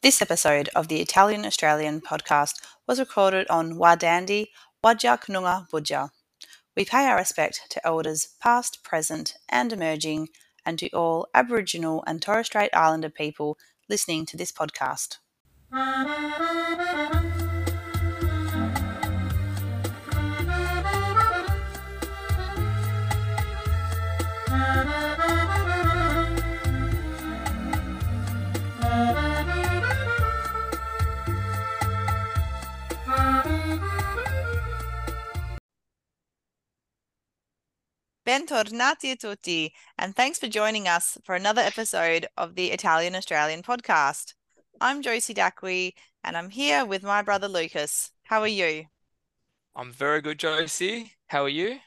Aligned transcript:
This 0.00 0.22
episode 0.22 0.68
of 0.76 0.86
the 0.86 1.00
Italian 1.00 1.44
Australian 1.44 2.00
podcast 2.00 2.54
was 2.86 3.00
recorded 3.00 3.48
on 3.48 3.74
Wadandi 3.74 4.46
Wajak 4.84 5.24
Noongar 5.26 5.68
Boodja. 5.68 6.10
We 6.76 6.84
pay 6.84 7.06
our 7.06 7.16
respect 7.16 7.62
to 7.70 7.84
elders 7.84 8.28
past, 8.40 8.84
present, 8.84 9.34
and 9.48 9.72
emerging, 9.72 10.28
and 10.64 10.78
to 10.78 10.88
all 10.90 11.26
Aboriginal 11.34 12.04
and 12.06 12.22
Torres 12.22 12.46
Strait 12.46 12.70
Islander 12.72 13.10
people 13.10 13.58
listening 13.88 14.24
to 14.26 14.36
this 14.36 14.52
podcast. 14.52 15.16
Bentornati 38.28 39.12
a 39.12 39.16
tutti, 39.16 39.72
and 39.96 40.14
thanks 40.14 40.38
for 40.38 40.48
joining 40.48 40.86
us 40.86 41.16
for 41.24 41.34
another 41.34 41.62
episode 41.62 42.26
of 42.36 42.56
the 42.56 42.72
Italian 42.72 43.14
Australian 43.14 43.62
podcast. 43.62 44.34
I'm 44.82 45.00
Josie 45.00 45.32
Dacqui, 45.32 45.94
and 46.22 46.36
I'm 46.36 46.50
here 46.50 46.84
with 46.84 47.02
my 47.02 47.22
brother 47.22 47.48
Lucas. 47.48 48.10
How 48.24 48.42
are 48.42 48.46
you? 48.46 48.84
I'm 49.74 49.90
very 49.90 50.20
good, 50.20 50.38
Josie. 50.38 51.14
How 51.28 51.44
are 51.44 51.48
you? 51.48 51.78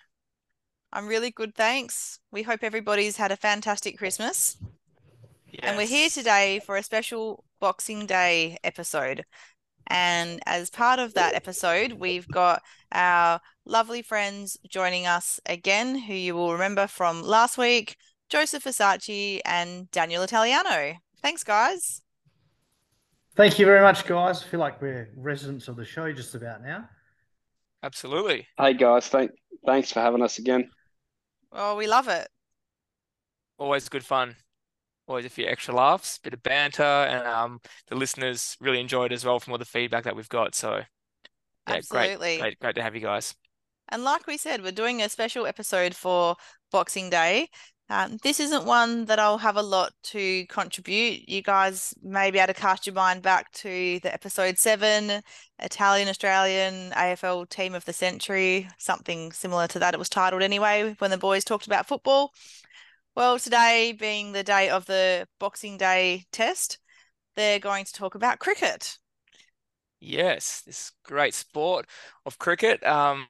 I'm 0.91 1.05
really 1.05 1.29
good, 1.29 1.53
thanks. 1.53 2.17
We 2.31 2.41
hope 2.41 2.63
everybody's 2.63 3.17
had 3.17 3.31
a 3.31 3.37
fantastic 3.37 3.99
Christmas. 3.99 4.57
And 5.59 5.77
we're 5.77 5.85
here 5.85 6.09
today 6.09 6.59
for 6.65 6.75
a 6.75 6.81
special 6.81 7.43
Boxing 7.59 8.07
Day 8.07 8.57
episode. 8.63 9.25
And 9.91 10.39
as 10.45 10.69
part 10.69 10.99
of 10.99 11.15
that 11.15 11.35
episode, 11.35 11.91
we've 11.91 12.25
got 12.29 12.61
our 12.93 13.41
lovely 13.65 14.01
friends 14.01 14.57
joining 14.69 15.05
us 15.05 15.37
again, 15.45 15.97
who 15.97 16.13
you 16.13 16.33
will 16.33 16.53
remember 16.53 16.87
from 16.87 17.21
last 17.23 17.57
week 17.57 17.97
Joseph 18.29 18.63
Versace 18.63 19.41
and 19.43 19.91
Daniel 19.91 20.23
Italiano. 20.23 20.93
Thanks, 21.21 21.43
guys. 21.43 22.01
Thank 23.35 23.59
you 23.59 23.65
very 23.65 23.81
much, 23.81 24.05
guys. 24.05 24.41
I 24.41 24.47
feel 24.47 24.61
like 24.61 24.81
we're 24.81 25.09
residents 25.17 25.67
of 25.67 25.75
the 25.75 25.83
show 25.83 26.09
just 26.13 26.35
about 26.35 26.63
now. 26.63 26.87
Absolutely. 27.83 28.47
Hey 28.57 28.73
guys, 28.73 29.09
thank 29.09 29.31
thanks 29.65 29.91
for 29.91 29.99
having 29.99 30.21
us 30.21 30.37
again. 30.37 30.69
Well, 31.51 31.75
we 31.75 31.87
love 31.87 32.07
it. 32.07 32.29
Always 33.57 33.89
good 33.89 34.05
fun. 34.05 34.37
Always 35.07 35.25
a 35.25 35.29
few 35.29 35.45
extra 35.47 35.73
laughs, 35.73 36.19
bit 36.19 36.33
of 36.33 36.43
banter, 36.43 36.83
and 36.83 37.27
um, 37.27 37.59
the 37.87 37.95
listeners 37.95 38.55
really 38.61 38.79
enjoyed 38.79 39.11
as 39.11 39.25
well 39.25 39.39
from 39.39 39.51
all 39.51 39.59
the 39.59 39.65
feedback 39.65 40.03
that 40.05 40.15
we've 40.15 40.29
got. 40.29 40.55
So, 40.55 40.81
yeah, 41.67 41.81
great, 41.89 42.17
great, 42.17 42.59
great 42.59 42.75
to 42.75 42.81
have 42.81 42.95
you 42.95 43.01
guys. 43.01 43.35
And 43.89 44.03
like 44.03 44.25
we 44.25 44.37
said, 44.37 44.63
we're 44.63 44.71
doing 44.71 45.01
a 45.01 45.09
special 45.09 45.45
episode 45.45 45.93
for 45.93 46.35
Boxing 46.71 47.09
Day. 47.09 47.49
Um, 47.91 48.17
this 48.23 48.39
isn't 48.39 48.63
one 48.63 49.03
that 49.05 49.19
I'll 49.19 49.37
have 49.39 49.57
a 49.57 49.61
lot 49.61 49.91
to 50.03 50.45
contribute. 50.45 51.27
You 51.27 51.41
guys 51.41 51.93
may 52.01 52.31
be 52.31 52.39
able 52.39 52.53
to 52.53 52.59
cast 52.59 52.87
your 52.87 52.95
mind 52.95 53.21
back 53.21 53.51
to 53.51 53.99
the 53.99 54.13
episode 54.13 54.57
seven, 54.57 55.21
Italian 55.59 56.07
Australian 56.07 56.91
AFL 56.91 57.49
Team 57.49 57.75
of 57.75 57.83
the 57.83 57.91
Century, 57.91 58.69
something 58.77 59.33
similar 59.33 59.67
to 59.67 59.79
that. 59.79 59.93
It 59.93 59.99
was 59.99 60.07
titled 60.07 60.41
anyway 60.41 60.95
when 60.99 61.11
the 61.11 61.17
boys 61.17 61.43
talked 61.43 61.67
about 61.67 61.85
football. 61.85 62.31
Well, 63.15 63.39
today 63.39 63.93
being 63.93 64.33
the 64.33 64.43
day 64.43 64.69
of 64.69 64.85
the 64.85 65.25
Boxing 65.39 65.77
Day 65.77 66.25
test, 66.33 66.77
they're 67.35 67.59
going 67.59 67.85
to 67.85 67.93
talk 67.93 68.15
about 68.15 68.39
cricket. 68.39 68.99
Yes, 69.99 70.61
this 70.61 70.91
great 71.03 71.33
sport 71.33 71.85
of 72.25 72.39
cricket, 72.39 72.83
um, 72.83 73.27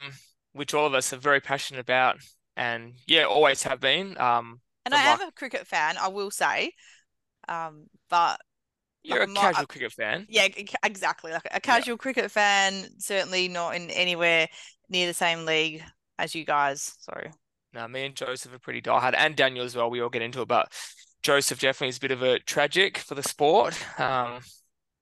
which 0.53 0.73
all 0.73 0.85
of 0.85 0.93
us 0.93 1.11
are 1.11 1.17
very 1.17 1.41
passionate 1.41 1.81
about, 1.81 2.17
and 2.55 2.93
yeah, 3.07 3.23
always 3.23 3.63
have 3.63 3.81
been. 3.81 4.17
Um, 4.17 4.61
And 4.85 4.95
I 4.95 5.03
am 5.03 5.19
like 5.19 5.29
a 5.29 5.31
cricket 5.31 5.67
fan, 5.67 5.97
I 5.97 6.07
will 6.07 6.31
say. 6.31 6.73
Um, 7.47 7.87
but 8.09 8.41
you're 9.03 9.23
a 9.23 9.27
casual 9.27 9.67
cricket 9.67 9.91
fan. 9.93 10.27
Yeah, 10.29 10.47
exactly. 10.83 11.31
Like 11.31 11.47
a 11.51 11.59
casual 11.59 11.97
cricket 11.97 12.31
fan, 12.31 12.87
certainly 12.99 13.47
not 13.47 13.75
in 13.75 13.89
anywhere 13.91 14.47
near 14.89 15.07
the 15.07 15.13
same 15.13 15.45
league 15.45 15.83
as 16.19 16.35
you 16.35 16.45
guys. 16.45 16.95
So 17.01 17.13
No, 17.73 17.87
me 17.87 18.05
and 18.05 18.15
Joseph 18.15 18.53
are 18.53 18.59
pretty 18.59 18.81
diehard, 18.81 19.13
and 19.17 19.35
Daniel 19.35 19.63
as 19.65 19.75
well. 19.75 19.89
We 19.89 20.01
all 20.01 20.09
get 20.09 20.21
into 20.21 20.41
it, 20.41 20.47
but 20.47 20.71
Joseph 21.23 21.59
definitely 21.59 21.89
is 21.89 21.97
a 21.97 22.01
bit 22.01 22.11
of 22.11 22.21
a 22.21 22.39
tragic 22.39 22.97
for 22.97 23.15
the 23.15 23.23
sport. 23.23 23.77
Um, 23.99 24.39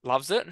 loves 0.04 0.30
it. 0.32 0.48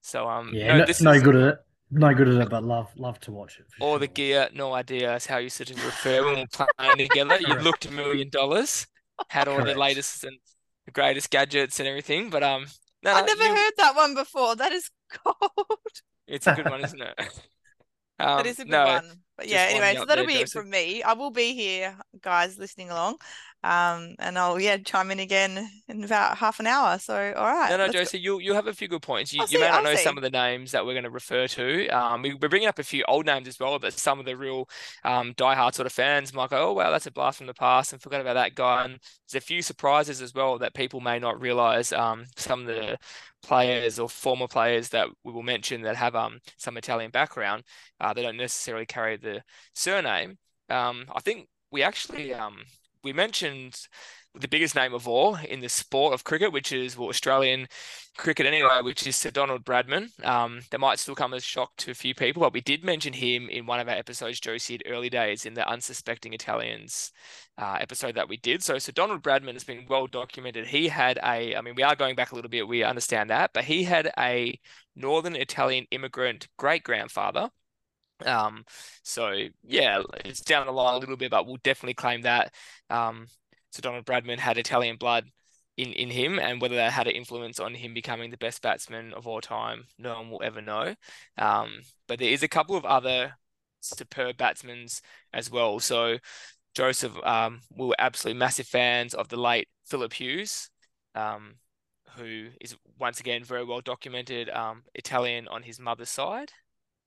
So 0.00 0.28
um, 0.28 0.50
Yeah, 0.52 0.72
no, 0.72 0.78
no, 0.78 0.86
this 0.86 1.00
no 1.00 1.12
is 1.12 1.22
good 1.22 1.36
at 1.36 1.42
it. 1.54 1.58
No 1.92 2.14
good 2.14 2.28
at 2.28 2.34
it, 2.40 2.48
but 2.50 2.62
love 2.64 2.88
love 2.96 3.18
to 3.20 3.32
watch 3.32 3.58
it. 3.58 3.66
For 3.76 3.84
all 3.84 3.98
the 3.98 4.06
gear, 4.06 4.48
no 4.54 4.72
idea 4.74 5.14
is 5.16 5.26
how 5.26 5.38
you 5.38 5.50
sort 5.50 5.70
of 5.70 5.84
refer 5.84 6.24
when 6.24 6.36
we're 6.36 6.66
playing 6.78 7.08
together. 7.08 7.38
You 7.40 7.46
Correct. 7.46 7.62
looked 7.64 7.86
a 7.86 7.90
million 7.92 8.28
dollars, 8.30 8.86
had 9.28 9.48
all 9.48 9.62
the 9.64 9.74
latest 9.74 10.24
and 10.24 10.38
the 10.86 10.92
greatest 10.92 11.30
gadgets 11.30 11.78
and 11.80 11.88
everything. 11.88 12.30
But 12.30 12.42
um, 12.42 12.66
no, 13.02 13.12
I've 13.12 13.26
never 13.26 13.44
you- 13.44 13.54
heard 13.56 13.72
that 13.78 13.94
one 13.96 14.14
before. 14.14 14.56
That 14.56 14.72
is 14.72 14.90
cold. 15.24 15.78
it's 16.26 16.46
a 16.46 16.54
good 16.54 16.68
one, 16.70 16.82
isn't 16.84 17.00
it? 17.02 17.20
That 18.36 18.46
Um, 18.46 18.46
is 18.46 18.58
a 18.58 18.64
good 18.64 18.70
no, 18.70 18.84
one. 18.84 19.22
But 19.36 19.48
yeah, 19.48 19.66
anyway, 19.70 19.94
so 19.96 20.04
that'll 20.04 20.24
be 20.24 20.40
it 20.40 20.50
from 20.50 20.70
me. 20.70 21.02
I 21.02 21.14
will 21.14 21.30
be 21.30 21.54
here, 21.54 21.96
guys, 22.20 22.58
listening 22.58 22.90
along. 22.90 23.16
Um, 23.62 24.16
and 24.18 24.38
I'll 24.38 24.60
yeah 24.60 24.78
chime 24.78 25.10
in 25.10 25.20
again 25.20 25.70
in 25.88 26.04
about 26.04 26.38
half 26.38 26.60
an 26.60 26.66
hour. 26.66 26.98
So 26.98 27.32
all 27.36 27.46
right, 27.46 27.68
No, 27.68 27.76
no, 27.76 27.86
let's 27.86 28.00
go. 28.00 28.10
Josie, 28.10 28.18
you 28.18 28.40
you 28.40 28.54
have 28.54 28.66
a 28.66 28.72
few 28.72 28.88
good 28.88 29.02
points. 29.02 29.32
You 29.34 29.42
I'll 29.42 29.46
you 29.48 29.58
may 29.58 29.68
not 29.68 29.82
I'll 29.82 29.84
know 29.84 29.94
see. 29.94 29.96
some 29.96 30.16
of 30.16 30.22
the 30.22 30.30
names 30.30 30.72
that 30.72 30.84
we're 30.86 30.94
going 30.94 31.04
to 31.04 31.10
refer 31.10 31.46
to. 31.48 31.88
Um, 31.90 32.22
we, 32.22 32.34
we're 32.34 32.48
bringing 32.48 32.68
up 32.68 32.78
a 32.78 32.82
few 32.82 33.04
old 33.06 33.26
names 33.26 33.46
as 33.46 33.60
well, 33.60 33.78
but 33.78 33.92
some 33.92 34.18
of 34.18 34.24
the 34.24 34.34
real 34.36 34.68
um 35.04 35.34
diehard 35.34 35.74
sort 35.74 35.86
of 35.86 35.92
fans 35.92 36.32
might 36.32 36.50
go, 36.50 36.70
"Oh 36.70 36.72
wow, 36.72 36.90
that's 36.90 37.06
a 37.06 37.10
blast 37.12 37.38
from 37.38 37.46
the 37.48 37.54
past," 37.54 37.92
and 37.92 38.00
forgot 38.00 38.22
about 38.22 38.34
that 38.34 38.54
guy. 38.54 38.84
And 38.86 38.94
there's 39.30 39.42
a 39.42 39.46
few 39.46 39.60
surprises 39.62 40.22
as 40.22 40.34
well 40.34 40.58
that 40.58 40.74
people 40.74 41.00
may 41.00 41.18
not 41.18 41.40
realize. 41.40 41.92
Um, 41.92 42.24
some 42.36 42.62
of 42.62 42.66
the 42.66 42.98
players 43.42 43.98
or 43.98 44.08
former 44.08 44.48
players 44.48 44.88
that 44.90 45.08
we 45.22 45.32
will 45.32 45.42
mention 45.42 45.82
that 45.82 45.96
have 45.96 46.16
um 46.16 46.40
some 46.56 46.76
Italian 46.78 47.10
background, 47.10 47.64
uh, 48.00 48.12
they 48.14 48.22
don't 48.22 48.36
necessarily 48.38 48.86
carry 48.86 49.16
the 49.18 49.42
surname. 49.74 50.38
Um, 50.70 51.04
I 51.14 51.20
think 51.20 51.48
we 51.70 51.82
actually 51.82 52.32
um 52.34 52.64
we 53.02 53.12
mentioned 53.12 53.76
the 54.34 54.48
biggest 54.48 54.76
name 54.76 54.94
of 54.94 55.08
all 55.08 55.36
in 55.36 55.60
the 55.60 55.68
sport 55.68 56.14
of 56.14 56.22
cricket, 56.22 56.52
which 56.52 56.70
is 56.70 56.96
well 56.96 57.08
Australian 57.08 57.66
cricket 58.16 58.46
anyway, 58.46 58.80
which 58.82 59.04
is 59.06 59.16
Sir 59.16 59.30
Donald 59.30 59.64
Bradman. 59.64 60.08
Um, 60.24 60.60
that 60.70 60.78
might 60.78 61.00
still 61.00 61.16
come 61.16 61.34
as 61.34 61.42
shock 61.42 61.74
to 61.78 61.90
a 61.90 61.94
few 61.94 62.14
people, 62.14 62.40
but 62.40 62.52
we 62.52 62.60
did 62.60 62.84
mention 62.84 63.12
him 63.12 63.48
in 63.48 63.66
one 63.66 63.80
of 63.80 63.88
our 63.88 63.94
episodes, 63.94 64.38
Josie, 64.38 64.76
at 64.76 64.82
early 64.86 65.10
days 65.10 65.46
in 65.46 65.54
the 65.54 65.68
Unsuspecting 65.68 66.32
Italians 66.32 67.10
uh, 67.58 67.78
episode 67.80 68.14
that 68.14 68.28
we 68.28 68.36
did. 68.36 68.62
So 68.62 68.78
Sir 68.78 68.92
Donald 68.92 69.22
Bradman 69.22 69.54
has 69.54 69.64
been 69.64 69.86
well 69.88 70.06
documented. 70.06 70.66
He 70.66 70.86
had 70.86 71.18
a, 71.18 71.56
I 71.56 71.60
mean, 71.60 71.74
we 71.74 71.82
are 71.82 71.96
going 71.96 72.14
back 72.14 72.30
a 72.30 72.36
little 72.36 72.50
bit, 72.50 72.68
we 72.68 72.84
understand 72.84 73.30
that, 73.30 73.50
but 73.52 73.64
he 73.64 73.82
had 73.82 74.12
a 74.16 74.58
Northern 74.94 75.34
Italian 75.34 75.86
immigrant 75.90 76.46
great 76.56 76.84
grandfather. 76.84 77.50
Um, 78.26 78.64
so 79.02 79.32
yeah, 79.62 80.02
it's 80.24 80.40
down 80.40 80.66
the 80.66 80.72
line 80.72 80.94
a 80.94 80.98
little 80.98 81.16
bit, 81.16 81.30
but 81.30 81.46
we'll 81.46 81.58
definitely 81.62 81.94
claim 81.94 82.22
that. 82.22 82.54
Um, 82.90 83.26
so 83.70 83.80
Donald 83.80 84.04
Bradman 84.04 84.38
had 84.38 84.58
Italian 84.58 84.96
blood 84.96 85.30
in 85.76 85.92
in 85.92 86.10
him, 86.10 86.38
and 86.38 86.60
whether 86.60 86.76
that 86.76 86.92
had 86.92 87.06
an 87.06 87.14
influence 87.14 87.60
on 87.60 87.74
him 87.74 87.94
becoming 87.94 88.30
the 88.30 88.36
best 88.36 88.62
batsman 88.62 89.12
of 89.14 89.26
all 89.26 89.40
time, 89.40 89.84
no 89.98 90.14
one 90.14 90.30
will 90.30 90.42
ever 90.42 90.60
know. 90.60 90.94
Um, 91.38 91.80
but 92.08 92.18
there 92.18 92.30
is 92.30 92.42
a 92.42 92.48
couple 92.48 92.76
of 92.76 92.84
other 92.84 93.34
superb 93.80 94.36
batsmen 94.36 94.86
as 95.32 95.50
well. 95.50 95.80
So 95.80 96.18
Joseph, 96.74 97.16
um, 97.24 97.60
we 97.76 97.86
were 97.86 97.96
absolutely 97.98 98.38
massive 98.38 98.66
fans 98.66 99.14
of 99.14 99.28
the 99.28 99.36
late 99.36 99.68
Philip 99.86 100.12
Hughes, 100.12 100.70
um, 101.14 101.56
who 102.16 102.48
is 102.60 102.76
once 102.98 103.20
again 103.20 103.44
very 103.44 103.64
well 103.64 103.80
documented, 103.80 104.50
um, 104.50 104.82
Italian 104.94 105.48
on 105.48 105.62
his 105.62 105.80
mother's 105.80 106.10
side. 106.10 106.52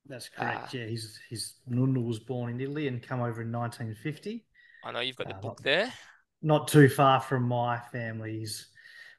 That's 0.07 0.29
correct. 0.29 0.59
Ah. 0.65 0.69
yeah, 0.73 0.85
he's 0.85 1.19
his 1.29 1.53
Nunna 1.69 2.03
was 2.03 2.19
born 2.19 2.51
in 2.51 2.59
Italy 2.61 2.87
and 2.87 3.01
come 3.01 3.21
over 3.21 3.41
in 3.41 3.51
1950. 3.51 4.45
I 4.83 4.91
know 4.91 4.99
you've 4.99 5.15
got 5.15 5.27
the 5.29 5.35
Uh, 5.35 5.39
book 5.39 5.59
not- 5.59 5.63
there. 5.63 5.93
Not 6.41 6.67
too 6.67 6.89
far 6.89 7.21
from 7.21 7.43
my 7.43 7.79
family's 7.91 8.67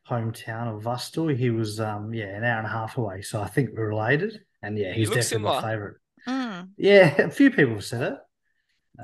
hometown 0.09 0.77
of 0.77 0.83
Vustor. 0.83 1.35
He 1.35 1.49
was 1.51 1.81
um 1.81 2.13
yeah 2.13 2.37
an 2.37 2.45
hour 2.45 2.59
and 2.59 2.67
a 2.67 2.71
half 2.71 2.99
away, 2.99 3.23
so 3.23 3.41
I 3.41 3.47
think 3.49 3.71
we're 3.73 3.89
related. 3.89 4.45
And 4.63 4.77
yeah, 4.79 4.93
he's 4.93 5.09
look 5.09 5.17
definitely 5.19 5.45
my 5.49 5.63
favorite. 5.63 5.97
Mm. 6.29 6.71
Yeah, 6.77 7.21
a 7.23 7.31
few 7.31 7.51
people 7.51 7.75
have 7.75 7.85
said 7.85 8.13
it. 8.13 8.19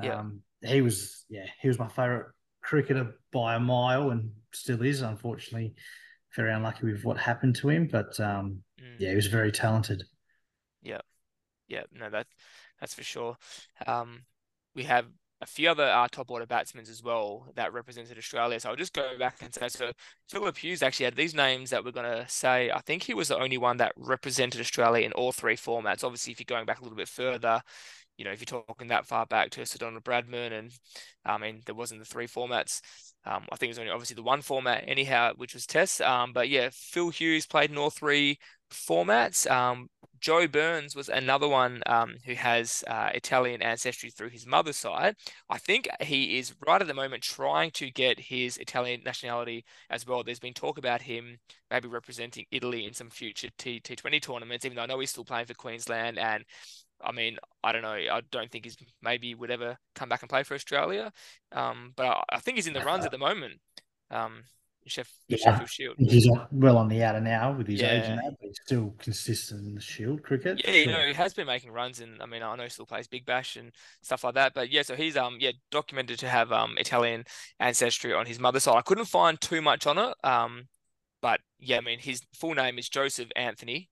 Yeah. 0.03 0.19
Um, 0.19 0.41
he 0.63 0.81
was, 0.81 1.25
yeah, 1.29 1.47
he 1.59 1.67
was 1.67 1.77
my 1.79 1.87
favorite 1.87 2.27
cricketer 2.61 3.15
by 3.31 3.55
a 3.55 3.59
mile, 3.59 4.11
and 4.11 4.31
still 4.53 4.81
is. 4.83 5.01
Unfortunately, 5.01 5.73
very 6.35 6.53
unlucky 6.53 6.85
with 6.85 7.03
what 7.03 7.17
happened 7.17 7.55
to 7.57 7.69
him, 7.69 7.87
but 7.87 8.19
um, 8.19 8.63
Mm. 8.79 8.95
yeah, 8.99 9.09
he 9.09 9.15
was 9.15 9.27
very 9.27 9.51
talented. 9.51 10.03
Yeah, 10.83 11.01
no, 11.93 12.09
that 12.09 12.27
that's 12.79 12.93
for 12.93 13.03
sure. 13.03 13.37
Um, 13.87 14.23
we 14.75 14.83
have 14.83 15.05
a 15.41 15.45
few 15.45 15.69
other 15.69 15.85
uh, 15.85 16.07
top 16.11 16.29
order 16.29 16.45
batsmen 16.45 16.85
as 16.87 17.01
well 17.01 17.47
that 17.55 17.73
represented 17.73 18.17
Australia. 18.17 18.59
So 18.59 18.69
I'll 18.69 18.75
just 18.75 18.93
go 18.93 19.17
back 19.17 19.37
and 19.41 19.53
say 19.53 19.69
so. 19.69 19.91
Philip 20.29 20.57
Hughes 20.57 20.83
actually 20.83 21.05
had 21.05 21.15
these 21.15 21.33
names 21.33 21.71
that 21.71 21.83
we're 21.83 21.91
going 21.91 22.11
to 22.11 22.25
say. 22.29 22.69
I 22.69 22.79
think 22.81 23.03
he 23.03 23.15
was 23.15 23.29
the 23.29 23.39
only 23.39 23.57
one 23.57 23.77
that 23.77 23.93
represented 23.97 24.61
Australia 24.61 25.05
in 25.05 25.13
all 25.13 25.31
three 25.31 25.55
formats. 25.55 26.03
Obviously, 26.03 26.31
if 26.31 26.39
you're 26.39 26.45
going 26.45 26.67
back 26.67 26.79
a 26.79 26.83
little 26.83 26.97
bit 26.97 27.07
further, 27.07 27.61
you 28.17 28.25
know, 28.25 28.31
if 28.31 28.39
you're 28.39 28.61
talking 28.61 28.89
that 28.89 29.07
far 29.07 29.25
back 29.25 29.49
to 29.51 29.65
Sir 29.65 29.79
Donald 29.79 30.03
Bradman, 30.03 30.51
and 30.51 30.71
I 31.25 31.39
mean, 31.39 31.61
there 31.65 31.73
wasn't 31.73 32.01
the 32.01 32.05
three 32.05 32.27
formats. 32.27 32.81
Um, 33.25 33.45
I 33.51 33.55
think 33.55 33.69
it 33.69 33.71
was 33.71 33.79
only 33.79 33.91
obviously 33.91 34.15
the 34.15 34.23
one 34.23 34.43
format 34.43 34.83
anyhow, 34.85 35.33
which 35.37 35.55
was 35.55 35.65
Test. 35.65 36.01
Um, 36.01 36.33
but 36.33 36.49
yeah, 36.49 36.69
Phil 36.71 37.09
Hughes 37.09 37.47
played 37.47 37.71
in 37.71 37.79
all 37.79 37.89
three 37.89 38.37
formats. 38.71 39.49
Um, 39.49 39.89
Joe 40.21 40.47
Burns 40.47 40.95
was 40.95 41.09
another 41.09 41.47
one 41.47 41.81
um, 41.87 42.15
who 42.25 42.35
has 42.35 42.83
uh, 42.87 43.09
Italian 43.13 43.61
ancestry 43.61 44.11
through 44.11 44.29
his 44.29 44.45
mother's 44.45 44.77
side. 44.77 45.15
I 45.49 45.57
think 45.57 45.87
he 45.99 46.37
is 46.37 46.53
right 46.65 46.79
at 46.79 46.87
the 46.87 46.93
moment 46.93 47.23
trying 47.23 47.71
to 47.71 47.89
get 47.89 48.19
his 48.19 48.57
Italian 48.57 49.01
nationality 49.03 49.65
as 49.89 50.05
well. 50.05 50.23
There's 50.23 50.39
been 50.39 50.53
talk 50.53 50.77
about 50.77 51.01
him 51.01 51.39
maybe 51.71 51.87
representing 51.87 52.45
Italy 52.51 52.85
in 52.85 52.93
some 52.93 53.09
future 53.09 53.49
T 53.57 53.79
T20 53.79 54.21
tournaments, 54.21 54.63
even 54.63 54.75
though 54.75 54.83
I 54.83 54.85
know 54.85 54.99
he's 54.99 55.09
still 55.09 55.25
playing 55.25 55.47
for 55.47 55.55
Queensland. 55.55 56.19
And 56.19 56.45
I 57.03 57.11
mean, 57.11 57.37
I 57.63 57.71
don't 57.71 57.81
know. 57.81 57.89
I 57.89 58.21
don't 58.31 58.51
think 58.51 58.65
he's 58.65 58.77
maybe 59.01 59.33
would 59.33 59.51
ever 59.51 59.77
come 59.95 60.09
back 60.09 60.21
and 60.21 60.29
play 60.29 60.43
for 60.43 60.53
Australia. 60.53 61.11
Um, 61.51 61.93
but 61.95 62.05
I, 62.05 62.23
I, 62.33 62.39
think 62.39 62.57
he's 62.57 62.67
in 62.67 62.73
the 62.73 62.81
runs 62.81 63.05
at 63.05 63.11
the 63.11 63.17
moment. 63.17 63.59
Um, 64.11 64.43
Sheff- 64.89 65.07
yeah. 65.27 65.37
Sheffield 65.37 65.69
Shield. 65.69 65.95
He's 65.99 66.29
well 66.51 66.77
on 66.77 66.87
the 66.87 67.03
outer 67.03 67.21
now 67.21 67.53
with 67.53 67.67
his 67.67 67.81
yeah. 67.81 67.91
age 67.91 68.03
and 68.05 68.17
that, 68.17 68.35
but 68.39 68.47
he's 68.47 68.59
still 68.65 68.93
consistent 68.97 69.65
in 69.65 69.75
the 69.75 69.81
Shield 69.81 70.23
cricket. 70.23 70.61
Yeah, 70.65 70.73
you 70.73 70.87
know, 70.87 71.05
he 71.05 71.13
has 71.13 71.33
been 71.33 71.47
making 71.47 71.71
runs, 71.71 71.99
and 71.99 72.21
I 72.21 72.25
mean, 72.25 72.41
I 72.41 72.55
know 72.55 72.63
he 72.63 72.69
still 72.69 72.85
plays 72.85 73.07
Big 73.07 73.25
Bash 73.25 73.55
and 73.55 73.71
stuff 74.01 74.23
like 74.23 74.33
that. 74.33 74.53
But 74.53 74.71
yeah, 74.71 74.81
so 74.81 74.95
he's 74.95 75.15
um 75.15 75.37
yeah 75.39 75.51
documented 75.69 76.19
to 76.19 76.29
have 76.29 76.51
um 76.51 76.75
Italian 76.77 77.25
ancestry 77.59 78.13
on 78.13 78.25
his 78.25 78.39
mother's 78.39 78.63
side. 78.63 78.77
I 78.77 78.81
couldn't 78.81 79.05
find 79.05 79.39
too 79.39 79.61
much 79.61 79.85
on 79.85 79.97
it. 79.97 80.15
Um, 80.23 80.67
but 81.21 81.39
yeah, 81.59 81.77
I 81.77 81.81
mean, 81.81 81.99
his 81.99 82.21
full 82.33 82.55
name 82.55 82.79
is 82.79 82.89
Joseph 82.89 83.29
Anthony 83.35 83.90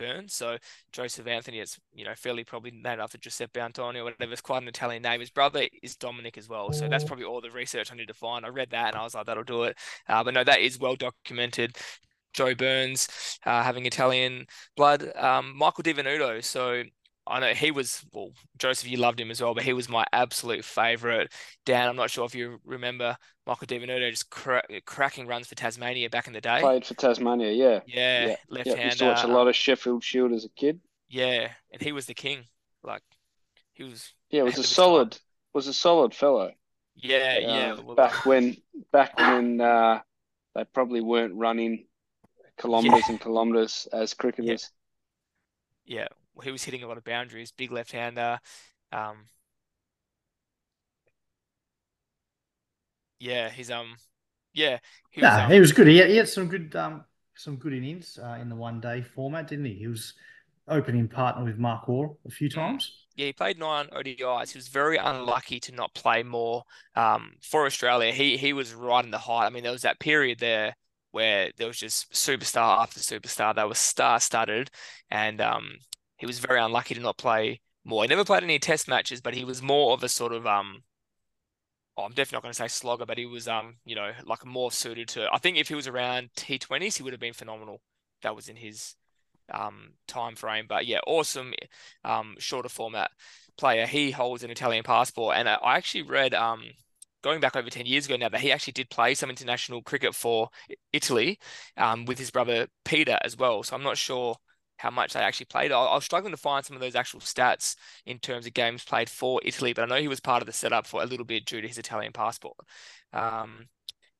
Burns. 0.00 0.34
So 0.34 0.56
Joseph 0.92 1.26
Anthony, 1.26 1.60
it's 1.60 1.78
you 1.94 2.04
know 2.04 2.14
fairly 2.16 2.44
probably 2.44 2.70
named 2.70 3.00
after 3.00 3.18
Giuseppe 3.18 3.60
Antonio, 3.60 4.02
or 4.02 4.04
whatever. 4.04 4.32
It's 4.32 4.40
quite 4.40 4.62
an 4.62 4.68
Italian 4.68 5.02
name. 5.02 5.20
His 5.20 5.30
brother 5.30 5.66
is 5.82 5.96
Dominic 5.96 6.38
as 6.38 6.48
well. 6.48 6.72
So 6.72 6.88
that's 6.88 7.04
mm. 7.04 7.08
probably 7.08 7.24
all 7.26 7.40
the 7.40 7.50
research 7.50 7.92
I 7.92 7.96
need 7.96 8.08
to 8.08 8.14
find. 8.14 8.44
I 8.44 8.48
read 8.48 8.70
that 8.70 8.88
and 8.88 8.96
I 8.96 9.04
was 9.04 9.14
like, 9.14 9.26
that'll 9.26 9.44
do 9.44 9.64
it. 9.64 9.76
Uh, 10.08 10.24
but 10.24 10.34
no, 10.34 10.44
that 10.44 10.60
is 10.60 10.78
well 10.78 10.96
documented. 10.96 11.76
Joe 12.32 12.54
Burns 12.54 13.08
uh, 13.44 13.62
having 13.62 13.86
Italian 13.86 14.46
blood. 14.76 15.14
Um, 15.16 15.56
Michael 15.56 15.82
Di 15.82 15.92
Venuto. 15.92 16.42
So 16.42 16.84
I 17.30 17.40
know 17.40 17.54
he 17.54 17.70
was 17.70 18.04
well, 18.12 18.32
Joseph, 18.58 18.88
you 18.88 18.96
loved 18.96 19.20
him 19.20 19.30
as 19.30 19.40
well, 19.40 19.54
but 19.54 19.62
he 19.62 19.72
was 19.72 19.88
my 19.88 20.04
absolute 20.12 20.64
favorite. 20.64 21.32
Dan, 21.64 21.88
I'm 21.88 21.96
not 21.96 22.10
sure 22.10 22.24
if 22.24 22.34
you 22.34 22.58
remember 22.64 23.16
Michael 23.46 23.66
Di 23.66 23.78
Venuto 23.78 24.10
just 24.10 24.30
cra- 24.30 24.64
cracking 24.84 25.26
runs 25.26 25.46
for 25.46 25.54
Tasmania 25.54 26.10
back 26.10 26.26
in 26.26 26.32
the 26.32 26.40
day. 26.40 26.60
Played 26.60 26.84
for 26.84 26.94
Tasmania, 26.94 27.52
yeah. 27.52 27.80
Yeah, 27.86 28.26
yeah. 28.26 28.36
left 28.48 28.66
yeah, 28.66 28.74
hand. 28.74 28.84
Used 28.86 28.98
to 28.98 29.06
watch 29.06 29.24
a 29.24 29.28
lot 29.28 29.48
of 29.48 29.54
Sheffield 29.54 30.02
Shield 30.02 30.32
as 30.32 30.44
a 30.44 30.48
kid. 30.50 30.80
Yeah, 31.08 31.50
and 31.72 31.80
he 31.80 31.92
was 31.92 32.06
the 32.06 32.14
king. 32.14 32.44
Like 32.82 33.02
he 33.72 33.84
was. 33.84 34.12
Yeah, 34.30 34.42
was 34.42 34.58
a 34.58 34.64
solid. 34.64 35.12
Time. 35.12 35.20
Was 35.54 35.66
a 35.66 35.74
solid 35.74 36.14
fellow. 36.14 36.52
Yeah, 36.96 37.36
uh, 37.36 37.40
yeah. 37.40 37.80
Well, 37.80 37.96
back 37.96 38.26
when, 38.26 38.56
back 38.92 39.18
when 39.18 39.60
uh, 39.60 40.00
they 40.54 40.64
probably 40.64 41.00
weren't 41.00 41.34
running 41.34 41.86
kilometers 42.58 43.02
yeah. 43.06 43.10
and 43.10 43.20
kilometers 43.20 43.88
as 43.92 44.14
cricketers. 44.14 44.70
Yeah. 45.86 46.00
yeah 46.02 46.08
he 46.42 46.50
was 46.50 46.64
hitting 46.64 46.82
a 46.82 46.88
lot 46.88 46.98
of 46.98 47.04
boundaries, 47.04 47.52
big 47.52 47.72
left 47.72 47.92
hander. 47.92 48.38
Um, 48.92 49.28
yeah, 53.18 53.50
he's 53.50 53.70
um, 53.70 53.96
yeah, 54.52 54.78
he 55.10 55.20
was, 55.20 55.30
um, 55.30 55.50
he 55.50 55.60
was 55.60 55.72
good. 55.72 55.86
He 55.86 55.98
had, 55.98 56.10
he 56.10 56.16
had 56.16 56.28
some 56.28 56.48
good 56.48 56.74
um, 56.74 57.04
some 57.36 57.56
good 57.56 57.72
innings 57.72 58.18
uh, 58.22 58.38
in 58.40 58.48
the 58.48 58.56
one 58.56 58.80
day 58.80 59.02
format, 59.02 59.48
didn't 59.48 59.66
he? 59.66 59.74
He 59.74 59.86
was 59.86 60.14
opening 60.68 61.08
partner 61.08 61.44
with 61.44 61.58
Mark 61.58 61.88
Waugh 61.88 62.16
a 62.26 62.30
few 62.30 62.48
mm. 62.48 62.54
times. 62.54 63.06
Yeah, 63.16 63.26
he 63.26 63.32
played 63.32 63.58
nine 63.58 63.86
ODIs. 63.92 64.52
He 64.52 64.58
was 64.58 64.68
very 64.68 64.96
unlucky 64.96 65.60
to 65.60 65.72
not 65.72 65.94
play 65.94 66.22
more 66.22 66.62
um, 66.96 67.32
for 67.42 67.66
Australia. 67.66 68.12
He 68.12 68.36
he 68.36 68.52
was 68.52 68.74
right 68.74 69.04
in 69.04 69.10
the 69.10 69.18
height. 69.18 69.46
I 69.46 69.50
mean, 69.50 69.62
there 69.62 69.72
was 69.72 69.82
that 69.82 70.00
period 70.00 70.38
there 70.38 70.74
where 71.12 71.50
there 71.56 71.66
was 71.66 71.78
just 71.78 72.12
superstar 72.12 72.78
after 72.78 73.00
superstar. 73.00 73.54
They 73.54 73.64
were 73.64 73.74
star 73.74 74.20
studded, 74.20 74.70
and 75.10 75.40
um, 75.40 75.72
he 76.20 76.26
was 76.26 76.38
very 76.38 76.60
unlucky 76.60 76.94
to 76.94 77.00
not 77.00 77.16
play 77.16 77.62
more. 77.82 78.04
He 78.04 78.08
never 78.08 78.26
played 78.26 78.42
any 78.42 78.58
test 78.58 78.86
matches, 78.88 79.22
but 79.22 79.34
he 79.34 79.42
was 79.42 79.62
more 79.62 79.94
of 79.94 80.04
a 80.04 80.08
sort 80.08 80.32
of 80.32 80.46
um 80.46 80.84
oh, 81.96 82.04
I'm 82.04 82.10
definitely 82.10 82.36
not 82.36 82.42
going 82.42 82.52
to 82.52 82.58
say 82.58 82.68
slogger, 82.68 83.06
but 83.06 83.16
he 83.16 83.24
was 83.26 83.48
um, 83.48 83.76
you 83.86 83.94
know, 83.94 84.12
like 84.26 84.44
more 84.44 84.70
suited 84.70 85.08
to 85.08 85.28
I 85.32 85.38
think 85.38 85.56
if 85.56 85.68
he 85.68 85.74
was 85.74 85.88
around 85.88 86.28
T20s, 86.36 86.98
he 86.98 87.02
would 87.02 87.14
have 87.14 87.20
been 87.20 87.32
phenomenal. 87.32 87.80
That 88.22 88.36
was 88.36 88.48
in 88.48 88.56
his 88.56 88.96
um 89.50 89.94
time 90.06 90.36
frame. 90.36 90.66
But 90.68 90.86
yeah, 90.86 91.00
awesome 91.06 91.54
um 92.04 92.36
shorter 92.38 92.68
format 92.68 93.10
player. 93.56 93.86
He 93.86 94.10
holds 94.10 94.44
an 94.44 94.50
Italian 94.50 94.84
passport 94.84 95.36
and 95.36 95.48
I 95.48 95.58
actually 95.76 96.02
read 96.02 96.34
um 96.34 96.64
going 97.22 97.40
back 97.40 97.56
over 97.56 97.70
10 97.70 97.86
years 97.86 98.06
ago 98.06 98.16
now 98.16 98.28
that 98.28 98.40
he 98.40 98.52
actually 98.52 98.72
did 98.74 98.90
play 98.90 99.14
some 99.14 99.30
international 99.30 99.82
cricket 99.82 100.14
for 100.14 100.48
Italy 100.92 101.38
um, 101.76 102.04
with 102.06 102.18
his 102.18 102.30
brother 102.30 102.66
Peter 102.84 103.18
as 103.22 103.36
well. 103.36 103.62
So 103.62 103.76
I'm 103.76 103.82
not 103.82 103.98
sure 103.98 104.36
how 104.80 104.90
much 104.90 105.12
they 105.12 105.20
actually 105.20 105.46
played. 105.46 105.72
I, 105.72 105.78
I, 105.78 105.94
was 105.94 106.04
struggling 106.04 106.32
to 106.32 106.38
find 106.38 106.64
some 106.64 106.74
of 106.74 106.80
those 106.80 106.94
actual 106.94 107.20
stats 107.20 107.76
in 108.06 108.18
terms 108.18 108.46
of 108.46 108.54
games 108.54 108.82
played 108.82 109.10
for 109.10 109.40
Italy, 109.44 109.72
but 109.72 109.82
I 109.82 109.86
know 109.86 110.00
he 110.00 110.08
was 110.08 110.20
part 110.20 110.42
of 110.42 110.46
the 110.46 110.52
setup 110.52 110.86
for 110.86 111.02
a 111.02 111.06
little 111.06 111.26
bit 111.26 111.44
due 111.44 111.60
to 111.60 111.68
his 111.68 111.78
Italian 111.78 112.12
passport. 112.12 112.56
Um, 113.12 113.68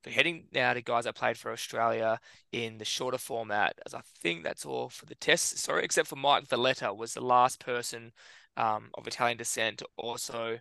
so 0.04 0.10
heading 0.10 0.46
now 0.52 0.72
to 0.74 0.82
guys 0.82 1.04
that 1.04 1.14
played 1.14 1.38
for 1.38 1.52
Australia 1.52 2.18
in 2.52 2.78
the 2.78 2.84
shorter 2.84 3.18
format, 3.18 3.78
as 3.86 3.94
I 3.94 4.00
think 4.20 4.44
that's 4.44 4.66
all 4.66 4.88
for 4.90 5.06
the 5.06 5.14
tests. 5.14 5.62
Sorry, 5.62 5.84
except 5.84 6.08
for 6.08 6.16
Mike 6.16 6.46
Veletta 6.48 6.94
was 6.94 7.14
the 7.14 7.20
last 7.20 7.60
person 7.60 8.12
um, 8.56 8.90
of 8.94 9.06
Italian 9.06 9.38
descent 9.38 9.78
to 9.78 9.86
also 9.96 10.58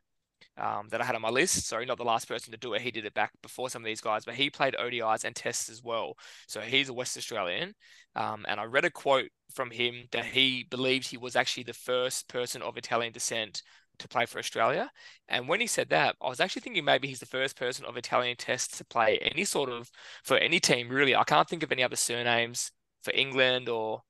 um, 0.57 0.87
that 0.89 1.01
I 1.01 1.05
had 1.05 1.15
on 1.15 1.21
my 1.21 1.29
list. 1.29 1.67
Sorry, 1.67 1.85
not 1.85 1.97
the 1.97 2.03
last 2.03 2.27
person 2.27 2.51
to 2.51 2.57
do 2.57 2.73
it. 2.73 2.81
He 2.81 2.91
did 2.91 3.05
it 3.05 3.13
back 3.13 3.31
before 3.41 3.69
some 3.69 3.81
of 3.81 3.85
these 3.85 4.01
guys, 4.01 4.25
but 4.25 4.35
he 4.35 4.49
played 4.49 4.75
ODIs 4.79 5.23
and 5.23 5.35
tests 5.35 5.69
as 5.69 5.83
well. 5.83 6.15
So 6.47 6.61
he's 6.61 6.89
a 6.89 6.93
West 6.93 7.17
Australian. 7.17 7.73
Um, 8.15 8.45
and 8.47 8.59
I 8.59 8.65
read 8.65 8.85
a 8.85 8.91
quote 8.91 9.29
from 9.53 9.71
him 9.71 10.05
that 10.11 10.25
he 10.25 10.65
believed 10.69 11.07
he 11.07 11.17
was 11.17 11.35
actually 11.35 11.63
the 11.63 11.73
first 11.73 12.27
person 12.27 12.61
of 12.61 12.77
Italian 12.77 13.13
descent 13.13 13.61
to 13.99 14.07
play 14.07 14.25
for 14.25 14.39
Australia. 14.39 14.89
And 15.27 15.47
when 15.47 15.59
he 15.59 15.67
said 15.67 15.89
that, 15.89 16.15
I 16.21 16.29
was 16.29 16.39
actually 16.39 16.61
thinking 16.61 16.85
maybe 16.85 17.07
he's 17.07 17.19
the 17.19 17.25
first 17.25 17.57
person 17.57 17.85
of 17.85 17.97
Italian 17.97 18.37
test 18.37 18.77
to 18.77 18.85
play 18.85 19.17
any 19.19 19.45
sort 19.45 19.69
of 19.69 19.91
for 20.23 20.37
any 20.37 20.59
team, 20.59 20.89
really. 20.89 21.15
I 21.15 21.23
can't 21.23 21.47
think 21.47 21.63
of 21.63 21.71
any 21.71 21.83
other 21.83 21.95
surnames 21.95 22.71
for 23.03 23.13
England 23.13 23.69
or, 23.69 24.01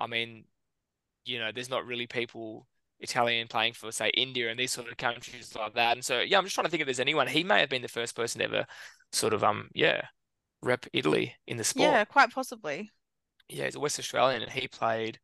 I 0.00 0.06
mean, 0.06 0.44
you 1.24 1.38
know, 1.38 1.50
there's 1.52 1.70
not 1.70 1.86
really 1.86 2.06
people 2.06 2.66
Italian 3.00 3.48
playing 3.48 3.74
for 3.74 3.92
say 3.92 4.08
India 4.10 4.50
and 4.50 4.58
these 4.58 4.72
sort 4.72 4.88
of 4.88 4.96
countries 4.96 5.54
like 5.58 5.74
that. 5.74 5.96
And 5.96 6.04
so 6.04 6.20
yeah, 6.20 6.38
I'm 6.38 6.44
just 6.44 6.54
trying 6.54 6.66
to 6.66 6.70
think 6.70 6.80
if 6.80 6.86
there's 6.86 7.00
anyone. 7.00 7.26
He 7.26 7.44
may 7.44 7.60
have 7.60 7.68
been 7.68 7.82
the 7.82 7.88
first 7.88 8.16
person 8.16 8.40
ever 8.40 8.66
sort 9.12 9.32
of 9.32 9.44
um 9.44 9.68
yeah 9.74 10.02
rep 10.62 10.86
Italy 10.92 11.34
in 11.46 11.56
the 11.56 11.64
sport. 11.64 11.90
Yeah, 11.90 12.04
quite 12.04 12.32
possibly. 12.32 12.90
Yeah, 13.48 13.64
he's 13.64 13.74
a 13.74 13.80
West 13.80 13.98
Australian 13.98 14.42
and 14.42 14.50
he 14.50 14.68
played. 14.68 15.18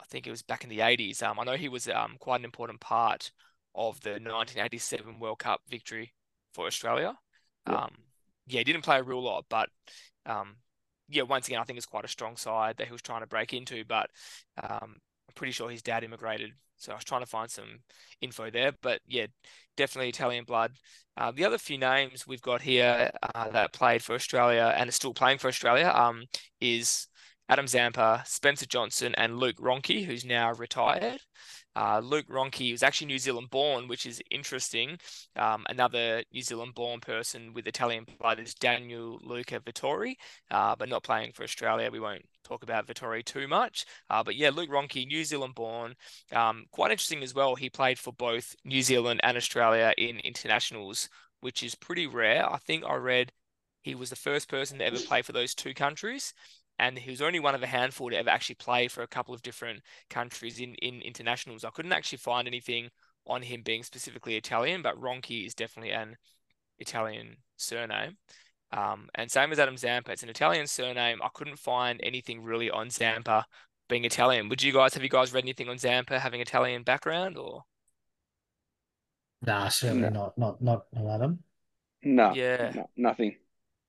I 0.00 0.04
think 0.04 0.26
it 0.26 0.30
was 0.30 0.42
back 0.42 0.62
in 0.62 0.70
the 0.70 0.80
80s. 0.80 1.22
Um, 1.22 1.38
I 1.38 1.44
know 1.44 1.56
he 1.56 1.68
was 1.68 1.88
um 1.88 2.16
quite 2.18 2.40
an 2.40 2.44
important 2.44 2.80
part 2.80 3.30
of 3.74 4.00
the 4.00 4.10
1987 4.10 5.18
World 5.20 5.38
Cup 5.38 5.60
victory 5.68 6.12
for 6.54 6.66
Australia. 6.66 7.14
Yeah. 7.68 7.84
Um, 7.84 7.90
yeah, 8.46 8.58
he 8.58 8.64
didn't 8.64 8.84
play 8.84 8.98
a 8.98 9.02
real 9.02 9.22
lot, 9.22 9.44
but 9.48 9.68
um, 10.24 10.56
yeah, 11.08 11.22
once 11.22 11.46
again, 11.46 11.60
I 11.60 11.64
think 11.64 11.76
it's 11.76 11.86
quite 11.86 12.04
a 12.04 12.08
strong 12.08 12.36
side 12.36 12.76
that 12.78 12.86
he 12.86 12.92
was 12.92 13.02
trying 13.02 13.20
to 13.20 13.26
break 13.26 13.52
into. 13.52 13.84
But 13.84 14.10
um, 14.62 14.96
I'm 15.28 15.34
pretty 15.34 15.52
sure 15.52 15.68
his 15.68 15.82
dad 15.82 16.04
immigrated 16.04 16.52
so 16.76 16.92
I 16.92 16.94
was 16.94 17.04
trying 17.04 17.22
to 17.22 17.26
find 17.26 17.50
some 17.50 17.78
info 18.20 18.50
there, 18.50 18.72
but 18.82 19.00
yeah, 19.06 19.26
definitely 19.76 20.08
Italian 20.08 20.44
blood. 20.44 20.72
Uh, 21.16 21.30
the 21.30 21.44
other 21.44 21.58
few 21.58 21.78
names 21.78 22.26
we've 22.26 22.42
got 22.42 22.60
here 22.60 23.10
uh, 23.34 23.50
that 23.50 23.72
played 23.72 24.02
for 24.02 24.14
Australia 24.14 24.74
and 24.76 24.88
are 24.88 24.92
still 24.92 25.14
playing 25.14 25.38
for 25.38 25.48
Australia 25.48 25.90
um, 25.94 26.24
is 26.60 27.08
Adam 27.48 27.66
Zampa, 27.66 28.22
Spencer 28.26 28.66
Johnson, 28.66 29.14
and 29.16 29.38
Luke 29.38 29.56
Ronchi, 29.56 30.04
who's 30.04 30.24
now 30.24 30.52
retired. 30.52 31.20
Uh, 31.76 32.00
Luke 32.02 32.26
Ronchi 32.28 32.72
was 32.72 32.82
actually 32.82 33.08
New 33.08 33.18
Zealand 33.18 33.50
born, 33.50 33.86
which 33.86 34.06
is 34.06 34.22
interesting. 34.30 34.98
Um, 35.36 35.66
another 35.68 36.22
New 36.32 36.40
Zealand 36.40 36.74
born 36.74 37.00
person 37.00 37.52
with 37.52 37.66
Italian 37.66 38.06
blood 38.18 38.40
is 38.40 38.54
Daniel 38.54 39.20
Luca 39.22 39.60
Vettori, 39.60 40.14
uh, 40.50 40.74
but 40.76 40.88
not 40.88 41.04
playing 41.04 41.32
for 41.32 41.42
Australia. 41.42 41.90
We 41.90 42.00
won't 42.00 42.24
talk 42.44 42.62
about 42.62 42.86
Vettori 42.86 43.22
too 43.22 43.46
much. 43.46 43.84
Uh, 44.08 44.22
but 44.24 44.36
yeah, 44.36 44.50
Luke 44.50 44.70
Ronchi, 44.70 45.06
New 45.06 45.22
Zealand 45.22 45.54
born. 45.54 45.94
Um, 46.32 46.64
quite 46.70 46.92
interesting 46.92 47.22
as 47.22 47.34
well. 47.34 47.54
He 47.54 47.68
played 47.68 47.98
for 47.98 48.12
both 48.14 48.56
New 48.64 48.80
Zealand 48.80 49.20
and 49.22 49.36
Australia 49.36 49.92
in 49.98 50.18
internationals, 50.20 51.10
which 51.40 51.62
is 51.62 51.74
pretty 51.74 52.06
rare. 52.06 52.50
I 52.50 52.56
think 52.56 52.84
I 52.84 52.94
read 52.94 53.32
he 53.82 53.94
was 53.94 54.10
the 54.10 54.16
first 54.16 54.48
person 54.48 54.78
to 54.78 54.84
ever 54.84 54.98
play 54.98 55.22
for 55.22 55.32
those 55.32 55.54
two 55.54 55.74
countries 55.74 56.32
and 56.78 56.98
he 56.98 57.10
was 57.10 57.22
only 57.22 57.40
one 57.40 57.54
of 57.54 57.62
a 57.62 57.66
handful 57.66 58.10
to 58.10 58.16
ever 58.16 58.30
actually 58.30 58.56
play 58.56 58.88
for 58.88 59.02
a 59.02 59.06
couple 59.08 59.34
of 59.34 59.42
different 59.42 59.82
countries 60.10 60.58
in, 60.60 60.74
in 60.76 61.00
internationals. 61.02 61.64
I 61.64 61.70
couldn't 61.70 61.92
actually 61.92 62.18
find 62.18 62.46
anything 62.46 62.90
on 63.26 63.42
him 63.42 63.62
being 63.62 63.82
specifically 63.82 64.36
Italian, 64.36 64.82
but 64.82 65.00
Ronchi 65.00 65.46
is 65.46 65.54
definitely 65.54 65.92
an 65.92 66.16
Italian 66.78 67.36
surname. 67.56 68.18
Um, 68.72 69.08
and 69.14 69.30
same 69.30 69.52
as 69.52 69.58
Adam 69.58 69.76
Zampa, 69.76 70.12
it's 70.12 70.22
an 70.22 70.28
Italian 70.28 70.66
surname. 70.66 71.20
I 71.22 71.28
couldn't 71.32 71.58
find 71.58 72.00
anything 72.02 72.42
really 72.42 72.70
on 72.70 72.90
Zampa 72.90 73.46
being 73.88 74.04
Italian. 74.04 74.48
Would 74.48 74.62
you 74.62 74.72
guys 74.72 74.94
have 74.94 75.02
you 75.02 75.08
guys 75.08 75.32
read 75.32 75.44
anything 75.44 75.68
on 75.68 75.78
Zampa 75.78 76.18
having 76.18 76.40
Italian 76.40 76.82
background 76.82 77.38
or? 77.38 77.62
Nah, 79.42 79.68
certainly 79.68 80.10
No. 80.10 80.10
not. 80.10 80.38
Not 80.38 80.62
not 80.62 80.86
on 80.96 81.06
Adam. 81.08 81.44
No, 82.02 82.34
Yeah. 82.34 82.72
no, 82.74 82.90
nothing. 82.96 83.36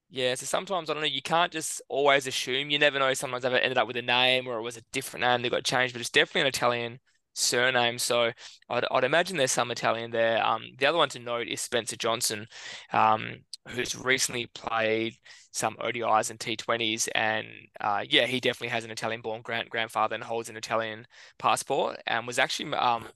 Yeah, 0.10 0.36
so 0.36 0.46
sometimes 0.46 0.90
I 0.90 0.94
don't 0.94 1.02
know, 1.02 1.08
you 1.08 1.22
can't 1.22 1.52
just 1.52 1.82
always 1.90 2.28
assume. 2.28 2.70
You 2.70 2.80
never 2.80 2.98
know. 3.00 3.14
Sometimes 3.14 3.44
they've 3.44 3.54
ended 3.54 3.78
up 3.78 3.88
with 3.88 3.98
a 3.98 4.02
name 4.02 4.48
or 4.48 4.58
it 4.58 4.62
was 4.62 4.78
a 4.78 4.82
different 4.94 5.22
name 5.26 5.42
that 5.42 5.50
got 5.50 5.66
changed, 5.66 5.94
but 5.94 6.00
it's 6.00 6.10
definitely 6.10 6.42
an 6.42 6.48
Italian 6.48 7.00
surname. 7.34 8.00
So 8.00 8.32
I'd, 8.70 8.86
I'd 8.90 9.04
imagine 9.04 9.36
there's 9.36 9.52
some 9.52 9.70
Italian 9.70 10.12
there. 10.12 10.44
Um, 10.46 10.64
the 10.78 10.86
other 10.86 10.98
one 10.98 11.10
to 11.10 11.20
note 11.20 11.48
is 11.50 11.60
Spencer 11.60 11.98
Johnson, 11.98 12.48
um, 12.94 13.40
who's 13.70 13.96
recently 13.96 14.48
played 14.48 15.16
some 15.52 15.76
ODIs 15.82 16.30
and 16.30 16.40
T20s, 16.40 17.10
and 17.14 17.46
uh, 17.82 18.06
yeah, 18.08 18.28
he 18.28 18.40
definitely 18.40 18.70
has 18.70 18.86
an 18.86 18.92
Italian-born 18.92 19.42
grand 19.42 19.70
grandfather 19.70 20.16
and 20.16 20.24
holds 20.24 20.50
an 20.50 20.56
Italian 20.56 21.06
passport, 21.38 21.98
and 22.08 22.26
was 22.28 22.40
actually 22.40 22.74
um 22.76 23.08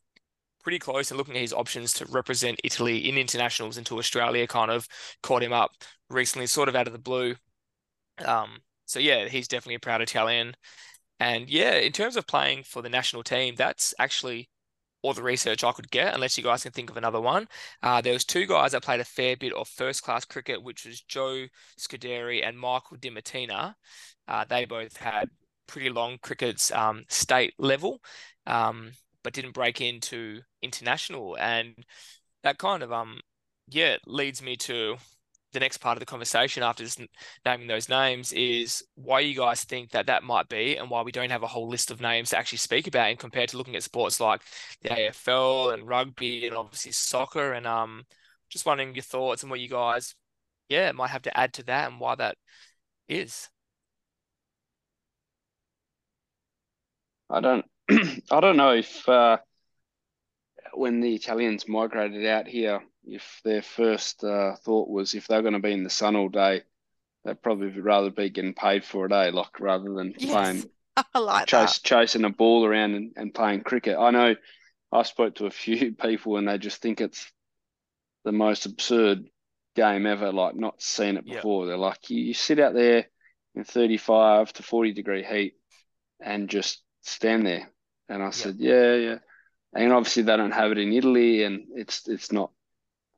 pretty 0.63 0.79
close 0.79 1.09
and 1.09 1.17
looking 1.17 1.35
at 1.35 1.41
his 1.41 1.53
options 1.53 1.91
to 1.93 2.05
represent 2.05 2.59
Italy 2.63 3.09
in 3.09 3.17
internationals 3.17 3.77
until 3.77 3.97
Australia 3.97 4.45
kind 4.45 4.69
of 4.69 4.87
caught 5.23 5.41
him 5.41 5.53
up 5.53 5.71
recently, 6.11 6.47
sort 6.47 6.69
of 6.69 6.75
out 6.75 6.87
of 6.87 6.93
the 6.93 6.99
blue. 6.99 7.35
Um, 8.25 8.59
so 8.85 8.99
yeah, 8.99 9.27
he's 9.27 9.47
definitely 9.47 9.75
a 9.75 9.79
proud 9.79 10.01
Italian. 10.01 10.55
And 11.19 11.49
yeah, 11.49 11.75
in 11.75 11.91
terms 11.91 12.17
of 12.17 12.27
playing 12.27 12.63
for 12.63 12.81
the 12.81 12.89
national 12.89 13.23
team, 13.23 13.55
that's 13.55 13.93
actually 13.99 14.49
all 15.03 15.13
the 15.13 15.23
research 15.23 15.63
I 15.63 15.71
could 15.71 15.89
get, 15.91 16.13
unless 16.13 16.37
you 16.37 16.43
guys 16.43 16.63
can 16.63 16.71
think 16.71 16.89
of 16.89 16.97
another 16.97 17.21
one. 17.21 17.47
Uh, 17.81 18.01
there 18.01 18.13
was 18.13 18.25
two 18.25 18.45
guys 18.45 18.71
that 18.71 18.83
played 18.83 18.99
a 18.99 19.05
fair 19.05 19.35
bit 19.35 19.53
of 19.53 19.67
first 19.67 20.03
class 20.03 20.25
cricket, 20.25 20.61
which 20.61 20.85
was 20.85 21.01
Joe 21.01 21.45
Scuderi 21.79 22.47
and 22.47 22.57
Michael 22.57 22.97
Dimattina. 22.97 23.75
Uh, 24.27 24.45
they 24.47 24.65
both 24.65 24.97
had 24.97 25.29
pretty 25.67 25.89
long 25.89 26.17
crickets 26.21 26.71
um, 26.71 27.03
state 27.07 27.53
level, 27.57 28.01
um, 28.45 28.91
but 29.23 29.33
didn't 29.33 29.53
break 29.53 29.81
into 29.81 30.41
international. 30.61 31.37
And 31.39 31.75
that 32.43 32.57
kind 32.57 32.83
of 32.83 32.91
um 32.91 33.19
yeah 33.67 33.97
leads 34.05 34.41
me 34.41 34.55
to 34.57 34.97
the 35.53 35.59
next 35.59 35.77
part 35.77 35.97
of 35.97 35.99
the 35.99 36.05
conversation 36.05 36.63
after 36.63 36.83
just 36.83 37.01
naming 37.45 37.67
those 37.67 37.89
names 37.89 38.31
is 38.33 38.83
why 38.95 39.19
you 39.19 39.35
guys 39.35 39.63
think 39.63 39.91
that 39.91 40.07
that 40.07 40.23
might 40.23 40.47
be 40.49 40.77
and 40.77 40.89
why 40.89 41.01
we 41.01 41.11
don't 41.11 41.29
have 41.31 41.43
a 41.43 41.47
whole 41.47 41.67
list 41.67 41.91
of 41.91 42.01
names 42.01 42.29
to 42.29 42.37
actually 42.37 42.57
speak 42.57 42.87
about 42.87 43.09
and 43.09 43.19
compared 43.19 43.49
to 43.49 43.57
looking 43.57 43.75
at 43.75 43.83
sports 43.83 44.19
like 44.19 44.41
the 44.81 44.89
AFL 44.89 45.73
and 45.73 45.87
rugby 45.87 46.47
and 46.47 46.55
obviously 46.55 46.91
soccer 46.91 47.53
and 47.53 47.67
um 47.67 48.03
just 48.49 48.65
wondering 48.65 48.95
your 48.95 49.03
thoughts 49.03 49.43
and 49.43 49.49
what 49.49 49.59
you 49.59 49.69
guys 49.69 50.15
yeah 50.69 50.91
might 50.91 51.09
have 51.09 51.21
to 51.23 51.37
add 51.37 51.53
to 51.53 51.63
that 51.63 51.89
and 51.91 51.99
why 51.99 52.15
that 52.15 52.37
is. 53.07 53.49
I 57.29 57.39
don't 57.39 57.65
I 58.31 58.39
don't 58.39 58.57
know 58.57 58.71
if 58.71 59.07
uh, 59.07 59.37
when 60.73 61.01
the 61.01 61.15
Italians 61.15 61.67
migrated 61.67 62.25
out 62.25 62.47
here, 62.47 62.81
if 63.05 63.41
their 63.43 63.61
first 63.61 64.23
uh, 64.23 64.55
thought 64.57 64.89
was 64.89 65.13
if 65.13 65.27
they're 65.27 65.41
going 65.41 65.53
to 65.53 65.59
be 65.59 65.73
in 65.73 65.83
the 65.83 65.89
sun 65.89 66.15
all 66.15 66.29
day, 66.29 66.63
they'd 67.25 67.41
probably 67.41 67.69
rather 67.81 68.11
be 68.11 68.29
getting 68.29 68.53
paid 68.55 68.85
for 68.85 69.05
a 69.05 69.09
day, 69.09 69.31
like 69.31 69.59
rather 69.59 69.93
than 69.93 70.15
Yes, 70.15 70.27
playing 70.27 70.69
I 71.13 71.19
like 71.19 71.47
chase 71.47 71.79
chasing 71.79 72.25
a 72.25 72.29
ball 72.31 72.65
around 72.65 72.95
and, 72.95 73.13
and 73.17 73.33
playing 73.33 73.63
cricket. 73.63 73.97
I 73.99 74.11
know 74.11 74.35
I 74.91 75.03
spoke 75.03 75.35
to 75.35 75.47
a 75.47 75.51
few 75.63 75.93
people 75.93 76.37
and 76.37 76.47
they 76.47 76.57
just 76.59 76.81
think 76.81 77.01
it's 77.01 77.31
the 78.23 78.31
most 78.31 78.65
absurd 78.65 79.29
game 79.75 80.05
ever, 80.05 80.31
like 80.31 80.55
not 80.55 80.81
seen 80.81 81.17
it 81.17 81.25
Yeah. 81.25 81.43
before. 81.43 81.65
They're 81.65 81.77
like, 81.77 82.09
you, 82.09 82.19
you 82.21 82.33
sit 82.33 82.59
out 82.59 82.73
there 82.73 83.05
in 83.55 83.63
35 83.63 84.51
to 84.53 84.63
40 84.63 84.93
degree 84.93 85.23
heat 85.23 85.55
and 86.21 86.49
just 86.49 86.83
stand 87.01 87.45
there. 87.45 87.69
And 88.09 88.23
I 88.23 88.31
said, 88.31 88.57
yeah, 88.59 88.95
yeah. 88.95 89.19
And 89.73 89.93
obviously 89.93 90.23
they 90.23 90.37
don't 90.37 90.51
have 90.51 90.71
it 90.71 90.79
in 90.79 90.93
Italy 90.93 91.43
and 91.43 91.67
it's 91.75 92.07
it's 92.07 92.31
not 92.31 92.51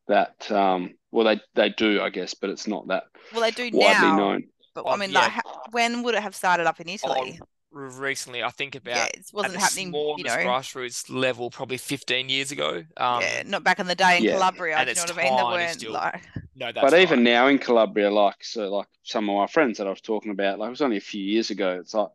that 0.07 0.51
um 0.51 0.95
well 1.11 1.25
they 1.25 1.41
they 1.55 1.69
do 1.69 2.01
I 2.01 2.09
guess, 2.09 2.33
but 2.33 2.49
it's 2.49 2.67
not 2.67 2.87
that 2.87 3.03
that. 3.03 3.21
Well, 3.31 3.41
they 3.41 3.51
do 3.51 3.69
widely 3.71 4.11
now, 4.11 4.17
known. 4.17 4.49
but 4.73 4.85
I 4.87 4.95
mean, 4.95 5.11
yeah. 5.11 5.19
like, 5.21 5.31
ha- 5.31 5.41
when 5.71 6.03
would 6.03 6.15
it 6.15 6.21
have 6.23 6.35
started 6.35 6.67
up 6.67 6.79
in 6.79 6.89
Italy? 6.89 7.39
Oh, 7.39 7.47
recently 7.71 8.43
I 8.43 8.49
think 8.49 8.75
about 8.75 8.93
yeah, 8.95 9.05
it 9.13 9.25
wasn't 9.33 9.55
at 9.55 9.59
the 9.59 9.59
happening, 9.59 9.99
you 10.15 10.23
smallest 10.23 10.25
know. 10.25 10.37
grassroots 10.37 11.09
level 11.09 11.49
probably 11.49 11.77
15 11.77 12.29
years 12.29 12.51
ago 12.51 12.83
um 12.97 13.21
yeah, 13.21 13.43
not 13.45 13.63
back 13.63 13.79
in 13.79 13.87
the 13.87 13.95
day 13.95 14.17
in 14.17 14.23
Yeah. 14.23 14.27
Calabria. 14.27 14.77
And 14.77 14.89
do 14.89 14.91
you 14.91 14.95
know 14.95 15.01
it's 15.01 15.03
what 15.03 15.11
I 15.19 15.23
mean? 15.23 15.35
They 15.35 15.43
tiny 15.43 15.45
weren't 15.45 15.67
still. 15.67 15.91
like, 15.91 16.21
no 16.55 16.71
that's 16.71 16.81
But 16.81 16.93
even 16.99 17.23
now 17.23 17.47
in 17.47 17.59
Calabria, 17.59 18.11
like 18.11 18.43
so, 18.43 18.69
like 18.73 18.87
some 19.03 19.29
of 19.29 19.37
my 19.37 19.47
friends 19.47 19.77
that 19.77 19.87
I 19.87 19.89
was 19.91 20.01
talking 20.01 20.31
about, 20.31 20.59
like 20.59 20.67
it 20.67 20.71
was 20.71 20.81
only 20.81 20.97
a 20.97 21.01
few 21.01 21.23
years 21.23 21.49
ago. 21.51 21.79
It's 21.79 21.93
like, 21.93 22.09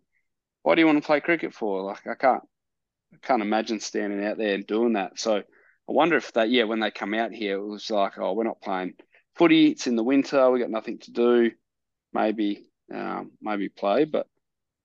why 0.62 0.74
do 0.74 0.80
you 0.82 0.86
want 0.86 1.02
to 1.02 1.06
play 1.06 1.20
cricket 1.20 1.54
for? 1.54 1.82
Like 1.82 2.06
I 2.06 2.14
can't, 2.14 2.44
I 3.14 3.18
can't 3.22 3.42
imagine 3.42 3.80
standing 3.80 4.24
out 4.24 4.38
there 4.38 4.54
and 4.54 4.66
doing 4.66 4.94
that. 4.94 5.18
So 5.18 5.44
I 5.88 5.92
wonder 5.92 6.16
if 6.16 6.32
that, 6.34 6.50
yeah, 6.50 6.64
when 6.64 6.80
they 6.80 6.90
come 6.90 7.14
out 7.14 7.32
here, 7.32 7.56
it 7.56 7.66
was 7.66 7.90
like, 7.90 8.18
oh, 8.18 8.34
we're 8.34 8.44
not 8.44 8.60
playing 8.60 8.94
footy. 9.36 9.68
It's 9.68 9.86
in 9.86 9.96
the 9.96 10.02
winter. 10.02 10.50
We 10.50 10.60
got 10.60 10.70
nothing 10.70 10.98
to 10.98 11.10
do. 11.10 11.50
Maybe, 12.12 12.66
um, 12.94 13.32
maybe 13.40 13.68
play. 13.68 14.04
But 14.04 14.26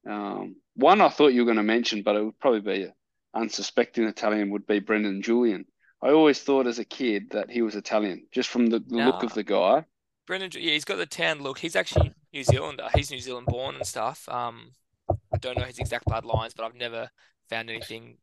um, 0.10 0.56
one 0.76 1.02
I 1.02 1.10
thought 1.10 1.34
you 1.34 1.42
were 1.42 1.46
going 1.46 1.58
to 1.58 1.64
mention, 1.64 2.04
but 2.04 2.16
it 2.16 2.24
would 2.24 2.40
probably 2.40 2.62
be 2.62 2.88
unsuspecting 3.34 4.06
Italian 4.06 4.52
would 4.52 4.66
be 4.66 4.80
Brendan 4.80 5.22
Julian. 5.22 5.66
I 6.02 6.10
always 6.10 6.42
thought 6.42 6.68
as 6.68 6.80
a 6.80 6.86
kid 6.86 7.32
that 7.32 7.50
he 7.50 7.62
was 7.62 7.76
Italian, 7.76 8.28
just 8.32 8.50
from 8.50 8.68
the, 8.68 8.80
the 8.80 8.98
look 8.98 9.24
of 9.24 9.34
the 9.34 9.44
guy. 9.44 9.86
Brendan, 10.28 10.52
yeah, 10.54 10.72
he's 10.72 10.86
got 10.86 10.98
the 10.98 11.06
tan 11.06 11.42
look. 11.42 11.60
He's 11.60 11.76
actually 11.76 12.14
New 12.32 12.44
Zealander. 12.44 12.88
He's 12.94 13.12
New 13.12 13.20
Zealand 13.20 13.48
born 13.48 13.76
and 13.76 13.86
stuff. 13.86 14.28
Um, 14.30 14.72
I 15.10 15.38
don't 15.40 15.58
know 15.58 15.66
his 15.66 15.80
exact 15.80 16.06
bloodlines, 16.08 16.56
but 16.56 16.66
I've 16.66 16.76
never 16.76 17.10
found 17.50 17.70
anything 17.70 18.18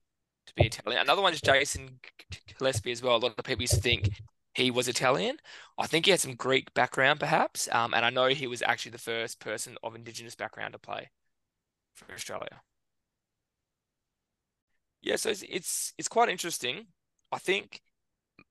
to 0.51 0.63
be 0.63 0.67
Italian. 0.67 1.01
Another 1.01 1.23
one's 1.23 1.41
Jason 1.41 2.01
Gillespie 2.59 2.93
as 2.93 3.03
well. 3.03 3.17
A 3.17 3.19
lot 3.19 3.35
of 3.37 3.45
people 3.45 3.63
used 3.63 3.75
to 3.75 3.81
think 3.81 4.11
he 4.55 4.71
was 4.71 4.89
Italian. 4.89 5.37
I 5.79 5.87
think 5.87 6.05
he 6.05 6.11
had 6.11 6.21
some 6.21 6.35
Greek 6.35 6.73
background, 6.75 7.21
perhaps. 7.21 7.69
Um, 7.73 7.95
and 7.95 8.05
I 8.05 8.11
know 8.11 8.29
he 8.29 8.47
was 8.47 8.63
actually 8.63 8.93
the 8.93 8.99
first 8.99 9.41
person 9.41 9.77
of 9.83 9.95
Indigenous 9.95 10.35
background 10.35 10.73
to 10.73 10.79
play 10.79 11.11
for 11.95 12.13
Australia. 12.13 12.63
Yeah, 15.03 15.17
so 15.17 15.31
it's 15.31 15.43
it's, 15.49 15.95
it's 15.99 16.09
quite 16.09 16.29
interesting. 16.29 16.87
I 17.33 17.39
think 17.39 17.81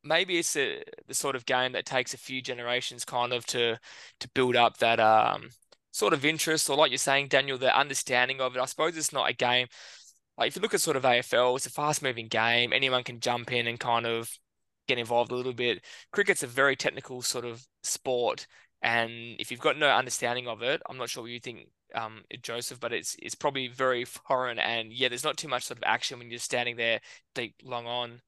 maybe 0.03 0.37
it's 0.37 0.55
a, 0.55 0.83
the 1.07 1.13
sort 1.13 1.35
of 1.35 1.45
game 1.45 1.73
that 1.73 1.85
takes 1.85 2.13
a 2.13 2.17
few 2.17 2.41
generations 2.41 3.05
kind 3.05 3.33
of 3.33 3.45
to 3.47 3.77
to 4.19 4.29
build 4.29 4.55
up 4.55 4.77
that 4.77 4.99
um 4.99 5.49
sort 5.91 6.13
of 6.13 6.23
interest 6.25 6.69
or 6.69 6.77
like 6.77 6.91
you're 6.91 6.97
saying 6.97 7.27
Daniel 7.27 7.57
the 7.57 7.75
understanding 7.77 8.39
of 8.41 8.55
it 8.55 8.59
I 8.59 8.65
suppose 8.65 8.95
it's 8.95 9.13
not 9.13 9.29
a 9.29 9.33
game 9.33 9.67
like 10.39 10.47
if 10.49 10.55
you 10.55 10.61
look 10.61 10.73
at 10.73 10.81
sort 10.81 10.97
of 10.97 11.05
AFL 11.05 11.55
it's 11.55 11.67
a 11.67 11.71
fast 11.71 12.01
moving 12.01 12.27
game 12.27 12.73
anyone 12.73 13.03
can 13.03 13.19
jump 13.19 13.51
in 13.51 13.67
and 13.67 13.79
kind 13.79 14.07
of 14.07 14.29
get 14.87 14.97
involved 14.97 15.31
a 15.31 15.35
little 15.35 15.53
bit 15.53 15.85
cricket's 16.11 16.43
a 16.43 16.47
very 16.47 16.75
technical 16.75 17.21
sort 17.21 17.45
of 17.45 17.63
sport 17.83 18.47
and 18.81 19.11
if 19.39 19.51
you've 19.51 19.59
got 19.59 19.77
no 19.77 19.89
understanding 19.89 20.47
of 20.47 20.63
it 20.63 20.81
I'm 20.89 20.97
not 20.97 21.09
sure 21.09 21.23
what 21.23 21.31
you 21.31 21.39
think 21.39 21.67
um 21.93 22.23
Joseph 22.41 22.79
but 22.79 22.93
it's 22.93 23.15
it's 23.21 23.35
probably 23.35 23.67
very 23.67 24.05
foreign 24.05 24.57
and 24.59 24.91
yeah 24.91 25.09
there's 25.09 25.23
not 25.23 25.37
too 25.37 25.47
much 25.47 25.65
sort 25.65 25.77
of 25.77 25.83
action 25.85 26.17
when 26.17 26.31
you're 26.31 26.39
standing 26.39 26.77
there 26.77 27.01
deep 27.35 27.55
long 27.63 27.85
on 27.85 28.21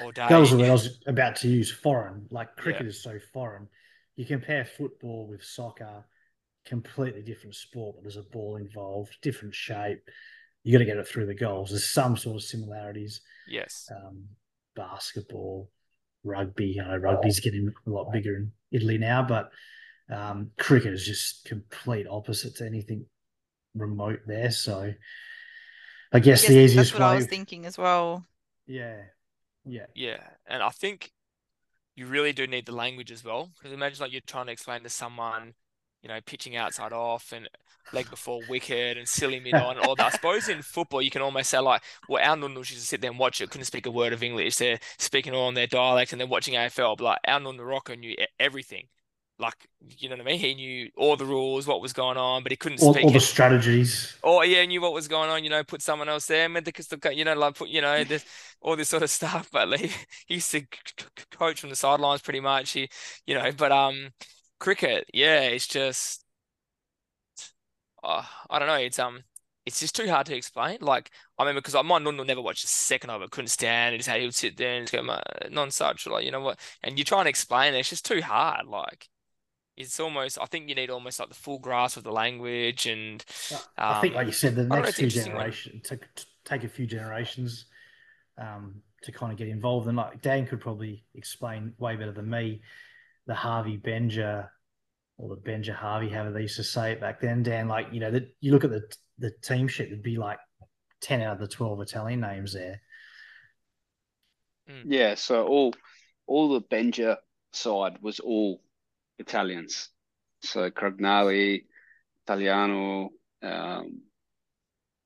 all 0.00 0.10
day 0.10 0.22
That 0.22 0.38
was 0.38 0.50
the 0.50 0.58
word 0.58 0.68
I 0.68 0.72
was 0.72 0.98
about 1.06 1.36
to 1.36 1.48
use. 1.48 1.70
Foreign, 1.70 2.26
like 2.30 2.56
cricket 2.56 2.82
Yeah. 2.82 2.88
is 2.88 3.02
so 3.02 3.18
foreign. 3.32 3.68
You 4.16 4.24
compare 4.24 4.64
football 4.64 5.26
with 5.28 5.42
soccer, 5.44 6.04
completely 6.64 7.22
different 7.22 7.54
sport, 7.54 7.96
but 7.96 8.04
there's 8.04 8.16
a 8.16 8.22
ball 8.22 8.56
involved, 8.56 9.16
different 9.22 9.54
shape. 9.54 10.00
You 10.64 10.72
got 10.72 10.78
to 10.78 10.84
get 10.86 10.96
it 10.96 11.06
through 11.06 11.26
the 11.26 11.34
goals. 11.34 11.70
There's 11.70 11.88
some 11.88 12.16
sort 12.16 12.36
of 12.36 12.42
similarities. 12.42 13.20
yes 13.46 13.92
Um, 13.94 14.24
basketball, 14.74 15.70
rugby. 16.24 16.80
I 16.80 16.88
know 16.88 16.96
rugby's 16.96 17.40
getting 17.40 17.72
a 17.86 17.90
lot 17.90 18.10
bigger 18.12 18.36
in 18.36 18.52
Italy 18.72 18.98
now, 18.98 19.22
but 19.22 19.50
um, 20.10 20.50
cricket 20.58 20.92
is 20.94 21.04
just 21.06 21.44
complete 21.44 22.06
opposite 22.10 22.56
to 22.56 22.66
anything 22.66 23.06
remote 23.74 24.20
there. 24.26 24.50
So 24.50 24.92
I 26.12 26.18
guess, 26.20 26.42
Yes, 26.42 26.48
the 26.48 26.54
that's 26.54 26.64
easiest 26.64 26.92
what 26.94 27.02
I 27.02 27.14
was 27.14 27.26
thinking 27.26 27.66
as 27.66 27.76
well. 27.78 28.26
yeah, 28.66 29.02
yeah, 29.64 29.86
Yeah, 29.94 30.22
and 30.46 30.62
I 30.62 30.70
think 30.70 31.12
you 31.96 32.06
really 32.06 32.32
do 32.32 32.46
need 32.46 32.66
the 32.66 32.72
language 32.72 33.12
as 33.12 33.24
well. 33.24 33.50
Because 33.56 33.72
imagine 33.72 34.00
like 34.00 34.12
you're 34.12 34.22
trying 34.26 34.46
to 34.46 34.52
explain 34.52 34.82
to 34.82 34.88
someone, 34.90 35.54
you 36.04 36.10
know, 36.10 36.20
pitching 36.26 36.56
outside 36.56 36.92
off 36.92 37.32
and 37.32 37.48
leg 37.92 38.10
before 38.10 38.42
wicket 38.48 38.98
and 38.98 39.08
silly 39.08 39.40
mid 39.40 39.56
on 39.56 39.78
and 39.78 39.86
all 39.86 39.96
that. 39.96 40.06
I 40.06 40.10
suppose 40.10 40.48
in 40.48 40.62
football 40.62 41.02
you 41.02 41.10
can 41.10 41.22
almost 41.22 41.50
say 41.50 41.58
like, 41.60 41.82
well, 42.08 42.22
our 42.24 42.36
nunnals 42.36 42.70
used 42.70 42.82
to 42.82 42.88
sit 42.88 43.00
there 43.00 43.10
and 43.10 43.18
watch 43.18 43.40
it, 43.40 43.50
couldn't 43.50 43.66
speak 43.66 43.86
a 43.86 43.90
word 43.90 44.12
of 44.12 44.22
English. 44.22 44.56
They're 44.56 44.80
speaking 44.98 45.34
all 45.34 45.48
in 45.48 45.54
their 45.54 45.66
dialect 45.66 46.12
and 46.12 46.20
they're 46.20 46.28
watching 46.28 46.54
AFL. 46.54 46.98
But 46.98 47.04
like 47.04 47.18
our 47.26 47.40
nunna 47.40 47.66
Rocco 47.66 47.94
knew 47.94 48.16
everything. 48.38 48.88
like 49.38 49.68
you 49.98 50.08
know 50.08 50.16
what 50.16 50.22
I 50.22 50.24
mean. 50.30 50.38
He 50.40 50.54
knew 50.54 50.90
all 50.96 51.16
the 51.16 51.24
rules, 51.26 51.66
what 51.66 51.80
was 51.82 51.92
going 51.92 52.16
on, 52.16 52.42
but 52.42 52.52
he 52.52 52.56
couldn't 52.56 52.80
all, 52.80 52.94
speak. 52.94 53.04
all 53.04 53.10
the 53.10 53.20
strategies. 53.20 54.16
Oh 54.22 54.42
yeah, 54.42 54.64
knew 54.64 54.80
what 54.80 54.92
was 54.92 55.08
going 55.08 55.30
on. 55.30 55.44
You 55.44 55.50
know, 55.50 55.64
put 55.64 55.82
someone 55.82 56.08
else 56.08 56.26
there, 56.26 56.48
because 56.62 56.88
you 57.12 57.24
know, 57.24 57.34
like 57.34 57.56
put 57.56 57.68
you 57.68 57.80
know, 57.80 58.04
this 58.04 58.24
all 58.60 58.76
this 58.76 58.88
sort 58.88 59.02
of 59.02 59.10
stuff. 59.10 59.48
But 59.52 59.68
like, 59.68 59.80
he 60.26 60.34
used 60.34 60.50
to 60.52 60.62
coach 61.32 61.60
from 61.60 61.70
the 61.70 61.76
sidelines 61.76 62.22
pretty 62.22 62.40
much. 62.40 62.72
He, 62.72 62.88
you 63.26 63.34
know, 63.34 63.50
but 63.52 63.72
um, 63.72 64.10
cricket, 64.64 65.10
yeah, 65.12 65.40
it's 65.40 65.66
just, 65.66 66.24
uh, 68.02 68.24
I 68.48 68.58
don't 68.58 68.66
know. 68.68 68.74
It's 68.74 68.98
um, 68.98 69.22
it's 69.66 69.80
just 69.80 69.94
too 69.94 70.08
hard 70.08 70.26
to 70.26 70.36
explain. 70.36 70.78
Like 70.80 71.10
I 71.38 71.42
remember 71.42 71.60
because 71.60 71.74
my 71.74 71.98
nonno 71.98 72.26
never 72.26 72.40
watched 72.40 72.64
a 72.64 72.68
second 72.68 73.10
of 73.10 73.20
it, 73.20 73.30
couldn't 73.30 73.48
stand 73.48 73.94
it. 73.94 73.98
Just 73.98 74.08
how 74.08 74.16
he 74.16 74.24
would 74.24 74.34
sit 74.34 74.56
there 74.56 74.78
and 74.78 74.90
go, 74.90 75.20
non-such, 75.50 76.06
like 76.06 76.24
you 76.24 76.30
know 76.30 76.40
what? 76.40 76.58
And 76.82 76.98
you 76.98 77.04
try 77.04 77.20
and 77.20 77.28
explain 77.28 77.74
it, 77.74 77.78
it's 77.78 77.90
just 77.90 78.06
too 78.06 78.22
hard. 78.22 78.66
Like 78.66 79.08
it's 79.76 80.00
almost 80.00 80.38
I 80.40 80.46
think 80.46 80.70
you 80.70 80.74
need 80.74 80.90
almost 80.90 81.20
like 81.20 81.28
the 81.28 81.34
full 81.34 81.58
grasp 81.58 81.98
of 81.98 82.04
the 82.04 82.12
language 82.12 82.86
and 82.86 83.22
um, 83.52 83.58
I 83.78 84.00
think, 84.00 84.14
like 84.14 84.26
you 84.26 84.32
said, 84.32 84.54
the 84.54 84.68
I 84.70 84.80
next 84.80 84.94
few 84.94 85.08
generations 85.08 85.86
take 85.86 86.06
take 86.44 86.64
a 86.64 86.68
few 86.68 86.86
generations 86.86 87.66
um, 88.38 88.76
to 89.02 89.12
kind 89.12 89.30
of 89.30 89.36
get 89.38 89.48
involved. 89.48 89.88
And 89.88 89.96
like 89.98 90.22
Dan 90.22 90.46
could 90.46 90.60
probably 90.60 91.04
explain 91.14 91.74
way 91.78 91.96
better 91.96 92.12
than 92.12 92.30
me 92.30 92.62
the 93.26 93.34
Harvey 93.34 93.76
Benger 93.76 94.48
or 95.16 95.28
the 95.28 95.40
Benger 95.40 95.74
Harvey, 95.74 96.08
however 96.08 96.32
they 96.32 96.42
used 96.42 96.56
to 96.56 96.64
say 96.64 96.92
it 96.92 97.00
back 97.00 97.20
then. 97.20 97.42
Dan, 97.42 97.68
like 97.68 97.88
you 97.92 98.00
know, 98.00 98.10
that 98.10 98.34
you 98.40 98.52
look 98.52 98.64
at 98.64 98.70
the 98.70 98.82
the 99.18 99.30
team 99.42 99.68
sheet, 99.68 99.88
there'd 99.90 100.02
be 100.02 100.16
like 100.16 100.38
ten 101.00 101.22
out 101.22 101.34
of 101.34 101.40
the 101.40 101.48
twelve 101.48 101.80
Italian 101.80 102.20
names 102.20 102.52
there. 102.52 102.80
Yeah, 104.84 105.14
so 105.14 105.46
all 105.46 105.74
all 106.26 106.54
the 106.54 106.60
Benger 106.60 107.18
side 107.52 107.98
was 108.00 108.20
all 108.20 108.62
Italians. 109.18 109.88
So 110.40 110.70
Crognali, 110.70 111.64
Italiano, 112.24 113.10
um, 113.42 114.02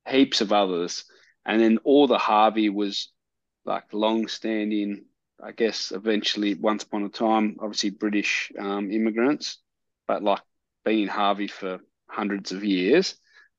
heaps 0.09 0.41
of 0.41 0.53
others. 0.53 1.05
And 1.45 1.61
then 1.61 1.79
all 1.85 2.07
the 2.07 2.19
Harvey 2.19 2.69
was 2.69 3.11
like 3.65 3.85
long 3.93 4.29
standing, 4.29 5.05
I 5.43 5.53
guess, 5.53 5.93
eventually, 5.93 6.55
once 6.55 6.83
upon 6.83 7.05
a 7.05 7.09
time, 7.09 7.57
obviously 7.61 7.91
British 7.91 8.51
um, 8.59 8.91
immigrants, 8.91 9.59
but 10.07 10.23
like 10.23 10.43
being 10.85 11.07
Harvey 11.07 11.47
for 11.47 11.81
hundreds 12.09 12.53
of 12.53 12.65
years 12.65 13.17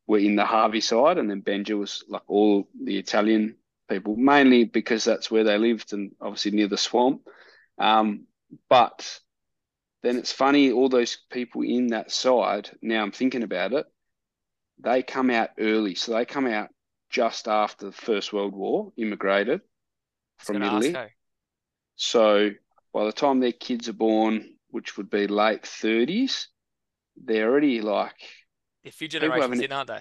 were 0.07 0.17
in 0.17 0.35
the 0.35 0.45
Harvey 0.45 0.81
side. 0.81 1.17
And 1.17 1.29
then 1.29 1.41
Benger 1.41 1.77
was 1.77 2.03
like 2.09 2.23
all 2.27 2.67
the 2.83 2.97
Italian 2.97 3.55
people, 3.87 4.15
mainly 4.15 4.65
because 4.65 5.03
that's 5.03 5.31
where 5.31 5.43
they 5.43 5.57
lived 5.57 5.93
and 5.93 6.11
obviously 6.19 6.51
near 6.51 6.67
the 6.67 6.77
swamp. 6.77 7.21
Um, 7.77 8.25
but 8.69 9.19
then 10.03 10.17
it's 10.17 10.31
funny, 10.31 10.71
all 10.71 10.89
those 10.89 11.17
people 11.29 11.61
in 11.61 11.87
that 11.87 12.11
side, 12.11 12.69
now 12.81 13.03
I'm 13.03 13.11
thinking 13.11 13.43
about 13.43 13.73
it, 13.73 13.85
they 14.79 15.03
come 15.03 15.29
out 15.29 15.49
early. 15.59 15.95
So 15.95 16.13
they 16.13 16.25
come 16.25 16.47
out 16.47 16.69
just 17.09 17.47
after 17.47 17.87
the 17.87 17.91
First 17.91 18.33
World 18.33 18.55
War, 18.55 18.91
immigrated 18.97 19.61
from 20.37 20.59
gonna 20.59 20.67
ask, 20.67 20.85
Italy. 20.85 20.93
hey, 20.93 21.11
So 22.01 22.51
by 22.93 23.03
the 23.03 23.11
time 23.11 23.39
their 23.41 23.51
kids 23.51 23.89
are 23.89 23.93
born, 23.93 24.55
which 24.69 24.95
would 24.95 25.09
be 25.09 25.27
late 25.27 25.63
30s, 25.63 26.47
they're 27.21 27.49
already 27.49 27.81
like, 27.81 28.15
a 28.85 28.91
few 28.91 29.09
generations 29.09 29.59
in, 29.59 29.71
aren't 29.73 29.89
they? 29.89 29.99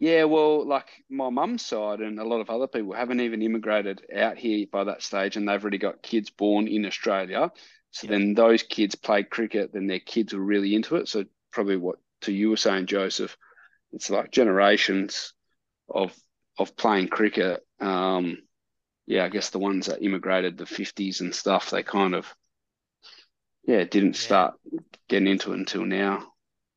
yeah, 0.00 0.24
well, 0.24 0.66
like 0.66 0.88
my 1.08 1.30
mum's 1.30 1.64
side 1.64 2.00
and 2.00 2.18
a 2.18 2.24
lot 2.24 2.40
of 2.40 2.50
other 2.50 2.66
people 2.66 2.92
haven't 2.92 3.20
even 3.20 3.40
immigrated 3.42 4.02
out 4.14 4.36
here 4.36 4.66
by 4.70 4.82
that 4.84 5.00
stage, 5.02 5.36
and 5.36 5.48
they've 5.48 5.62
already 5.62 5.78
got 5.78 6.02
kids 6.02 6.28
born 6.28 6.66
in 6.66 6.84
Australia. 6.84 7.52
So 7.92 8.06
Yeah. 8.06 8.18
then 8.18 8.34
those 8.34 8.64
kids 8.64 8.96
play 8.96 9.22
cricket, 9.22 9.72
then 9.72 9.86
their 9.86 10.00
kids 10.00 10.32
were 10.34 10.40
really 10.40 10.74
into 10.74 10.96
it. 10.96 11.06
So 11.08 11.24
probably 11.52 11.76
what 11.76 11.98
to 12.22 12.32
you 12.32 12.50
were 12.50 12.56
saying, 12.56 12.86
Joseph, 12.86 13.36
it's 13.92 14.10
like 14.10 14.32
generations 14.32 15.32
of 15.88 16.12
of 16.58 16.76
playing 16.76 17.08
cricket. 17.08 17.64
Um, 17.80 18.38
yeah, 19.08 19.24
I 19.26 19.30
guess 19.30 19.50
the 19.50 19.58
ones 19.58 19.86
that 19.88 20.04
immigrated 20.04 20.56
the 20.58 20.66
fifties 20.66 21.20
and 21.22 21.34
stuff, 21.34 21.70
they 21.70 21.82
kind 21.82 22.14
of 22.14 22.32
yeah 23.64 23.84
didn't 23.84 24.14
Yeah. 24.14 24.16
start 24.16 24.54
getting 25.08 25.28
into 25.28 25.52
it 25.52 25.58
until 25.58 25.84
now. 25.84 26.32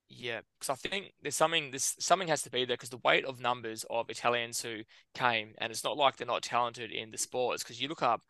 Yeah, 0.10 0.42
because 0.60 0.70
I 0.70 0.76
think 0.90 1.14
there's 1.22 1.38
something 1.38 1.72
this 1.72 1.96
something 2.00 2.28
has 2.28 2.42
to 2.44 2.50
be 2.50 2.66
there 2.66 2.76
because 2.76 2.90
the 2.90 2.98
weight 2.98 3.24
of 3.26 3.40
numbers 3.40 3.86
of 3.90 4.10
Italians 4.10 4.62
who 4.62 4.82
came, 5.14 5.54
and 5.58 5.72
it's 5.72 5.84
not 5.86 5.96
like 5.98 6.18
they're 6.18 6.28
not 6.28 6.44
talented 6.44 6.92
in 6.92 7.12
the 7.12 7.18
sports. 7.18 7.64
Because 7.64 7.82
you 7.82 7.88
look 7.88 8.04
up, 8.04 8.22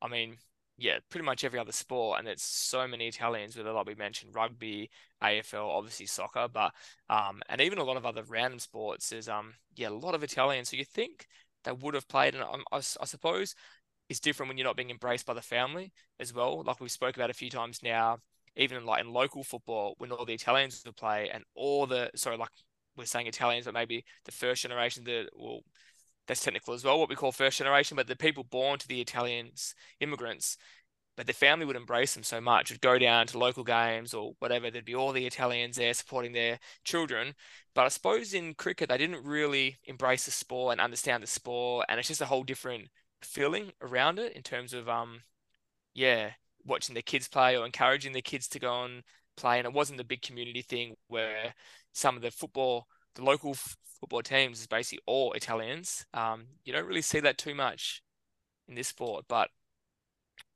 I 0.00 0.06
mean, 0.08 0.36
yeah, 0.76 0.98
pretty 1.10 1.24
much 1.26 1.42
every 1.44 1.58
other 1.58 1.72
sport, 1.72 2.20
and 2.20 2.28
it's 2.28 2.44
so 2.44 2.86
many 2.86 3.08
Italians. 3.08 3.56
Whether 3.56 3.72
like 3.72 3.86
we 3.86 3.94
mentioned 3.96 4.34
rugby, 4.36 4.90
AFL, 5.22 5.70
obviously 5.70 6.06
soccer, 6.06 6.46
but 6.48 6.72
um, 7.10 7.42
and 7.48 7.60
even 7.60 7.78
a 7.78 7.84
lot 7.84 7.96
of 7.96 8.06
other 8.06 8.22
random 8.24 8.60
sports. 8.60 9.10
There's 9.10 9.28
um, 9.28 9.54
yeah, 9.74 9.88
a 9.88 9.90
lot 9.90 10.14
of 10.14 10.22
Italians. 10.22 10.70
So 10.70 10.76
you 10.76 10.84
think 10.84 11.26
they 11.64 11.72
would 11.72 11.94
have 11.94 12.08
played, 12.08 12.34
and 12.34 12.44
I, 12.44 12.56
I, 12.72 12.76
I 12.78 13.04
suppose 13.04 13.54
it's 14.08 14.20
different 14.20 14.48
when 14.48 14.58
you're 14.58 14.66
not 14.66 14.76
being 14.76 14.90
embraced 14.90 15.26
by 15.26 15.34
the 15.34 15.42
family 15.42 15.92
as 16.20 16.34
well. 16.34 16.62
Like 16.62 16.80
we 16.80 16.88
spoke 16.88 17.16
about 17.16 17.30
a 17.30 17.34
few 17.34 17.50
times 17.50 17.82
now 17.82 18.18
even 18.56 18.84
like 18.84 19.02
in 19.04 19.12
local 19.12 19.42
football, 19.42 19.94
when 19.98 20.12
all 20.12 20.24
the 20.24 20.34
Italians 20.34 20.82
would 20.84 20.96
play 20.96 21.30
and 21.32 21.44
all 21.54 21.86
the 21.86 22.10
sorry, 22.14 22.36
like 22.36 22.50
we're 22.96 23.04
saying 23.04 23.26
Italians, 23.26 23.66
but 23.66 23.74
maybe 23.74 24.04
the 24.24 24.32
first 24.32 24.62
generation, 24.62 25.04
the 25.04 25.28
well, 25.34 25.60
that's 26.26 26.42
technical 26.42 26.74
as 26.74 26.84
well, 26.84 26.98
what 26.98 27.08
we 27.08 27.16
call 27.16 27.32
first 27.32 27.58
generation, 27.58 27.96
but 27.96 28.06
the 28.06 28.16
people 28.16 28.44
born 28.44 28.78
to 28.78 28.88
the 28.88 29.00
Italians, 29.00 29.74
immigrants, 30.00 30.56
but 31.16 31.26
the 31.26 31.32
family 31.32 31.64
would 31.64 31.76
embrace 31.76 32.14
them 32.14 32.22
so 32.22 32.40
much, 32.40 32.70
would 32.70 32.80
go 32.80 32.98
down 32.98 33.26
to 33.28 33.38
local 33.38 33.64
games 33.64 34.14
or 34.14 34.32
whatever. 34.40 34.70
There'd 34.70 34.84
be 34.84 34.94
all 34.94 35.12
the 35.12 35.26
Italians 35.26 35.76
there 35.76 35.94
supporting 35.94 36.32
their 36.32 36.58
children. 36.84 37.34
But 37.74 37.84
I 37.84 37.88
suppose 37.88 38.34
in 38.34 38.54
cricket, 38.54 38.88
they 38.88 38.98
didn't 38.98 39.24
really 39.24 39.78
embrace 39.84 40.24
the 40.24 40.30
sport 40.30 40.72
and 40.72 40.80
understand 40.80 41.22
the 41.22 41.28
sport, 41.28 41.86
and 41.88 41.98
it's 41.98 42.08
just 42.08 42.20
a 42.20 42.26
whole 42.26 42.42
different 42.42 42.88
feeling 43.22 43.72
around 43.80 44.18
it 44.18 44.32
in 44.34 44.42
terms 44.42 44.72
of 44.72 44.88
um, 44.88 45.22
yeah, 45.94 46.30
watching 46.64 46.94
the 46.94 47.02
kids 47.02 47.28
play 47.28 47.56
or 47.56 47.64
encouraging 47.64 48.12
the 48.12 48.22
kids 48.22 48.48
to 48.48 48.58
go 48.58 48.84
and 48.84 49.02
play. 49.36 49.58
And 49.58 49.66
it 49.66 49.72
wasn't 49.72 49.98
the 49.98 50.04
big 50.04 50.22
community 50.22 50.62
thing 50.62 50.94
where 51.08 51.54
some 51.92 52.16
of 52.16 52.22
the 52.22 52.30
football, 52.30 52.86
the 53.14 53.24
local 53.24 53.52
f- 53.52 53.76
football 54.00 54.22
teams 54.22 54.60
is 54.60 54.66
basically 54.66 55.02
all 55.06 55.32
Italians. 55.32 56.04
Um, 56.12 56.46
you 56.64 56.72
don't 56.72 56.86
really 56.86 57.02
see 57.02 57.20
that 57.20 57.38
too 57.38 57.54
much 57.54 58.02
in 58.68 58.74
this 58.74 58.88
sport, 58.88 59.26
but 59.28 59.48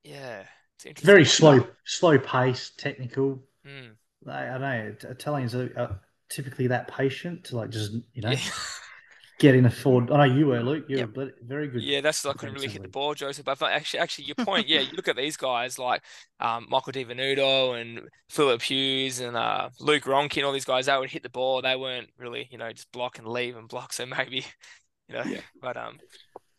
yeah, 0.05 0.45
it's 0.77 0.87
interesting. 0.87 1.07
Very 1.07 1.25
slow, 1.25 1.67
slow 1.85 2.19
pace, 2.19 2.73
technical. 2.77 3.43
Mm. 3.67 3.97
I, 4.27 4.47
I 4.47 4.59
know 4.59 4.95
Italians 5.03 5.55
are, 5.55 5.73
are 5.77 6.01
typically 6.29 6.67
that 6.69 6.89
patient 6.89 7.45
to 7.45 7.57
like 7.57 7.71
just 7.71 7.93
you 8.13 8.23
know 8.23 8.31
Yeah. 8.31 8.39
get 9.39 9.55
in 9.55 9.67
a 9.67 9.71
forward. 9.71 10.11
I 10.11 10.27
know 10.27 10.35
you 10.35 10.47
were 10.47 10.61
Luke. 10.61 10.87
You 10.89 10.99
Yep. 10.99 11.17
were 11.17 11.33
very 11.47 11.69
good. 11.69 11.83
Yeah, 11.83 12.01
that's 12.01 12.27
I 12.27 12.33
couldn't 12.33 12.57
really 12.57 12.69
hit 12.69 12.83
the 12.83 12.89
ball, 12.89 13.15
Joseph. 13.15 13.45
But 13.45 13.63
actually, 13.63 14.01
actually, 14.01 14.25
your 14.25 14.35
point, 14.35 14.67
yeah, 14.69 14.81
you 14.81 14.93
look 14.97 15.09
at 15.09 15.17
these 15.17 15.37
guys 15.37 15.79
like 15.79 16.03
um, 16.41 16.67
Michael 16.69 16.93
Di 16.93 17.05
Venuto 17.05 17.81
and 17.81 18.09
Philip 18.29 18.61
Hughes 18.63 19.21
and 19.21 19.37
uh, 19.37 19.71
Luke 19.79 20.05
Ronchi, 20.05 20.45
all 20.45 20.53
these 20.53 20.65
guys, 20.65 20.87
they 20.87 20.97
would 20.99 21.11
hit 21.11 21.23
the 21.23 21.29
ball. 21.29 21.63
They 21.63 21.77
weren't 21.77 22.11
really, 22.19 22.49
you 22.51 22.59
know, 22.59 22.73
just 22.73 22.91
block 22.91 23.19
and 23.19 23.29
leave 23.29 23.57
and 23.57 23.69
block. 23.69 23.93
So 23.93 24.07
maybe, 24.07 24.45
you 25.09 25.15
know, 25.15 25.23
Yeah. 25.25 25.41
but 25.63 25.77
um, 25.77 25.99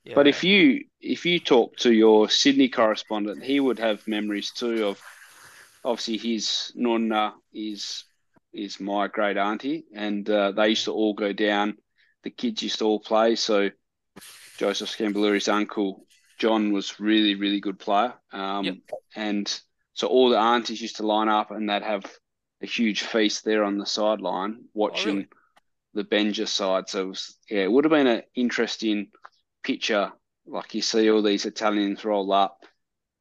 yeah. 0.10 0.16
But 0.16 0.28
if 0.28 0.44
you 0.44 0.86
if 1.00 1.26
you 1.26 1.40
talk 1.40 1.78
to 1.78 1.94
your 1.94 2.30
Sydney 2.30 2.70
correspondent, 2.70 3.44
he 3.44 3.60
would 3.60 3.80
have 3.80 4.08
memories 4.08 4.52
too 4.52 4.88
of 4.88 5.02
obviously 5.86 6.18
his 6.18 6.72
nonna 6.76 7.34
is 7.54 8.06
is 8.52 8.80
my 8.80 9.08
great 9.08 9.38
auntie, 9.38 9.86
and 9.96 10.28
uh, 10.30 10.52
they 10.52 10.70
used 10.70 10.86
to 10.86 10.94
all 10.94 11.14
go 11.14 11.34
down. 11.34 11.78
The 12.24 12.32
kids 12.32 12.64
used 12.64 12.80
to 12.80 12.86
all 12.86 13.00
play. 13.00 13.36
So 13.36 13.70
Joseph 14.58 14.90
Scambaluri's 14.90 15.48
uncle 15.48 16.06
John 16.40 16.74
was 16.74 17.00
really 17.00 17.36
really 17.36 17.60
good 17.60 17.80
player, 17.80 18.14
um, 18.32 18.66
Yep. 18.66 18.78
and 19.16 19.62
so 19.94 20.08
all 20.08 20.30
the 20.30 20.38
aunties 20.38 20.82
used 20.82 20.98
to 20.98 21.06
line 21.06 21.30
up, 21.30 21.52
and 21.52 21.70
they'd 21.70 21.84
have 21.84 22.06
a 22.62 22.66
huge 22.66 23.04
feast 23.04 23.46
there 23.46 23.64
on 23.64 23.78
the 23.78 23.86
sideline 23.86 24.66
watching 24.74 25.16
really? 25.16 25.28
the 25.94 26.04
Benger 26.04 26.46
side. 26.46 26.90
So 26.90 27.04
it 27.04 27.08
was, 27.08 27.38
yeah, 27.50 27.64
it 27.64 27.72
would 27.72 27.84
have 27.86 27.92
been 27.92 28.08
an 28.08 28.24
interesting 28.36 29.12
picture. 29.64 30.12
Like 30.46 30.74
you 30.74 30.82
see 30.82 31.10
all 31.12 31.22
these 31.22 31.46
Italians 31.46 32.04
roll 32.06 32.32
up 32.34 32.64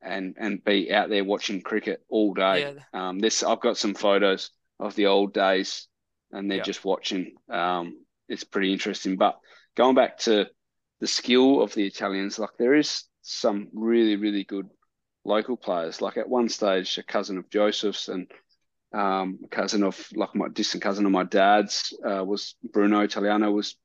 and 0.02 0.36
and 0.38 0.62
be 0.64 0.92
out 0.92 1.08
there 1.10 1.24
watching 1.24 1.60
cricket 1.60 2.02
all 2.08 2.34
day. 2.34 2.68
Um, 2.92 3.18
this 3.18 3.42
I've 3.42 3.60
got 3.60 3.76
some 3.76 3.94
photos 3.94 4.50
of 4.80 4.94
the 4.94 5.06
old 5.06 5.34
days, 5.34 5.88
and 6.32 6.50
they're 6.50 6.58
Yeah. 6.58 6.62
just 6.62 6.84
watching. 6.84 7.34
Um, 7.50 8.04
it's 8.28 8.44
pretty 8.44 8.72
interesting. 8.72 9.16
But 9.16 9.38
going 9.76 9.94
back 9.94 10.18
to 10.20 10.48
the 11.00 11.06
skill 11.06 11.62
of 11.62 11.74
the 11.74 11.86
Italians, 11.86 12.38
like 12.38 12.56
there 12.58 12.74
is 12.74 13.04
some 13.22 13.68
really 13.72 14.16
really 14.16 14.44
good 14.44 14.68
local 15.24 15.56
players. 15.56 16.00
Like 16.00 16.16
at 16.16 16.28
one 16.28 16.48
stage, 16.48 16.98
a 16.98 17.02
cousin 17.02 17.38
of 17.38 17.50
Joseph's 17.50 18.08
and 18.08 18.30
um, 18.92 19.38
a 19.44 19.48
cousin 19.48 19.82
of 19.82 20.08
like 20.14 20.34
my 20.34 20.48
distant 20.48 20.82
cousin 20.82 21.04
of 21.06 21.12
my 21.12 21.24
dad's 21.24 21.92
uh, 22.04 22.24
was 22.24 22.54
Bruno 22.72 23.00
Italiano 23.00 23.50
was 23.50 23.76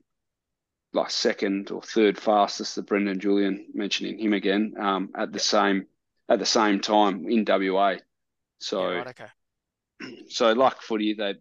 like 0.94 1.10
second 1.10 1.72
or 1.72 1.82
third 1.82 2.18
fastest 2.18 2.76
to 2.76 2.82
Brendan 2.82 3.20
Julian 3.20 3.68
mentioning 3.74 4.18
him 4.20 4.34
again 4.34 4.76
um, 4.80 5.10
at 5.16 5.32
the 5.32 5.40
same 5.40 5.88
at 6.30 6.40
the 6.40 6.46
same 6.46 6.80
time 6.80 7.28
in 7.28 7.46
WA. 7.48 7.96
So 8.60 8.90
yeah, 8.90 8.98
right, 8.98 9.08
okay. 9.08 10.16
so 10.30 10.54
like 10.54 10.82
footy, 10.82 11.14
they 11.14 11.36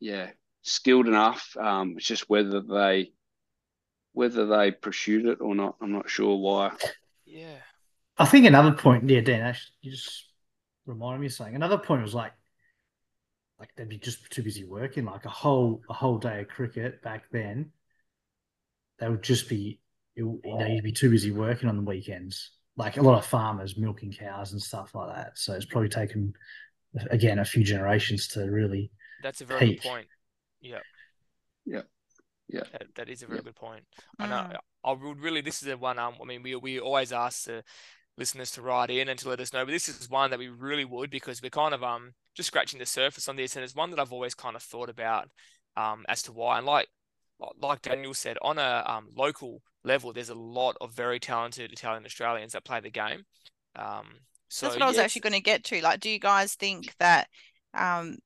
yeah 0.00 0.30
skilled 0.62 1.06
enough. 1.06 1.56
Um, 1.58 1.94
it's 1.96 2.06
just 2.06 2.28
whether 2.28 2.60
they 2.60 3.12
whether 4.12 4.46
they 4.46 4.70
pursued 4.70 5.26
it 5.26 5.40
or 5.40 5.54
not. 5.54 5.76
I'm 5.80 5.92
not 5.92 6.08
sure 6.10 6.36
why. 6.36 6.72
Yeah. 7.26 7.58
I 8.18 8.24
think 8.24 8.46
another 8.46 8.72
point, 8.72 9.08
yeah, 9.10 9.20
Dan, 9.20 9.42
actually, 9.42 9.74
you 9.82 9.90
just 9.90 10.24
reminded 10.86 11.20
me 11.20 11.26
of 11.26 11.34
something. 11.34 11.54
Another 11.54 11.76
point 11.76 12.02
was 12.02 12.14
like, 12.14 12.32
like 13.58 13.68
they'd 13.76 13.88
be 13.88 13.98
just 13.98 14.30
too 14.30 14.42
busy 14.42 14.64
working. 14.64 15.04
Like 15.04 15.26
a 15.26 15.30
whole 15.30 15.82
a 15.88 15.92
whole 15.92 16.18
day 16.18 16.40
of 16.40 16.48
cricket 16.48 17.02
back 17.02 17.24
then, 17.30 17.72
they 18.98 19.08
would 19.08 19.22
just 19.22 19.48
be, 19.48 19.80
you 20.14 20.40
know, 20.44 20.66
you'd 20.66 20.84
be 20.84 20.92
too 20.92 21.10
busy 21.10 21.30
working 21.30 21.68
on 21.68 21.76
the 21.76 21.82
weekends. 21.82 22.50
Like 22.76 22.96
a 22.98 23.02
lot 23.02 23.18
of 23.18 23.24
farmers 23.26 23.76
milking 23.76 24.12
cows 24.12 24.52
and 24.52 24.60
stuff 24.60 24.94
like 24.94 25.14
that. 25.14 25.38
So 25.38 25.54
it's 25.54 25.64
probably 25.64 25.88
taken 25.88 26.34
again 27.10 27.38
a 27.38 27.44
few 27.44 27.64
generations 27.64 28.28
to 28.28 28.40
really. 28.50 28.90
That's 29.22 29.40
a 29.40 29.44
very 29.44 29.60
peak. 29.60 29.82
good 29.82 29.88
point. 29.88 30.06
Yeah. 30.60 30.80
Yeah. 31.64 31.82
Yeah. 32.48 32.64
That, 32.72 32.86
that 32.94 33.08
is 33.08 33.22
a 33.22 33.26
very 33.26 33.38
Yeah. 33.38 33.44
good 33.44 33.56
point. 33.56 33.84
I 34.18 34.26
know. 34.26 34.34
Mm. 34.34 34.56
I 34.84 34.92
would 34.92 35.20
really. 35.20 35.40
This 35.40 35.62
is 35.62 35.68
the 35.68 35.76
one. 35.76 35.98
Um. 35.98 36.14
I 36.20 36.24
mean, 36.24 36.42
we 36.42 36.54
we 36.56 36.78
always 36.78 37.12
ask 37.12 37.44
the 37.44 37.64
listeners 38.18 38.50
to 38.52 38.62
write 38.62 38.90
in 38.90 39.08
and 39.08 39.18
to 39.18 39.28
let 39.28 39.40
us 39.40 39.52
know, 39.52 39.64
but 39.64 39.72
this 39.72 39.88
is 39.88 40.08
one 40.08 40.30
that 40.30 40.38
we 40.38 40.48
really 40.48 40.84
would 40.84 41.10
because 41.10 41.42
we're 41.42 41.50
kind 41.50 41.74
of 41.74 41.82
um 41.82 42.12
just 42.34 42.46
scratching 42.48 42.78
the 42.78 42.86
surface 42.86 43.28
on 43.28 43.36
this, 43.36 43.56
and 43.56 43.64
it's 43.64 43.74
one 43.74 43.90
that 43.90 43.98
I've 43.98 44.12
always 44.12 44.34
kind 44.34 44.56
of 44.56 44.62
thought 44.62 44.88
about 44.88 45.28
um 45.76 46.04
as 46.08 46.22
to 46.22 46.32
why. 46.32 46.58
And 46.58 46.66
like 46.66 46.88
like 47.60 47.82
Daniel 47.82 48.14
said, 48.14 48.38
on 48.42 48.58
a 48.58 48.84
um 48.86 49.08
local 49.16 49.62
level, 49.84 50.12
there's 50.12 50.30
a 50.30 50.34
lot 50.34 50.76
of 50.80 50.92
very 50.92 51.18
talented 51.20 51.72
Italian 51.72 52.04
Australians 52.04 52.52
that 52.52 52.64
play 52.64 52.80
the 52.80 52.90
game. 52.90 53.24
Um. 53.76 54.06
So 54.48 54.66
That's 54.66 54.76
what 54.76 54.82
I 54.82 54.86
was 54.86 54.96
yes, 54.96 55.04
actually 55.06 55.22
going 55.22 55.32
to 55.32 55.40
get 55.40 55.64
to. 55.64 55.82
Like, 55.82 55.98
do 55.98 56.08
you 56.08 56.20
guys 56.20 56.54
think 56.54 56.94
that, 57.00 57.26
um, 57.74 58.18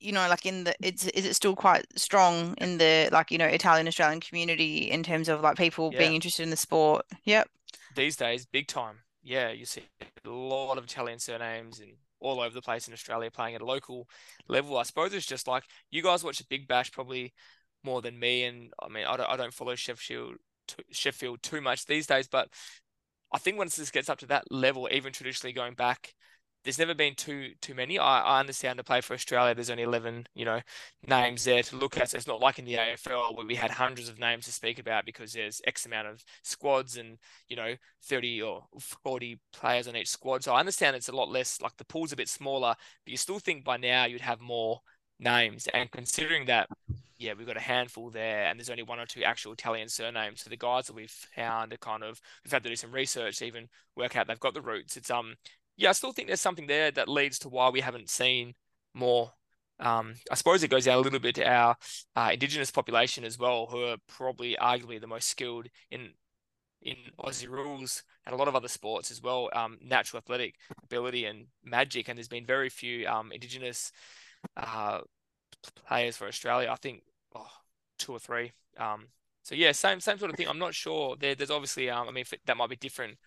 you 0.00 0.10
know, 0.10 0.28
like 0.28 0.44
in 0.44 0.64
the 0.64 0.74
it's 0.80 1.06
is 1.06 1.24
it 1.24 1.34
still 1.34 1.54
quite 1.54 1.86
strong 1.96 2.54
in 2.58 2.78
the 2.78 3.08
like 3.12 3.30
you 3.30 3.38
know 3.38 3.46
Italian 3.46 3.86
Australian 3.86 4.20
community 4.20 4.90
in 4.90 5.02
terms 5.04 5.28
of 5.28 5.42
like 5.42 5.56
people 5.56 5.92
being 5.92 6.14
interested 6.14 6.42
in 6.42 6.50
the 6.50 6.56
sport? 6.56 7.06
Yep. 7.24 7.48
these 7.94 8.16
days, 8.16 8.46
big 8.46 8.66
time. 8.66 8.96
Yeah, 9.22 9.50
you 9.50 9.64
see 9.64 9.82
a 10.24 10.28
lot 10.28 10.78
of 10.78 10.84
Italian 10.84 11.18
surnames 11.18 11.80
and 11.80 11.92
all 12.20 12.40
over 12.40 12.54
the 12.54 12.62
place 12.62 12.86
in 12.86 12.94
Australia 12.94 13.30
playing 13.30 13.54
at 13.54 13.62
a 13.62 13.66
local 13.66 14.08
level. 14.48 14.76
I 14.76 14.82
suppose 14.84 15.12
it's 15.14 15.26
just 15.26 15.46
like 15.48 15.64
you 15.90 16.02
guys 16.02 16.24
watch 16.24 16.38
the 16.38 16.44
Big 16.48 16.68
Bash 16.68 16.90
probably 16.92 17.32
more 17.84 18.02
than 18.02 18.18
me, 18.18 18.44
and 18.44 18.72
I 18.82 18.88
mean 18.88 19.04
I 19.06 19.16
don't 19.16 19.28
I 19.28 19.36
don't 19.36 19.54
follow 19.54 19.74
Sheffield 19.74 20.36
too, 20.68 20.82
Sheffield 20.90 21.42
too 21.42 21.60
much 21.60 21.86
these 21.86 22.06
days, 22.06 22.28
but 22.28 22.48
I 23.32 23.38
think 23.38 23.58
once 23.58 23.76
this 23.76 23.90
gets 23.90 24.08
up 24.08 24.18
to 24.18 24.26
that 24.26 24.50
level, 24.50 24.88
even 24.90 25.12
traditionally 25.12 25.52
going 25.52 25.74
back, 25.74 26.14
there's 26.64 26.78
never 26.78 26.94
been 26.94 27.14
too 27.14 27.52
too 27.60 27.74
many. 27.74 27.98
I, 27.98 28.20
I 28.20 28.40
understand 28.40 28.76
to 28.78 28.84
play 28.84 29.00
for 29.00 29.14
Australia, 29.14 29.54
there's 29.54 29.70
only 29.70 29.82
eleven, 29.82 30.26
you 30.34 30.44
know, 30.44 30.60
names 31.06 31.44
there 31.44 31.62
to 31.62 31.76
look 31.76 31.96
at. 31.96 32.10
So 32.10 32.16
it's 32.18 32.26
not 32.26 32.40
like 32.40 32.58
in 32.58 32.64
the 32.64 32.74
AFL 32.74 33.36
where 33.36 33.46
we 33.46 33.54
had 33.54 33.70
hundreds 33.70 34.08
of 34.08 34.18
names 34.18 34.44
to 34.44 34.52
speak 34.52 34.78
about 34.78 35.06
because 35.06 35.32
there's 35.32 35.62
X 35.66 35.86
amount 35.86 36.08
of 36.08 36.22
squads 36.42 36.96
and 36.96 37.18
you 37.48 37.56
know 37.56 37.74
30 38.04 38.42
or 38.42 38.64
40 39.02 39.40
players 39.52 39.88
on 39.88 39.96
each 39.96 40.08
squad. 40.08 40.44
So 40.44 40.52
I 40.52 40.60
understand 40.60 40.96
it's 40.96 41.08
a 41.08 41.16
lot 41.16 41.30
less. 41.30 41.60
Like 41.62 41.76
the 41.78 41.84
pool's 41.84 42.12
a 42.12 42.16
bit 42.16 42.28
smaller, 42.28 42.74
but 43.04 43.10
you 43.10 43.16
still 43.16 43.38
think 43.38 43.64
by 43.64 43.76
now 43.76 44.04
you'd 44.04 44.20
have 44.20 44.40
more 44.40 44.80
names. 45.20 45.68
And 45.72 45.90
considering 45.90 46.46
that, 46.46 46.68
yeah, 47.18 47.34
we've 47.36 47.46
got 47.46 47.56
a 47.56 47.60
handful 47.60 48.10
there, 48.10 48.46
and 48.46 48.58
there's 48.58 48.70
only 48.70 48.82
one 48.82 48.98
or 48.98 49.06
two 49.06 49.22
actual 49.22 49.52
Italian 49.52 49.88
surnames. 49.88 50.40
So 50.42 50.50
the 50.50 50.56
guys 50.56 50.86
that 50.86 50.96
we've 50.96 51.10
found 51.10 51.72
are 51.72 51.78
kind 51.78 52.02
of 52.02 52.20
we've 52.44 52.52
had 52.52 52.62
to 52.64 52.70
do 52.70 52.76
some 52.76 52.92
research 52.92 53.38
to 53.38 53.44
even 53.44 53.68
work 53.96 54.16
out 54.16 54.26
they've 54.26 54.40
got 54.40 54.54
the 54.54 54.62
roots. 54.62 54.96
It's 54.96 55.10
um 55.10 55.34
yeah, 55.76 55.90
I 55.90 55.92
still 55.92 56.12
think 56.12 56.28
there's 56.28 56.40
something 56.40 56.66
there 56.66 56.90
that 56.90 57.08
leads 57.08 57.38
to 57.40 57.48
why 57.48 57.70
we 57.70 57.80
haven't 57.80 58.10
seen 58.10 58.54
more. 58.94 59.32
Um, 59.78 60.14
I 60.30 60.34
suppose 60.34 60.62
it 60.62 60.68
goes 60.68 60.84
down 60.84 60.98
a 60.98 61.00
little 61.00 61.18
bit 61.18 61.36
to 61.36 61.48
our 61.48 61.74
uh, 62.14 62.30
indigenous 62.34 62.70
population 62.70 63.24
as 63.24 63.38
well, 63.38 63.66
who 63.70 63.84
are 63.84 63.96
probably 64.06 64.54
arguably 64.60 65.00
the 65.00 65.06
most 65.06 65.28
skilled 65.28 65.68
in 65.90 66.10
in 66.82 66.96
Aussie 67.18 67.48
rules 67.48 68.02
and 68.24 68.34
a 68.34 68.38
lot 68.38 68.48
of 68.48 68.56
other 68.56 68.68
sports 68.68 69.10
as 69.10 69.22
well. 69.22 69.50
Um, 69.54 69.78
natural 69.82 70.18
athletic 70.18 70.54
ability 70.82 71.26
and 71.26 71.46
magic, 71.64 72.08
and 72.08 72.16
there's 72.16 72.28
been 72.28 72.46
very 72.46 72.68
few 72.68 73.06
um 73.06 73.32
indigenous 73.32 73.92
uh 74.56 75.00
players 75.86 76.16
for 76.16 76.26
Australia. 76.26 76.70
I 76.70 76.76
think 76.76 77.02
oh, 77.34 77.46
two 77.98 78.12
or 78.12 78.18
three. 78.18 78.52
Um, 78.78 79.06
so 79.42 79.54
yeah, 79.54 79.72
same 79.72 80.00
same 80.00 80.18
sort 80.18 80.30
of 80.30 80.36
thing. 80.36 80.48
I'm 80.48 80.58
not 80.58 80.74
sure. 80.74 81.16
There, 81.18 81.34
there's 81.34 81.50
obviously 81.50 81.90
um, 81.90 82.08
I 82.08 82.12
mean 82.12 82.24
that 82.46 82.56
might 82.56 82.70
be 82.70 82.76
different 82.76 83.18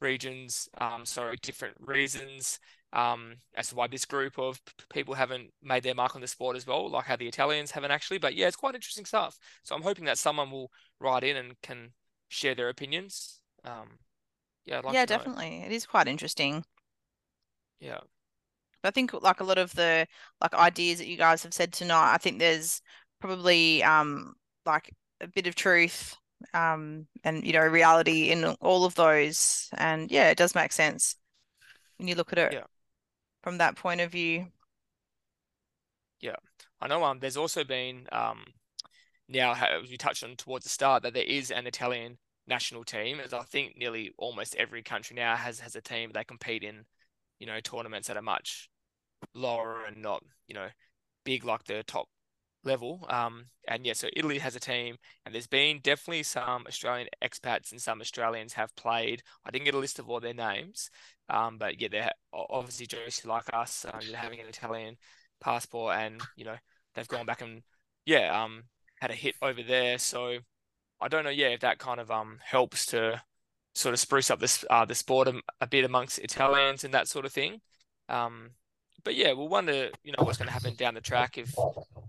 regions, 0.00 0.68
um, 0.78 1.04
sorry, 1.04 1.36
different 1.42 1.76
reasons 1.80 2.58
um, 2.92 3.36
as 3.54 3.68
to 3.68 3.74
why 3.74 3.86
this 3.86 4.04
group 4.04 4.38
of 4.38 4.60
people 4.90 5.14
haven't 5.14 5.52
made 5.62 5.82
their 5.82 5.94
mark 5.94 6.14
on 6.14 6.20
the 6.20 6.26
sport 6.26 6.56
as 6.56 6.66
well, 6.66 6.90
like 6.90 7.04
how 7.04 7.16
the 7.16 7.28
Italians 7.28 7.70
haven't 7.70 7.90
actually. 7.90 8.18
But 8.18 8.34
yeah, 8.34 8.46
it's 8.46 8.56
quite 8.56 8.74
interesting 8.74 9.04
stuff. 9.04 9.38
So 9.62 9.74
I'm 9.74 9.82
hoping 9.82 10.04
that 10.06 10.18
someone 10.18 10.50
will 10.50 10.70
write 11.00 11.24
in 11.24 11.36
and 11.36 11.60
can 11.62 11.92
share 12.28 12.54
their 12.54 12.68
opinions. 12.68 13.40
Um, 13.64 13.98
yeah, 14.64 14.78
I'd 14.78 14.84
like 14.84 14.94
yeah, 14.94 15.06
to 15.06 15.12
know. 15.12 15.18
definitely. 15.18 15.62
It 15.64 15.72
is 15.72 15.86
quite 15.86 16.08
interesting. 16.08 16.64
Yeah, 17.80 17.98
I 18.86 18.90
think 18.90 19.12
like 19.14 19.40
a 19.40 19.44
lot 19.44 19.58
of 19.58 19.72
the 19.74 20.06
like 20.40 20.54
ideas 20.54 20.98
that 20.98 21.08
you 21.08 21.16
guys 21.16 21.42
have 21.42 21.54
said 21.54 21.72
tonight, 21.72 22.14
I 22.14 22.18
think 22.18 22.38
there's 22.38 22.80
probably 23.20 23.82
um 23.82 24.34
like 24.66 24.90
a 25.20 25.28
bit 25.28 25.46
of 25.46 25.54
truth 25.54 26.14
um 26.54 27.06
and 27.24 27.44
you 27.46 27.52
know 27.52 27.66
reality 27.66 28.30
in 28.30 28.44
all 28.60 28.84
of 28.84 28.94
those. 28.94 29.68
And 29.76 30.10
yeah, 30.10 30.30
it 30.30 30.38
does 30.38 30.54
make 30.54 30.72
sense 30.72 31.16
when 31.98 32.08
you 32.08 32.14
look 32.14 32.32
at 32.32 32.38
it 32.38 32.54
Yeah. 32.54 32.64
from 33.42 33.58
that 33.58 33.76
point 33.76 34.00
of 34.00 34.12
view. 34.12 34.46
Yeah 36.20 36.36
i 36.80 36.86
know. 36.88 37.02
Um, 37.04 37.18
there's 37.20 37.36
also 37.36 37.64
been 37.64 38.06
um, 38.12 38.44
now 39.28 39.54
as 39.54 39.90
we 39.90 39.96
touched 39.96 40.24
on 40.24 40.36
towards 40.36 40.64
the 40.64 40.70
start 40.70 41.02
that 41.02 41.14
there 41.14 41.22
is 41.22 41.50
an 41.50 41.66
Italian 41.66 42.18
national 42.46 42.84
team, 42.84 43.20
as 43.20 43.32
I 43.32 43.42
think 43.42 43.76
nearly 43.76 44.12
almost 44.18 44.54
every 44.56 44.82
country 44.82 45.16
now 45.16 45.36
has 45.36 45.60
has 45.60 45.74
a 45.76 45.80
team 45.80 46.10
they 46.12 46.24
compete 46.24 46.62
in, 46.62 46.84
you 47.38 47.46
know, 47.46 47.60
tournaments 47.60 48.08
that 48.08 48.16
are 48.16 48.22
much 48.22 48.68
lower 49.34 49.84
and 49.86 50.02
not, 50.02 50.22
you 50.48 50.54
know, 50.54 50.68
big 51.24 51.44
like 51.44 51.64
the 51.64 51.82
top 51.86 52.08
level. 52.64 53.06
Um, 53.08 53.46
and 53.68 53.86
yeah, 53.86 53.94
so 53.94 54.08
Italy 54.14 54.38
has 54.38 54.56
a 54.56 54.60
team, 54.60 54.96
and 55.24 55.34
there's 55.34 55.46
been 55.46 55.80
definitely 55.82 56.24
some 56.24 56.64
Australian 56.66 57.08
expats 57.22 57.72
and 57.72 57.80
some 57.80 58.00
Australians 58.00 58.52
have 58.54 58.74
played. 58.76 59.22
I 59.44 59.50
didn't 59.50 59.64
get 59.66 59.74
a 59.74 59.78
list 59.78 59.98
of 59.98 60.10
all 60.10 60.20
their 60.20 60.34
names, 60.34 60.90
um, 61.28 61.58
but 61.58 61.80
yeah, 61.80 61.88
they're 61.90 62.10
obviously 62.32 62.86
Josie 62.86 63.28
like 63.28 63.52
us, 63.52 63.86
um, 63.92 64.00
having 64.14 64.40
an 64.40 64.48
Italian 64.48 64.96
passport, 65.40 65.96
and 65.96 66.20
you 66.36 66.44
know, 66.44 66.56
they've 66.94 67.08
gone 67.08 67.26
back 67.26 67.42
and 67.42 67.62
yeah, 68.04 68.42
um, 68.42 68.64
had 69.00 69.10
a 69.10 69.14
hit 69.14 69.36
over 69.42 69.62
there. 69.62 69.98
So 69.98 70.38
I 71.00 71.08
don't 71.08 71.24
know, 71.24 71.30
yeah, 71.30 71.48
if 71.48 71.60
that 71.60 71.78
kind 71.78 72.00
of 72.00 72.10
um 72.10 72.38
helps 72.42 72.86
to 72.86 73.22
sort 73.74 73.92
of 73.92 74.00
spruce 74.00 74.30
up 74.30 74.40
this 74.40 74.64
uh 74.70 74.84
the 74.86 74.94
sport 74.94 75.28
a, 75.28 75.40
a 75.60 75.66
bit 75.66 75.84
amongst 75.84 76.18
Italians 76.18 76.84
and 76.84 76.94
that 76.94 77.08
sort 77.08 77.24
of 77.26 77.32
thing. 77.32 77.60
Um, 78.08 78.50
but 79.06 79.14
yeah, 79.14 79.32
we'll 79.32 79.46
wonder, 79.46 79.88
you 80.02 80.10
know, 80.10 80.24
what's 80.24 80.36
going 80.36 80.48
to 80.48 80.52
happen 80.52 80.74
down 80.74 80.92
the 80.92 81.00
track 81.00 81.38
if 81.38 81.54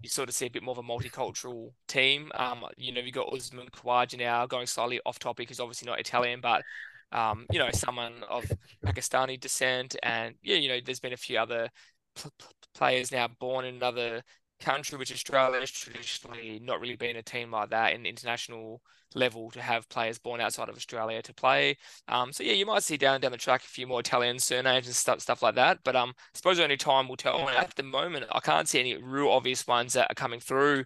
you 0.01 0.09
sort 0.09 0.29
of 0.29 0.33
see 0.33 0.47
a 0.47 0.49
bit 0.49 0.63
more 0.63 0.71
of 0.71 0.79
a 0.79 0.81
multicultural 0.81 1.69
team. 1.87 2.31
Um, 2.33 2.65
you 2.75 2.91
know, 2.91 3.01
you've 3.01 3.13
got 3.13 3.31
Usman 3.31 3.67
Khawaja 3.69 4.17
now 4.17 4.47
going 4.47 4.65
slightly 4.65 4.99
off 5.05 5.19
topic. 5.19 5.49
He's 5.49 5.59
obviously 5.59 5.85
not 5.85 5.99
Italian, 5.99 6.41
but 6.41 6.63
um, 7.11 7.45
you 7.51 7.59
know, 7.59 7.69
someone 7.71 8.23
of 8.27 8.51
Pakistani 8.83 9.39
descent, 9.39 9.95
and 10.01 10.33
yeah, 10.41 10.55
you 10.55 10.69
know, 10.69 10.79
there's 10.83 10.99
been 10.99 11.13
a 11.13 11.17
few 11.17 11.37
other 11.37 11.69
pl- 12.15 12.31
pl- 12.39 12.49
players 12.73 13.11
now 13.11 13.27
born 13.39 13.65
in 13.65 13.75
another 13.75 14.23
country, 14.59 14.97
which 14.97 15.11
Australia 15.11 15.59
has 15.59 15.71
traditionally 15.71 16.59
not 16.63 16.79
really 16.79 16.95
been 16.95 17.15
a 17.15 17.23
team 17.23 17.51
like 17.51 17.69
that 17.71 17.93
in 17.93 18.05
international 18.05 18.81
level 19.15 19.49
to 19.51 19.61
have 19.61 19.87
players 19.89 20.17
born 20.19 20.41
outside 20.41 20.69
of 20.69 20.75
Australia 20.75 21.21
to 21.21 21.33
play. 21.33 21.77
Um, 22.07 22.33
so 22.33 22.43
yeah, 22.43 22.53
you 22.53 22.65
might 22.65 22.83
see 22.83 22.97
down 22.97 23.21
down 23.21 23.31
the 23.31 23.37
track 23.37 23.63
a 23.63 23.67
few 23.67 23.87
more 23.87 23.99
Italian 24.01 24.39
surnames 24.39 24.87
and 24.87 24.95
stuff 24.95 25.21
stuff 25.21 25.41
like 25.41 25.55
that. 25.55 25.79
But 25.83 25.95
um, 25.95 26.13
I 26.17 26.37
suppose 26.37 26.59
only 26.59 26.77
time 26.77 27.07
will 27.07 27.17
tell. 27.17 27.47
And 27.47 27.57
at 27.57 27.75
the 27.75 27.83
moment, 27.83 28.25
I 28.31 28.39
can't 28.39 28.67
see 28.67 28.79
any 28.79 28.97
real 28.97 29.29
obvious 29.29 29.65
ones 29.67 29.93
that 29.93 30.11
are 30.11 30.15
coming 30.15 30.39
through. 30.39 30.85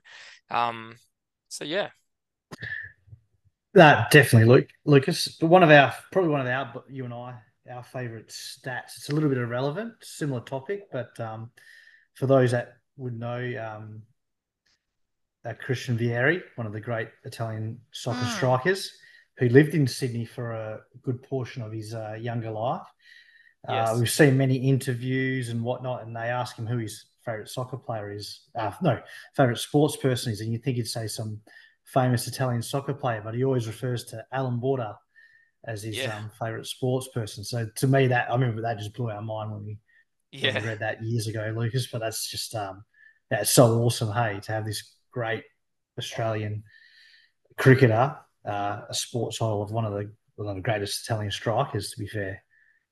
Um, 0.49 0.95
so 1.49 1.65
yeah, 1.65 1.89
That 3.73 4.11
definitely, 4.11 4.49
Luke. 4.53 4.69
Lucas, 4.85 5.29
but 5.39 5.47
one 5.47 5.63
of 5.63 5.69
our 5.71 5.93
probably 6.11 6.31
one 6.31 6.41
of 6.41 6.47
our 6.47 6.83
you 6.89 7.05
and 7.05 7.13
I 7.13 7.35
our 7.69 7.83
favourite 7.83 8.27
stats. 8.27 8.97
It's 8.97 9.09
a 9.09 9.13
little 9.15 9.29
bit 9.29 9.37
irrelevant, 9.37 9.93
similar 10.01 10.41
topic, 10.41 10.87
but 10.91 11.17
um, 11.19 11.51
for 12.15 12.27
those 12.27 12.51
that 12.51 12.73
would 12.97 13.17
know, 13.17 13.39
um, 13.57 14.03
uh, 15.45 15.53
Christian 15.53 15.97
Vieri, 15.97 16.41
one 16.55 16.67
of 16.67 16.73
the 16.73 16.79
great 16.81 17.09
Italian 17.23 17.79
soccer 17.91 18.25
Mm. 18.25 18.37
strikers, 18.37 18.91
who 19.37 19.49
lived 19.49 19.73
in 19.73 19.87
Sydney 19.87 20.25
for 20.25 20.51
a 20.51 20.81
good 21.01 21.23
portion 21.23 21.63
of 21.63 21.71
his 21.71 21.93
uh, 21.93 22.13
younger 22.19 22.51
life. 22.51 22.85
Uh, 23.67 23.73
Yes. 23.73 23.99
we've 23.99 24.09
seen 24.09 24.37
many 24.37 24.55
interviews 24.55 25.49
and 25.49 25.63
whatnot, 25.63 26.03
and 26.03 26.15
they 26.15 26.29
ask 26.29 26.55
him 26.57 26.67
who 26.67 26.77
his 26.77 27.05
favourite 27.25 27.47
soccer 27.49 27.77
player 27.77 28.11
is. 28.11 28.49
Uh, 28.55 28.71
no, 28.81 28.99
favourite 29.35 29.59
sports 29.59 29.95
person 29.97 30.31
is, 30.31 30.41
and 30.41 30.51
you 30.51 30.57
think 30.59 30.77
he'd 30.77 30.87
say 30.87 31.07
some 31.07 31.39
famous 31.85 32.27
Italian 32.27 32.61
soccer 32.61 32.93
player, 32.93 33.21
but 33.23 33.33
he 33.35 33.43
always 33.43 33.67
refers 33.67 34.05
to 34.05 34.25
Alan 34.31 34.59
Border 34.59 34.95
as 35.65 35.83
his 35.83 35.97
Yeah. 35.97 36.17
um, 36.17 36.29
favourite 36.39 36.65
sports 36.65 37.07
person. 37.13 37.43
So 37.43 37.67
to 37.67 37.87
me, 37.87 38.07
that 38.07 38.29
I 38.29 38.33
remember 38.33 38.61
that 38.61 38.79
just 38.79 38.93
blew 38.93 39.09
our 39.11 39.21
mind 39.21 39.51
when 39.51 39.63
we 39.65 39.79
Yeah. 40.31 40.61
I 40.61 40.65
read 40.65 40.79
that 40.79 41.03
years 41.03 41.27
ago, 41.27 41.53
Lucas. 41.55 41.87
But 41.91 41.99
that's 41.99 42.29
just 42.29 42.55
um, 42.55 42.83
that's 43.29 43.51
so 43.51 43.81
awesome. 43.81 44.11
Hey, 44.13 44.39
to 44.41 44.51
have 44.51 44.65
this 44.65 44.95
great 45.11 45.43
Australian 45.97 46.63
cricketer, 47.57 48.17
uh, 48.45 48.81
a 48.89 48.93
sports 48.93 49.41
idol 49.41 49.63
of 49.63 49.71
one 49.71 49.85
of 49.85 49.93
the 49.93 50.11
one 50.35 50.49
of 50.49 50.55
the 50.55 50.61
greatest 50.61 51.05
Italian 51.05 51.31
strikers. 51.31 51.91
To 51.91 51.99
be 51.99 52.07
fair, 52.07 52.43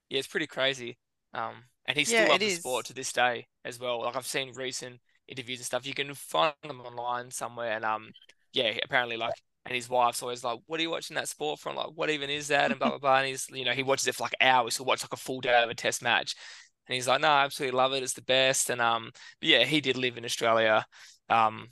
Yeah, 0.09 0.19
it's 0.19 0.27
pretty 0.27 0.47
crazy. 0.47 0.97
Um, 1.33 1.65
and 1.85 1.97
he 1.97 2.05
Yeah, 2.05 2.05
still 2.05 2.27
loves 2.27 2.43
it 2.43 2.49
the 2.49 2.49
sport 2.49 2.85
to 2.87 2.93
this 2.93 3.11
day 3.13 3.47
as 3.65 3.79
well. 3.79 4.01
Like 4.03 4.15
I've 4.15 4.25
seen 4.25 4.53
recent 4.53 4.99
interviews 5.27 5.59
and 5.59 5.65
stuff. 5.65 5.85
You 5.85 5.93
can 5.93 6.13
find 6.13 6.53
them 6.63 6.81
online 6.81 7.31
somewhere. 7.31 7.71
And 7.73 7.85
um, 7.85 8.13
yeah, 8.53 8.77
apparently 8.83 9.17
like, 9.17 9.35
and 9.65 9.75
his 9.75 9.89
wife's 9.89 10.23
always 10.23 10.43
like, 10.43 10.59
"What 10.65 10.79
are 10.79 10.83
you 10.83 10.89
watching 10.89 11.15
that 11.15 11.27
sport 11.27 11.59
from? 11.59 11.75
Like, 11.75 11.89
what 11.93 12.09
even 12.09 12.29
is 12.29 12.47
that?" 12.47 12.71
And 12.71 12.79
blah 12.79 12.89
blah 12.89 12.97
blah. 12.97 13.17
And 13.19 13.27
he's, 13.27 13.47
you 13.51 13.65
know, 13.65 13.73
he 13.73 13.83
watches 13.83 14.07
it 14.07 14.15
for 14.15 14.23
like 14.23 14.35
hours. 14.41 14.77
He'll 14.77 14.85
watch 14.85 15.03
like 15.03 15.13
a 15.13 15.17
full 15.17 15.41
day 15.41 15.61
of 15.61 15.69
a 15.69 15.75
test 15.75 16.01
match, 16.01 16.35
and 16.89 16.95
he's 16.95 17.07
like, 17.07 17.21
"No, 17.21 17.29
I 17.29 17.45
absolutely 17.45 17.77
love 17.77 17.93
it. 17.93 18.03
It's 18.03 18.13
the 18.13 18.23
best." 18.23 18.71
And 18.71 18.81
um, 18.81 19.11
yeah, 19.41 19.65
he 19.65 19.81
did 19.81 19.97
live 19.97 20.17
in 20.17 20.25
Australia, 20.25 20.85
um, 21.29 21.69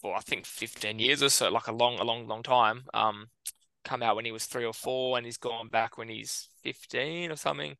for 0.00 0.16
I 0.16 0.20
think 0.20 0.46
15 0.46 0.98
years 0.98 1.22
or 1.22 1.28
so, 1.30 1.50
like 1.50 1.68
a 1.68 1.72
long, 1.72 1.98
a 1.98 2.04
long, 2.04 2.26
long 2.26 2.42
time. 2.42 2.84
Um, 2.94 3.26
come 3.84 4.02
out 4.02 4.16
when 4.16 4.24
he 4.26 4.32
was 4.32 4.46
three 4.46 4.64
or 4.66 4.74
four, 4.74 5.16
and 5.18 5.26
he's 5.26 5.38
gone 5.38 5.68
back 5.68 5.98
when 5.98 6.08
he's 6.08 6.50
15 6.62 7.32
or 7.32 7.36
something 7.36 7.76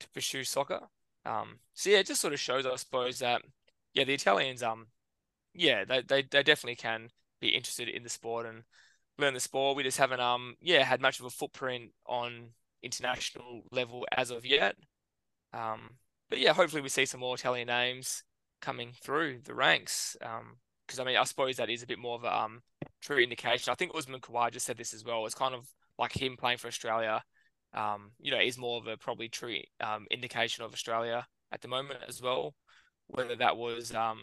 to 0.00 0.10
pursue 0.10 0.44
soccer. 0.44 0.80
Um, 1.24 1.58
so 1.74 1.90
yeah, 1.90 1.98
it 1.98 2.06
just 2.06 2.20
sort 2.20 2.34
of 2.34 2.40
shows, 2.40 2.66
I 2.66 2.76
suppose, 2.76 3.18
that 3.20 3.42
yeah, 3.94 4.04
the 4.04 4.14
Italians, 4.14 4.62
um, 4.62 4.88
yeah, 5.54 5.84
they 5.84 6.02
they, 6.02 6.22
they 6.22 6.42
definitely 6.42 6.76
can 6.76 7.08
be 7.40 7.48
interested 7.50 7.88
in 7.88 8.02
the 8.02 8.08
sport 8.08 8.46
and 8.46 8.64
learn 9.18 9.34
the 9.34 9.40
sport. 9.40 9.76
We 9.76 9.82
just 9.84 9.98
haven't, 9.98 10.20
um, 10.20 10.56
yeah, 10.60 10.84
had 10.84 11.00
much 11.00 11.20
of 11.20 11.26
a 11.26 11.30
footprint 11.30 11.92
on 12.06 12.50
international 12.82 13.62
level 13.72 14.06
as 14.16 14.30
of 14.30 14.46
yet. 14.46 14.76
Um, 15.52 15.90
but 16.28 16.38
yeah, 16.38 16.52
hopefully 16.52 16.82
we 16.82 16.88
see 16.88 17.06
some 17.06 17.20
more 17.20 17.34
Italian 17.34 17.66
names 17.66 18.22
coming 18.60 18.92
through 19.00 19.40
the 19.44 19.54
ranks. 19.54 20.16
Um, 20.22 20.56
because 20.86 20.98
I 20.98 21.04
mean, 21.04 21.16
I 21.16 21.24
suppose 21.24 21.56
that 21.56 21.70
is 21.70 21.84
a 21.84 21.86
bit 21.86 22.00
more 22.00 22.16
of 22.16 22.24
a 22.24 22.36
um 22.36 22.62
true 23.00 23.18
indication. 23.18 23.70
I 23.70 23.76
think 23.76 23.92
Usman 23.94 24.20
just 24.50 24.66
said 24.66 24.76
this 24.76 24.92
as 24.92 25.04
well. 25.04 25.24
It's 25.24 25.36
kind 25.36 25.54
of 25.54 25.68
like 25.98 26.12
him 26.12 26.36
playing 26.36 26.58
for 26.58 26.66
Australia. 26.66 27.22
Um, 27.72 28.10
you 28.18 28.32
know, 28.32 28.40
is 28.40 28.58
more 28.58 28.78
of 28.78 28.88
a 28.88 28.96
probably 28.96 29.28
true 29.28 29.58
um 29.80 30.06
indication 30.10 30.64
of 30.64 30.72
Australia 30.72 31.26
at 31.52 31.60
the 31.60 31.68
moment 31.68 32.00
as 32.08 32.20
well. 32.20 32.54
Whether 33.06 33.36
that 33.36 33.56
was 33.56 33.94
um, 33.94 34.20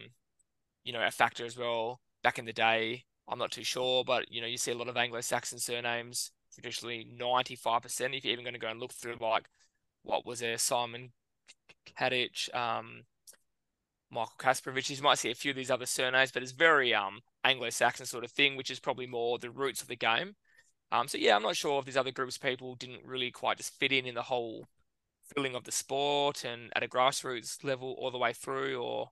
you 0.83 0.93
know, 0.93 1.05
a 1.05 1.11
factor 1.11 1.45
as 1.45 1.57
well 1.57 1.99
back 2.23 2.39
in 2.39 2.45
the 2.45 2.53
day, 2.53 3.03
I'm 3.27 3.39
not 3.39 3.51
too 3.51 3.63
sure. 3.63 4.03
But 4.03 4.31
you 4.31 4.41
know, 4.41 4.47
you 4.47 4.57
see 4.57 4.71
a 4.71 4.77
lot 4.77 4.89
of 4.89 4.97
Anglo-Saxon 4.97 5.59
surnames, 5.59 6.31
traditionally 6.53 7.07
95%. 7.17 8.17
If 8.17 8.25
you're 8.25 8.33
even 8.33 8.43
going 8.43 8.53
to 8.53 8.59
go 8.59 8.69
and 8.69 8.79
look 8.79 8.93
through 8.93 9.17
like 9.21 9.47
what 10.07 10.25
was 10.25 10.39
there, 10.39 10.57
Simon 10.57 11.11
Katich, 11.99 12.53
um, 12.55 13.03
Michael 14.09 14.33
Kasprowicz. 14.39 14.89
You 14.89 15.03
might 15.03 15.19
see 15.19 15.31
a 15.31 15.35
few 15.35 15.51
of 15.51 15.57
these 15.57 15.69
other 15.71 15.85
surnames, 15.85 16.31
but 16.31 16.41
it's 16.41 16.53
very 16.53 16.93
um 16.93 17.19
Anglo-Saxon 17.43 18.05
sort 18.05 18.23
of 18.23 18.31
thing, 18.31 18.55
which 18.55 18.71
is 18.71 18.79
probably 18.79 19.05
more 19.05 19.37
the 19.37 19.51
roots 19.51 19.81
of 19.81 19.87
the 19.87 19.95
game. 19.95 20.35
Um, 20.91 21.07
so 21.07 21.17
yeah, 21.17 21.35
I'm 21.35 21.43
not 21.43 21.57
sure 21.57 21.79
if 21.79 21.85
these 21.85 21.97
other 21.97 22.11
groups 22.11 22.37
of 22.37 22.41
people 22.41 22.75
didn't 22.75 23.05
really 23.05 23.31
quite 23.31 23.57
just 23.57 23.77
fit 23.77 23.91
in 23.91 24.05
in 24.05 24.15
the 24.15 24.21
whole 24.21 24.65
feeling 25.35 25.55
of 25.55 25.65
the 25.65 25.71
sport 25.71 26.45
and 26.45 26.71
at 26.75 26.83
a 26.83 26.87
grassroots 26.87 27.61
level 27.63 27.95
all 27.99 28.11
the 28.11 28.17
way 28.17 28.31
through, 28.31 28.81
or 28.81 29.09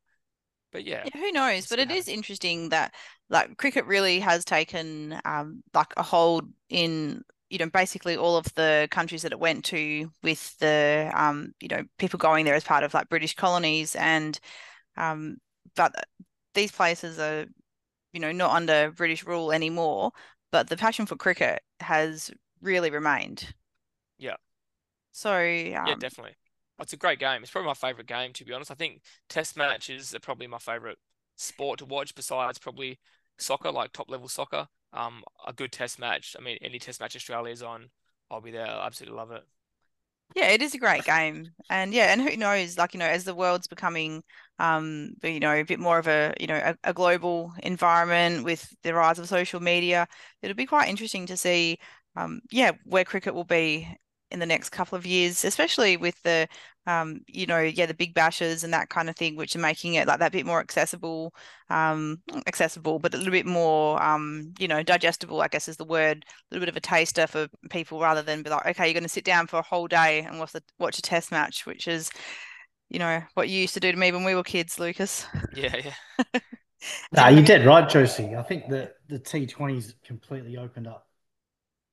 but 0.71 0.86
yeah, 0.86 1.03
Yeah, 1.03 1.19
who 1.19 1.31
knows? 1.34 1.67
But 1.67 1.79
it 1.79 1.91
is 1.91 2.08
interesting 2.08 2.69
that 2.69 2.93
like 3.29 3.58
cricket 3.58 3.86
really 3.86 4.19
has 4.21 4.45
taken 4.45 5.19
um 5.25 5.62
like 5.73 5.93
a 5.97 6.03
hold 6.03 6.49
in 6.69 7.21
you 7.49 7.58
know 7.60 7.69
basically 7.69 8.17
all 8.17 8.38
of 8.38 8.45
the 8.55 8.88
countries 8.91 9.21
that 9.21 9.31
it 9.31 9.39
went 9.39 9.65
to 9.65 10.12
with 10.23 10.58
the 10.60 11.12
um 11.13 11.53
you 11.60 11.67
know 11.67 11.84
people 11.97 12.17
going 12.17 12.45
there 12.45 12.55
as 12.55 12.63
part 12.63 12.84
of 12.84 12.93
like 12.93 13.10
British 13.10 13.36
colonies 13.36 13.95
and 13.95 14.39
um 14.97 15.38
but 15.75 15.93
these 16.55 16.71
places 16.71 17.19
are 17.19 17.45
you 18.13 18.19
know 18.19 18.31
not 18.31 18.55
under 18.55 18.91
British 18.91 19.25
rule 19.25 19.51
anymore, 19.51 20.12
but 20.51 20.69
the 20.69 20.77
passion 20.77 21.05
for 21.05 21.15
cricket 21.15 21.62
has 21.81 22.31
really 22.62 22.89
remained. 22.91 23.53
Yeah. 24.17 24.36
So 25.12 25.34
Yeah, 25.84 25.95
um 25.95 25.99
definitely. 25.99 26.36
It's 26.79 26.93
a 26.93 26.97
great 26.97 27.19
game. 27.19 27.41
It's 27.41 27.51
probably 27.51 27.67
my 27.67 27.73
favorite 27.73 28.08
game, 28.08 28.34
to 28.34 28.45
be 28.45 28.51
honest. 28.53 28.71
I 28.71 28.75
think 28.75 29.01
test 29.29 29.55
matches 29.55 30.13
are 30.13 30.19
probably 30.19 30.47
my 30.47 30.58
favorite 30.58 30.97
sport 31.38 31.79
to 31.79 31.86
watch, 31.86 32.15
besides 32.15 32.58
probably 32.60 32.99
soccer, 33.38 33.71
like 33.71 33.93
top 33.93 34.10
level 34.10 34.27
soccer. 34.27 34.67
Um, 34.95 35.23
a 35.45 35.53
good 35.53 35.71
test 35.71 35.99
match. 35.99 36.36
I 36.39 36.41
mean, 36.41 36.58
any 36.62 36.79
test 36.79 36.99
match 37.01 37.15
Australia's 37.15 37.62
on, 37.62 37.89
I'll 38.31 38.41
be 38.41 38.51
there. 38.51 38.67
I 38.67 38.86
absolutely 38.86 39.17
love 39.17 39.31
it. 39.31 39.43
Yeah, 40.36 40.49
it 40.49 40.62
is 40.62 40.73
a 40.73 40.79
great 40.79 41.05
game. 41.05 41.49
And 41.69 41.93
yeah, 41.93 42.12
and 42.12 42.21
who 42.21 42.36
knows, 42.36 42.77
like, 42.77 42.93
you 42.93 42.99
know, 42.99 43.05
as 43.05 43.23
the 43.23 43.36
world's 43.36 43.67
becoming 43.67 44.23
um, 44.60 45.13
you 45.23 45.39
know, 45.39 45.53
a 45.53 45.63
bit 45.63 45.79
more 45.79 45.99
of 45.99 46.08
a, 46.08 46.34
you 46.39 46.47
know, 46.47 46.55
a, 46.55 46.75
a 46.84 46.93
global 46.93 47.53
environment 47.63 48.43
with 48.43 48.73
the 48.84 48.93
rise 48.93 49.19
of 49.19 49.27
social 49.27 49.60
media, 49.60 50.08
it'll 50.41 50.55
be 50.55 50.65
quite 50.65 50.89
interesting 50.89 51.25
to 51.27 51.38
see 51.38 51.77
um, 52.15 52.41
yeah, 52.51 52.71
where 52.86 53.03
cricket 53.03 53.34
will 53.34 53.43
be 53.43 53.88
in 54.35 54.39
the 54.39 54.45
next 54.45 54.69
couple 54.69 54.97
of 54.97 55.05
years, 55.05 55.43
especially 55.45 55.97
with 55.97 56.21
the 56.23 56.47
um, 56.87 57.21
you 57.27 57.47
know, 57.47 57.59
yeah, 57.59 57.87
the 57.87 57.95
big 57.95 58.13
bashes 58.13 58.63
and 58.63 58.71
that 58.73 58.89
kind 58.89 59.09
of 59.09 59.15
thing, 59.15 59.35
which 59.35 59.55
are 59.55 59.59
making 59.59 59.95
it 59.95 60.07
like 60.07 60.19
that 60.19 60.31
bit 60.31 60.45
more 60.45 60.59
accessible, 60.59 61.33
um, 61.71 62.21
accessible, 62.45 62.99
but 62.99 63.13
a 63.15 63.17
little 63.17 63.31
bit 63.31 63.47
more 63.47 64.01
um, 64.03 64.53
you 64.59 64.67
know, 64.67 64.83
digestible, 64.83 65.41
I 65.41 65.47
guess 65.47 65.67
is 65.67 65.77
the 65.77 65.85
word 65.85 66.25
a 66.27 66.53
little 66.53 66.61
bit 66.61 66.69
of 66.69 66.77
a 66.77 66.81
taster 66.81 67.25
for 67.25 67.47
people 67.71 67.99
rather 67.99 68.21
than 68.21 68.43
be 68.43 68.51
like, 68.51 68.67
okay, 68.67 68.85
you're 68.85 68.93
going 68.93 69.01
to 69.03 69.09
sit 69.09 69.25
down 69.25 69.47
for 69.47 69.57
a 69.57 69.63
whole 69.63 69.87
day 69.87 70.19
and 70.19 70.37
watch 70.37 70.51
the 70.51 70.61
watch 70.77 70.99
a 70.99 71.01
test 71.01 71.31
match, 71.31 71.65
which 71.65 71.87
is, 71.87 72.11
you 72.89 72.99
know, 72.99 73.21
what 73.33 73.49
you 73.49 73.61
used 73.61 73.73
to 73.73 73.79
do 73.79 73.91
to 73.91 73.97
me 73.97 74.11
when 74.11 74.23
we 74.23 74.35
were 74.35 74.43
kids, 74.43 74.77
Lucas. 74.77 75.25
Yeah, 75.55 75.75
yeah. 75.77 75.93
No, 77.13 77.23
Yeah, 77.23 77.29
you're 77.29 77.45
dead 77.45 77.65
right, 77.65 77.89
Josie. 77.89 78.35
I 78.35 78.43
think 78.43 78.69
that 78.69 78.95
the 79.07 79.17
T20s 79.17 79.95
completely 80.05 80.57
opened 80.57 80.87
up 80.87 81.07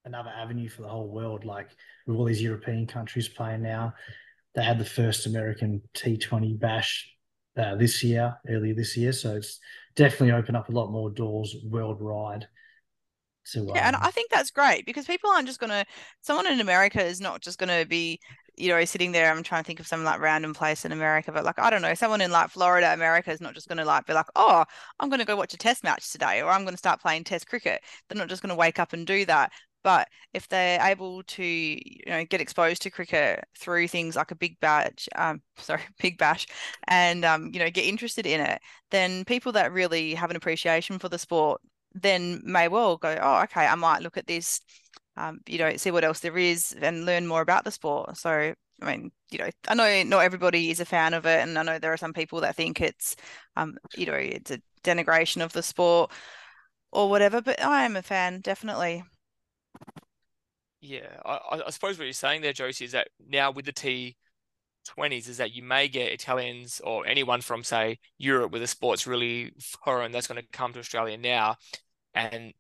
another 0.05 0.31
avenue 0.31 0.69
for 0.69 0.83
the 0.83 0.89
whole 0.89 1.09
world. 1.09 1.45
Like 1.45 1.69
with 2.07 2.17
all 2.17 2.25
these 2.25 2.43
European 2.43 2.87
countries 2.87 3.29
playing 3.29 3.63
now, 3.63 3.95
they 4.55 4.63
had 4.63 4.79
the 4.79 4.85
first 4.85 5.27
American 5.27 5.83
T20 5.95 6.59
bash 6.59 7.09
uh, 7.57 7.77
this 7.77 8.03
year, 8.03 8.37
earlier 8.49 8.75
this 8.75 8.97
year. 8.97 9.13
So 9.13 9.37
it's 9.37 9.59
definitely 9.95 10.33
opened 10.33 10.57
up 10.57 10.69
a 10.69 10.73
lot 10.73 10.91
more 10.91 11.11
doors 11.11 11.55
worldwide. 11.65 12.49
To 13.53 13.73
Yeah, 13.75 13.89
and 13.89 13.97
um, 13.97 14.03
I 14.05 14.13
think 14.13 14.31
that's 14.31 14.53
great 14.53 14.87
because 14.87 15.07
people 15.07 15.29
aren't 15.29 15.49
just 15.49 15.59
gonna, 15.59 15.85
someone 16.21 16.47
in 16.47 16.61
America 16.61 17.05
is 17.05 17.21
not 17.21 17.41
just 17.41 17.59
gonna 17.59 17.85
be, 17.85 18.21
you 18.57 18.69
know, 18.69 18.85
sitting 18.85 19.11
there. 19.11 19.33
I'm 19.33 19.43
trying 19.43 19.65
to 19.65 19.67
think 19.67 19.81
of 19.81 19.87
some 19.89 20.05
like 20.05 20.21
random 20.21 20.55
place 20.55 20.85
in 20.85 20.93
America, 20.93 21.33
but 21.33 21.45
like, 21.45 21.59
I 21.59 21.69
don't 21.69 21.83
know, 21.83 21.95
someone 21.95 22.21
in 22.21 22.31
like 22.31 22.51
Florida, 22.51 22.93
America 22.93 23.33
is 23.33 23.41
not 23.41 23.55
just 23.55 23.69
gonna 23.69 23.85
like 23.85 24.07
be 24.07 24.13
like, 24.13 24.29
oh, 24.37 24.65
I'm 25.01 25.11
gonna 25.11 25.25
go 25.25 25.35
watch 25.35 25.55
a 25.55 25.57
test 25.57 25.83
match 25.83 26.13
today, 26.13 26.41
or 26.41 26.51
I'm 26.51 26.65
gonna 26.65 26.77
start 26.77 27.01
playing 27.01 27.25
test 27.25 27.49
cricket. 27.49 27.83
They're 28.09 28.19
not 28.19 28.29
just 28.29 28.43
gonna 28.43 28.55
wake 28.55 28.79
up 28.79 28.93
and 28.93 29.05
do 29.05 29.25
that. 29.25 29.51
But 29.83 30.09
if 30.33 30.49
they're 30.49 30.81
able 30.81 31.23
to, 31.25 31.45
you 31.45 32.03
know, 32.07 32.25
get 32.25 32.41
exposed 32.41 32.83
to 32.83 32.91
cricket 32.91 33.45
through 33.59 33.89
things 33.89 34.17
like 34.17 34.31
a 34.31 34.37
big 34.37 34.59
bash, 34.61 35.09
um, 35.17 35.43
sorry, 35.57 35.83
big 36.01 36.19
bash, 36.19 36.47
and 36.89 37.25
um, 37.25 37.51
you 37.53 37.59
know, 37.61 37.71
get 37.71 37.85
interested 37.87 38.27
in 38.27 38.41
it, 38.41 38.61
then 38.91 39.25
people 39.25 39.53
that 39.53 39.73
really 39.73 40.15
have 40.15 40.31
an 40.31 40.37
appreciation 40.37 40.99
for 40.99 41.09
the 41.09 41.19
sport 41.19 41.61
then 41.95 42.41
may 42.45 42.69
well 42.69 42.97
go, 42.97 43.19
oh, 43.21 43.43
okay, 43.43 43.67
I 43.67 43.75
might 43.75 44.03
look 44.03 44.17
at 44.17 44.27
this, 44.27 44.61
um, 45.17 45.41
you 45.47 45.59
know, 45.59 45.77
see 45.77 45.91
what 45.91 46.05
else 46.05 46.21
there 46.21 46.39
is 46.39 46.75
and 46.81 47.05
learn 47.05 47.27
more 47.27 47.43
about 47.43 47.65
the 47.65 47.71
sport. 47.71 48.17
So, 48.17 48.31
I 48.81 48.85
mean, 48.85 49.13
you 49.31 49.39
know, 49.39 49.51
I 49.69 49.75
know 49.75 50.03
not 50.05 50.21
everybody 50.25 50.71
is 50.71 50.81
a 50.81 50.85
fan 50.85 51.15
of 51.15 51.27
it, 51.27 51.41
and 51.41 51.59
I 51.59 51.63
know 51.63 51.79
there 51.79 51.93
are 51.93 51.97
some 51.99 52.13
people 52.15 52.41
that 52.41 52.57
think 52.57 52.81
it's, 52.81 53.17
um, 53.57 53.77
you 53.97 54.07
know, 54.07 54.15
it's 54.15 54.51
a 54.51 54.61
denigration 54.85 55.43
of 55.45 55.53
the 55.53 55.63
sport 55.63 56.11
or 56.93 57.11
whatever, 57.11 57.43
but 57.43 57.63
I 57.63 57.85
am 57.85 57.97
a 57.97 58.03
fan, 58.03 58.41
definitely. 58.41 59.05
Yeah, 60.83 61.21
I, 61.25 61.63
I- 61.67 61.71
suppose 61.71 61.99
what 61.99 62.05
you're 62.05 62.13
saying 62.13 62.43
there, 62.43 62.53
Josie, 62.53 62.85
is 62.85 62.93
that 62.93 63.09
now 63.29 63.51
with 63.53 63.65
the 63.67 63.73
T20s, 63.73 65.29
is 65.29 65.37
that 65.39 65.53
you 65.53 65.63
may 65.63 65.89
get 65.89 66.13
Italians 66.13 66.81
or 66.85 67.07
anyone 67.07 67.41
from, 67.41 67.63
say, 67.65 67.99
Europe 68.19 68.53
with 68.53 68.63
a 68.63 68.67
sport's 68.67 69.07
really 69.07 69.53
foreign 69.85 70.13
that's 70.13 70.27
going 70.27 70.43
to 70.43 70.49
come 70.53 70.73
to 70.73 70.81
Australia 70.81 71.17
now, 71.17 71.57
and 72.15 72.53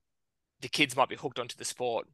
the 0.61 0.69
kids 0.69 0.97
might 0.97 1.09
be 1.11 1.17
hooked 1.17 1.39
onto 1.41 1.57
the 1.57 1.65
sport 1.67 2.09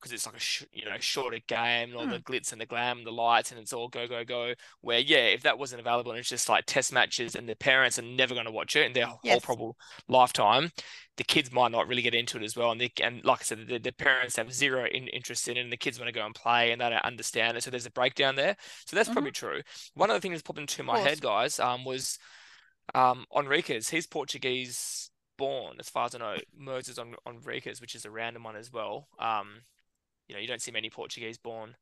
because 0.00 0.12
it's 0.12 0.26
like 0.26 0.36
a 0.36 0.40
sh 0.40 0.64
you 0.72 0.84
know 0.84 0.96
shorter 0.98 1.38
game 1.46 1.90
and 1.90 1.94
all 1.94 2.06
the 2.08 2.18
glitz 2.18 2.52
and 2.52 2.60
the 2.60 2.66
glam 2.66 2.98
and 2.98 3.06
the 3.06 3.12
lights 3.12 3.50
and 3.50 3.60
it's 3.60 3.72
all 3.72 3.88
go 3.88 4.06
go 4.08 4.24
go. 4.24 4.54
Where 4.80 4.98
yeah, 4.98 5.26
if 5.26 5.42
that 5.42 5.58
wasn't 5.58 5.80
available 5.80 6.12
and 6.12 6.20
it's 6.20 6.28
just 6.28 6.48
like 6.48 6.64
test 6.66 6.92
matches 6.92 7.34
and 7.36 7.48
the 7.48 7.56
parents 7.56 7.98
are 7.98 8.02
never 8.02 8.34
going 8.34 8.46
to 8.46 8.52
watch 8.52 8.76
it 8.76 8.86
in 8.86 8.92
their 8.92 9.06
whole 9.06 9.40
probable 9.40 9.76
lifetime, 10.08 10.70
the 11.16 11.24
kids 11.24 11.52
might 11.52 11.72
not 11.72 11.88
really 11.88 12.02
get 12.02 12.14
into 12.14 12.38
it 12.38 12.42
as 12.44 12.56
well. 12.56 12.70
And 12.72 12.80
they, 12.80 12.90
and 13.02 13.24
like 13.24 13.40
I 13.40 13.44
said, 13.44 13.66
the, 13.68 13.78
the 13.78 13.92
parents 13.92 14.36
have 14.36 14.52
zero 14.52 14.86
in, 14.86 15.08
interest 15.08 15.48
in 15.48 15.56
it, 15.56 15.60
and 15.60 15.72
the 15.72 15.76
kids 15.76 15.98
want 15.98 16.08
to 16.08 16.12
go 16.18 16.24
and 16.24 16.34
play 16.34 16.72
and 16.72 16.80
they 16.80 16.88
don't 16.90 17.04
understand 17.04 17.56
it. 17.56 17.62
So 17.62 17.70
there's 17.70 17.86
a 17.86 17.90
breakdown 17.90 18.36
there. 18.36 18.56
So 18.86 18.96
that's 18.96 19.08
Mhm. 19.08 19.12
probably 19.12 19.32
true. 19.32 19.62
One 19.94 20.10
other 20.10 20.20
thing 20.20 20.30
that's 20.32 20.42
popped 20.42 20.58
into 20.58 20.82
my 20.82 20.98
head, 20.98 21.20
guys, 21.20 21.58
um, 21.60 21.84
was 21.84 22.18
um 22.94 23.26
Henriques. 23.32 23.90
He's 23.90 24.06
Portuguese 24.06 25.10
born, 25.36 25.76
as 25.78 25.88
far 25.88 26.06
as 26.06 26.14
I 26.14 26.18
know. 26.18 26.36
Moses 26.56 26.98
on 26.98 27.14
Henriques, 27.26 27.80
which 27.80 27.94
is 27.94 28.04
a 28.04 28.10
random 28.10 28.44
one 28.44 28.56
as 28.56 28.72
well. 28.72 29.08
Um, 29.18 29.62
you 30.30 30.36
know, 30.36 30.40
you 30.40 30.46
don't 30.46 30.62
see 30.62 30.70
many 30.70 30.88
Portuguese 30.90 31.38
born 31.38 31.74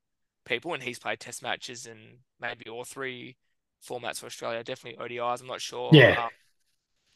people, 0.47 0.73
and 0.73 0.83
he's 0.83 0.99
played 0.99 1.21
test 1.21 1.43
matches 1.43 1.87
and 1.87 2.01
maybe 2.41 2.69
all 2.71 2.85
three 2.85 3.37
formats 3.87 4.19
for 4.21 4.27
Australia. 4.27 4.65
Definitely 4.65 5.05
ODIs. 5.05 5.43
I'm 5.43 5.47
not 5.47 5.61
sure. 5.61 5.91
Yeah. 5.93 6.25
Um, 6.25 6.31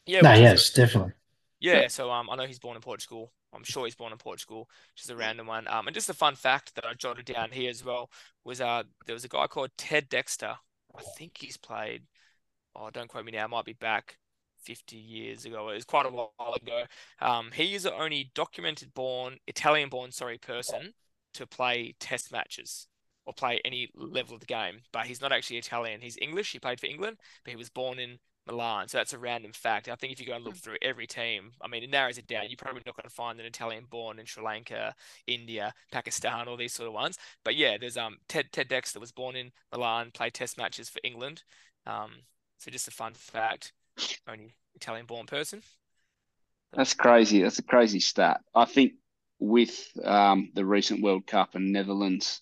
yeah. 0.05 0.21
no, 0.21 0.31
which 0.31 0.41
is 0.41 0.53
a- 0.53 0.55
yes, 0.55 0.71
definitely. 0.71 1.13
yeah, 1.61 1.89
so 1.89 2.11
um, 2.11 2.29
I 2.29 2.37
know 2.37 2.45
he's 2.47 2.59
born 2.59 2.77
in 2.77 2.83
Portugal. 2.83 3.33
I'm 3.55 3.65
sure 3.65 3.87
he's 3.87 3.95
born 3.95 4.13
in 4.13 4.19
Portugal, 4.19 4.69
which 4.95 5.05
is 5.05 5.11
a 5.11 5.17
random 5.17 5.47
one. 5.47 5.67
Um, 5.69 5.87
and 5.87 5.95
just 5.95 6.11
a 6.11 6.15
fun 6.15 6.35
fact 6.35 6.75
that 6.75 6.87
I 6.87 6.95
jotted 6.95 7.25
down 7.27 7.51
here 7.51 7.71
as 7.71 7.83
well 7.85 8.11
was 8.45 8.61
uh, 8.61 8.83
there 9.07 9.15
was 9.15 9.25
a 9.25 9.29
guy 9.29 9.47
called 9.47 9.71
Ted 9.79 10.09
Dexter. 10.11 10.55
I 10.97 11.03
think 11.17 11.39
he's 11.39 11.57
played. 11.57 12.03
Oh, 12.77 12.91
don't 12.91 13.09
quote 13.09 13.25
me 13.25 13.33
now. 13.33 13.45
It 13.47 13.49
might 13.51 13.65
be 13.65 13.73
back 13.75 14.19
50 14.65 14.97
years 14.97 15.45
ago. 15.45 15.69
It 15.71 15.75
was 15.75 15.85
quite 15.85 16.07
a 16.07 16.11
while 16.11 16.55
ago. 16.55 16.85
Um, 17.21 17.51
he 17.55 17.75
is 17.75 17.83
the 17.85 17.95
only 17.95 18.31
documented 18.35 18.95
born 18.95 19.39
Italian 19.47 19.89
born 19.89 20.13
sorry 20.13 20.39
person 20.39 20.95
to 21.35 21.47
play 21.47 21.95
Test 21.99 22.33
matches 22.33 22.89
or 23.25 23.33
play 23.33 23.61
any 23.65 23.89
level 23.95 24.35
of 24.35 24.41
the 24.41 24.47
game. 24.47 24.81
But 24.93 25.07
he's 25.07 25.21
not 25.21 25.33
actually 25.33 25.59
Italian. 25.59 26.01
He's 26.01 26.19
English. 26.21 26.53
He 26.53 26.59
played 26.59 26.81
for 26.81 26.87
England, 26.87 27.19
but 27.45 27.51
he 27.51 27.57
was 27.57 27.71
born 27.71 27.99
in 27.99 28.19
Milan. 28.47 28.89
So 28.89 28.99
that's 28.99 29.13
a 29.13 29.19
random 29.19 29.53
fact. 29.53 29.89
I 29.89 29.95
think 29.95 30.13
if 30.13 30.21
you 30.21 30.27
go 30.27 30.35
and 30.35 30.45
look 30.45 30.57
through 30.57 30.77
every 30.83 31.07
team, 31.07 31.53
I 31.61 31.69
mean, 31.69 31.83
it 31.83 31.91
narrows 31.91 32.19
it 32.19 32.27
down. 32.27 32.45
You're 32.49 32.57
probably 32.57 32.83
not 32.85 32.97
going 32.97 33.09
to 33.09 33.15
find 33.15 33.39
an 33.39 33.47
Italian 33.47 33.85
born 33.89 34.19
in 34.19 34.27
Sri 34.27 34.43
Lanka, 34.43 34.95
India, 35.27 35.73
Pakistan, 35.93 36.49
all 36.49 36.57
these 36.57 36.75
sort 36.75 36.89
of 36.89 36.95
ones. 36.95 37.19
But 37.45 37.55
yeah, 37.55 37.77
there's 37.79 37.97
um 37.97 38.19
Ted 38.29 38.47
Ted 38.53 38.69
Dexter 38.69 39.01
was 39.01 39.13
born 39.13 39.37
in 39.37 39.53
Milan, 39.71 40.11
played 40.13 40.35
Test 40.35 40.59
matches 40.59 40.89
for 40.89 41.01
England. 41.05 41.45
Um, 41.87 42.11
so 42.59 42.71
just 42.71 42.89
a 42.89 42.93
fun 42.93 43.15
fact. 43.15 43.73
Only 44.27 44.55
Italian 44.75 45.07
born 45.07 45.27
person. 45.27 45.63
That's 46.73 46.95
crazy. 46.95 47.43
That's 47.43 47.59
a 47.59 47.63
crazy 47.63 48.01
stat. 48.01 48.41
I 48.55 48.65
think 48.65 48.95
with 49.43 49.89
um, 50.05 50.51
the 50.55 50.65
recent 50.65 51.03
World 51.03 51.27
Cup 51.27 51.55
and 51.57 51.73
Netherlands 51.73 52.41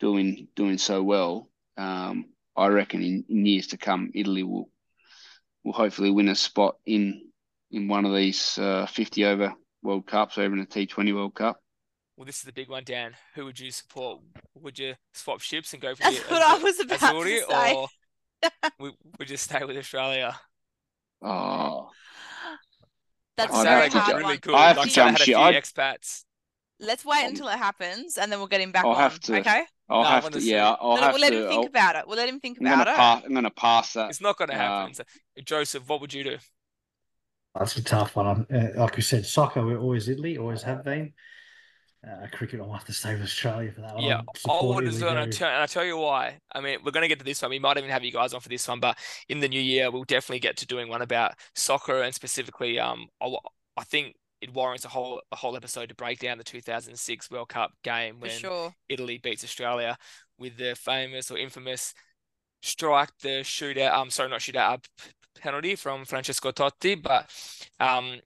doing 0.00 0.48
doing 0.56 0.76
so 0.78 1.02
well, 1.02 1.48
um, 1.76 2.26
I 2.56 2.66
reckon 2.66 3.02
in, 3.02 3.24
in 3.28 3.46
years 3.46 3.68
to 3.68 3.78
come, 3.78 4.10
Italy 4.14 4.42
will 4.42 4.68
will 5.64 5.72
hopefully 5.72 6.10
win 6.10 6.28
a 6.28 6.34
spot 6.34 6.76
in 6.84 7.28
in 7.70 7.86
one 7.88 8.04
of 8.04 8.12
these 8.14 8.58
uh, 8.58 8.86
50 8.86 9.24
over 9.24 9.54
World 9.82 10.06
Cups 10.06 10.36
or 10.36 10.44
even 10.44 10.58
a 10.60 10.66
T20 10.66 11.14
World 11.14 11.34
Cup. 11.34 11.58
Well, 12.16 12.26
this 12.26 12.36
is 12.38 12.42
the 12.42 12.52
big 12.52 12.68
one, 12.68 12.82
Dan. 12.84 13.14
Who 13.34 13.44
would 13.46 13.58
you 13.58 13.70
support? 13.70 14.20
Would 14.54 14.78
you 14.78 14.94
swap 15.14 15.40
ships 15.40 15.72
and 15.72 15.80
go 15.80 15.94
for 15.94 16.02
That's 16.02 16.22
the 16.22 16.34
what 16.34 16.42
I 16.42 16.58
Azur- 16.58 16.62
was 16.64 16.80
about 16.80 16.98
Azzurri, 17.00 17.38
to 17.40 17.46
say. 17.50 17.74
or 17.74 17.88
would, 18.80 18.92
would 19.18 19.30
you 19.30 19.36
stay 19.36 19.64
with 19.64 19.76
Australia? 19.76 20.38
Oh, 21.22 21.88
That's 23.36 23.54
a 23.54 23.56
I'd 23.58 23.64
very 23.64 23.88
hard 23.90 24.12
really 24.16 24.24
one. 24.24 24.36
good. 24.42 24.54
I 24.54 24.68
have 24.68 24.76
like 24.76 24.88
to 24.88 24.94
jump 24.94 25.10
had 25.12 25.20
a 25.20 25.24
ship. 25.24 25.26
few 25.26 25.36
I'd- 25.38 25.56
expats. 25.58 26.24
Let's 26.82 27.04
wait 27.04 27.24
Um, 27.24 27.30
until 27.30 27.48
it 27.48 27.58
happens 27.58 28.18
and 28.18 28.30
then 28.30 28.38
we'll 28.40 28.48
get 28.48 28.60
him 28.60 28.72
back 28.72 28.84
I'll 28.84 28.90
on. 28.92 28.96
have 28.98 29.20
to- 29.20 29.38
Okay? 29.38 29.62
I'll 29.88 30.02
No, 30.02 30.08
have 30.08 30.22
wanna 30.24 30.38
Yeah, 30.40 30.72
it. 30.72 30.78
I'll 30.80 30.96
No, 30.96 31.02
have 31.02 31.12
we'll 31.14 31.20
let 31.22 31.32
him 31.32 31.48
think 31.48 31.60
I'll, 31.60 31.66
about 31.66 31.96
it. 31.96 32.06
We'll 32.08 32.16
let 32.16 32.28
him 32.28 32.40
think 32.40 32.58
I'm 32.60 32.66
about 32.66 32.78
gonna 32.86 32.90
it. 32.90 32.96
pass. 32.96 33.22
I'm 33.24 33.34
gonna 33.34 33.50
pass 33.50 33.92
that. 33.94 34.10
It's 34.10 34.20
not 34.20 34.36
going 34.36 34.50
to 34.50 34.56
Uh, 34.56 34.58
happen. 34.58 34.94
So, 34.94 35.04
Joseph, 35.44 35.88
what 35.88 36.00
would 36.00 36.12
you 36.12 36.24
do? 36.24 36.38
That's 37.54 37.76
a 37.76 37.84
tough 37.84 38.16
one. 38.16 38.26
I'm- 38.26 38.46
Uh, 38.52 38.80
like 38.80 38.96
we 38.96 39.02
said, 39.02 39.26
soccer, 39.26 39.64
we're 39.64 39.78
always 39.78 40.08
Italy, 40.08 40.38
always 40.38 40.62
have 40.62 40.84
been. 40.84 41.12
Uh, 42.04 42.26
cricket, 42.32 42.58
I'll 42.60 42.72
have 42.72 42.84
to 42.86 42.92
stay 42.92 43.12
with 43.14 43.22
Australia 43.22 43.70
for 43.70 43.82
that 43.82 43.94
one. 43.94 44.02
Yeah, 44.02 44.16
I'll 44.16 44.24
I 44.34 44.38
support 44.38 44.74
would 44.76 44.88
as 44.88 45.00
well. 45.00 45.10
And 45.10 45.18
I'll 45.20 45.24
very- 45.26 45.32
tell, 45.34 45.48
and 45.48 45.58
I'll 45.58 45.68
tell 45.68 45.84
you 45.84 45.96
why. 45.98 46.40
I 46.52 46.60
mean, 46.60 46.78
we're 46.82 46.90
going 46.90 47.02
to 47.02 47.08
get 47.08 47.20
to 47.20 47.24
this 47.24 47.40
one. 47.42 47.50
We 47.52 47.60
might 47.60 47.76
even 47.76 47.90
have 47.90 48.02
you 48.02 48.10
guys 48.10 48.34
on 48.34 48.40
for 48.40 48.48
this 48.48 48.66
one, 48.66 48.80
but 48.80 48.98
in 49.28 49.38
the 49.38 49.46
new 49.48 49.60
year, 49.60 49.88
we'll 49.90 50.02
definitely 50.02 50.40
get 50.40 50.56
to 50.56 50.66
doing 50.66 50.88
one 50.88 51.00
about 51.02 51.34
soccer 51.54 52.02
and 52.02 52.12
specifically, 52.12 52.80
um, 52.80 53.06
I, 53.20 53.32
I 53.76 53.84
think 53.84 54.16
it 54.42 54.52
warrants 54.52 54.84
a 54.84 54.88
whole 54.88 55.22
a 55.30 55.36
whole 55.36 55.56
episode 55.56 55.88
to 55.88 55.94
break 55.94 56.18
down 56.18 56.36
the 56.36 56.44
2006 56.44 57.30
World 57.30 57.48
Cup 57.48 57.72
game 57.82 58.16
when 58.18 58.32
sure. 58.32 58.74
Italy 58.88 59.18
beats 59.18 59.44
Australia 59.44 59.96
with 60.36 60.58
the 60.58 60.74
famous 60.74 61.30
or 61.30 61.38
infamous 61.38 61.94
strike, 62.60 63.10
the 63.22 63.40
shootout. 63.42 63.92
I'm 63.94 64.10
sorry, 64.10 64.28
not 64.28 64.40
shootout, 64.40 64.74
uh, 64.74 64.78
penalty 65.40 65.76
from 65.76 66.04
Francesco 66.04 66.50
Totti. 66.50 67.00
But 67.00 67.30
um, 67.78 68.20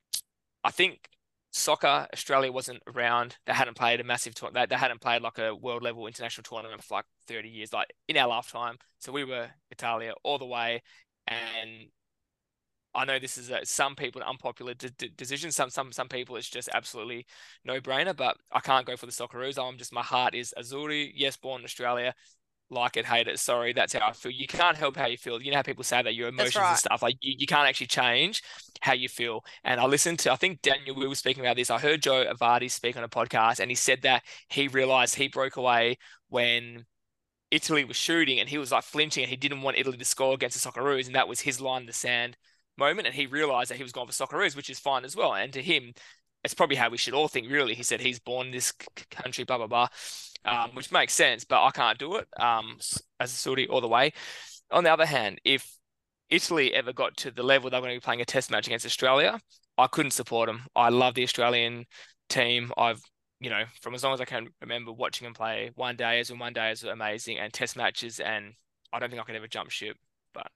I 0.65 0.71
think 0.71 1.11
soccer 1.53 2.09
Australia 2.13 2.51
wasn't 2.51 2.83
around. 2.95 3.37
They 3.47 3.53
hadn't 3.53 3.77
played 3.77 4.01
a 4.01 4.05
massive 4.05 4.35
tour. 4.35 4.51
They, 4.53 4.65
they 4.65 4.77
hadn't 4.77 5.03
played 5.03 5.21
like 5.21 5.39
a 5.39 5.55
world 5.55 5.83
level 5.83 6.07
international 6.07 6.45
tournament 6.45 6.83
for 6.83 6.95
like 6.95 7.07
30 7.29 7.51
years, 7.51 7.75
like 7.75 7.93
in 8.09 8.17
our 8.17 8.29
lifetime. 8.29 8.77
So 9.01 9.13
we 9.13 9.25
were 9.25 9.49
Italia 9.71 10.15
all 10.23 10.39
the 10.39 10.47
way, 10.47 10.83
and 11.29 11.89
I 12.97 13.05
know 13.05 13.19
this 13.19 13.37
is 13.37 13.51
a, 13.51 13.65
some 13.65 13.95
people 13.95 14.23
an 14.23 14.29
unpopular 14.29 14.75
d- 14.75 14.91
d- 14.97 15.13
decision. 15.17 15.53
Some 15.53 15.71
some 15.71 15.93
some 15.93 16.09
people 16.09 16.37
it's 16.37 16.49
just 16.49 16.69
absolutely 16.73 17.27
no 17.65 17.81
brainer. 17.81 18.17
But 18.17 18.39
I 18.51 18.61
can't 18.61 18.87
go 18.87 18.97
for 18.97 19.07
the 19.07 19.13
Socceroos. 19.13 19.59
I'm 19.63 19.79
just 19.79 19.93
my 19.93 20.03
heart 20.03 20.35
is 20.35 20.55
Azzurri. 20.59 21.13
Yes, 21.15 21.37
born 21.37 21.61
in 21.61 21.65
Australia. 21.65 22.15
Like 22.69 22.97
it, 22.97 23.07
hate 23.07 23.29
it. 23.29 23.39
Sorry, 23.39 23.73
that's 23.73 23.93
how 23.93 24.09
I 24.09 24.13
feel. 24.13 24.33
You 24.33 24.49
can't 24.49 24.77
help 24.77 24.97
how 24.97 25.07
you 25.07 25.17
feel. 25.17 25.41
You 25.41 25.53
know 25.53 25.59
how 25.59 25.63
people 25.63 25.85
say 25.85 26.03
that 26.03 26.17
your 26.17 26.29
emotions 26.29 26.57
and 26.57 26.77
stuff. 26.77 27.03
Like 27.03 27.17
you, 27.21 27.35
you 27.39 27.47
can't 27.47 27.69
actually 27.69 27.87
change 27.87 28.43
how 28.81 28.95
you 28.95 29.09
feel. 29.09 29.45
And 29.63 29.81
I 29.81 29.87
listened 29.87 30.19
to, 30.21 30.33
I 30.33 30.37
think 30.37 30.63
Daniel, 30.63 30.97
we 30.97 31.07
were 31.07 31.15
speaking 31.15 31.45
about 31.45 31.55
this. 31.55 31.71
I 31.71 31.79
heard 31.79 32.03
Joe 32.03 32.25
Avati 32.25 32.69
speak 32.69 32.97
on 32.97 33.05
a 33.05 33.09
podcast, 33.09 33.61
and 33.61 33.71
he 33.71 33.77
said 33.77 34.03
that 34.03 34.25
he 34.49 34.67
realized 34.67 35.15
he 35.15 35.29
broke 35.29 35.57
away 35.57 35.99
when 36.29 36.87
Italy 37.53 37.85
was 37.85 37.97
shooting, 37.97 38.41
and 38.41 38.49
he 38.49 38.59
was 38.59 38.73
like 38.73 38.83
flinching, 38.83 39.23
and 39.23 39.31
he 39.31 39.37
didn't 39.37 39.63
want 39.63 39.79
Italy 39.79 39.97
to 39.99 40.05
score 40.05 40.35
against 40.35 40.61
the 40.61 40.69
Socceroos, 40.69 41.07
and 41.07 41.15
that 41.15 41.29
was 41.29 41.43
his 41.43 41.61
line 41.61 41.83
in 41.83 41.87
the 41.87 41.93
sand 41.93 42.37
moment. 42.79 43.07
And 43.07 43.15
he 43.15 43.27
realized 43.27 43.71
that 43.71 43.77
he 43.77 43.83
was 43.83 43.93
going 43.93 44.07
for 44.07 44.13
Socceroos, 44.13 44.57
which 44.57 44.71
is 44.71 44.79
fine 44.79 45.05
as 45.05 45.17
well. 45.17 45.35
And 45.35 45.53
to 45.53 45.63
him, 45.63 45.93
it's 46.45 46.55
probably 46.55 46.77
how 46.77 46.91
we 46.91 46.99
should 46.99 47.15
all 47.15 47.29
think. 47.29 47.51
Really, 47.51 47.75
he 47.75 47.83
said 47.83 48.01
he's 48.01 48.21
born 48.21 48.47
in 48.47 48.53
this 48.53 48.73
country, 49.11 49.45
blah 49.45 49.59
blah 49.59 49.67
blah, 49.67 49.89
um, 50.45 50.71
which 50.75 50.93
makes 50.93 51.13
sense. 51.13 51.45
But 51.45 51.65
I 51.65 51.71
can't 51.71 51.99
do 51.99 52.17
it 52.17 52.29
um, 52.39 52.77
as 53.19 53.33
a 53.33 53.37
Saudi 53.37 53.67
all 53.69 53.81
the 53.81 53.89
way. 53.89 54.13
On 54.71 54.85
the 54.85 54.93
other 54.93 55.07
hand, 55.07 55.41
if 55.45 55.77
Italy 56.31 56.73
ever 56.75 56.93
got 56.93 57.17
to 57.19 57.31
the 57.31 57.43
level 57.43 57.71
they're 57.71 57.81
going 57.81 57.95
to 57.95 58.01
be 58.01 58.05
playing 58.05 58.21
a 58.21 58.25
test 58.25 58.51
match 58.51 58.67
against 58.67 58.87
Australia, 58.87 59.41
I 59.79 59.87
couldn't 59.87 60.13
support 60.13 60.49
them. 60.49 60.63
I 60.75 60.89
love 60.89 61.15
the 61.15 61.23
Australian 61.23 61.87
team. 62.29 62.73
I've, 62.77 63.01
you 63.41 63.51
know, 63.51 63.65
from 63.81 63.95
as 63.95 64.03
long 64.03 64.15
as 64.15 64.21
I 64.21 64.25
can 64.25 64.49
remember 64.61 64.93
watching 64.93 65.27
them 65.27 65.35
play 65.35 65.71
one 65.75 65.97
days 65.97 66.31
and 66.31 66.41
one 66.41 66.53
days 66.53 66.85
are 66.85 66.93
amazing 66.93 67.39
and 67.39 67.53
test 67.53 67.77
matches. 67.77 68.21
And 68.21 68.55
I 68.93 68.99
don't 68.99 69.11
think 69.11 69.21
I 69.21 69.25
could 69.25 69.37
ever 69.37 69.49
jump 69.49 69.71
ship. 69.71 69.97
But 70.33 70.47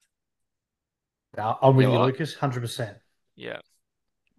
I'll, 1.39 1.59
I'll 1.63 1.73
with 1.73 1.87
You 1.87 1.93
you, 1.93 1.99
know? 1.99 2.05
Lucas, 2.07 2.35
hundred 2.35 2.61
percent. 2.61 2.97
yeah, 3.37 3.61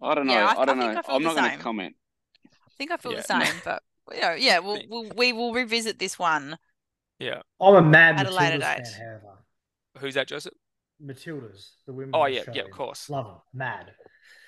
I 0.00 0.14
don't 0.14 0.26
know. 0.26 0.34
Yeah, 0.34 0.46
I- 0.56 0.62
I, 0.62 0.64
don't 0.64 0.80
I 0.80 0.92
know. 0.94 1.00
I 1.06 1.14
I'm 1.16 1.22
not 1.22 1.36
going 1.36 1.50
to 1.50 1.56
comment. 1.58 1.96
I 2.44 2.70
think 2.78 2.90
I 2.90 2.96
feel 2.96 3.12
Yeah. 3.12 3.18
the 3.26 3.44
same, 3.44 3.60
but 3.64 3.82
you 4.12 4.20
know, 4.20 4.32
yeah, 4.32 4.58
we'll, 4.58 4.82
we'll 4.88 5.10
we 5.16 5.32
will 5.32 5.52
revisit 5.52 5.98
this 5.98 6.18
one. 6.18 6.58
yeah. 7.18 7.42
I'm 7.60 7.74
a 7.76 7.82
mad 7.82 8.18
At 8.18 8.26
a 8.26 8.30
later 8.30 8.58
Matildas 8.58 8.62
fan, 8.62 8.82
date. 8.82 8.94
however. 8.98 9.38
Who's 9.98 10.14
that, 10.14 10.28
Joseph? 10.28 10.54
Matildas, 11.04 11.72
the 11.86 11.92
women. 11.92 12.10
Oh 12.14 12.24
of 12.24 12.32
yeah, 12.32 12.42
yeah, 12.52 12.62
of 12.62 12.70
course. 12.70 13.10
Love 13.10 13.26
them. 13.26 13.36
Mad. 13.52 13.94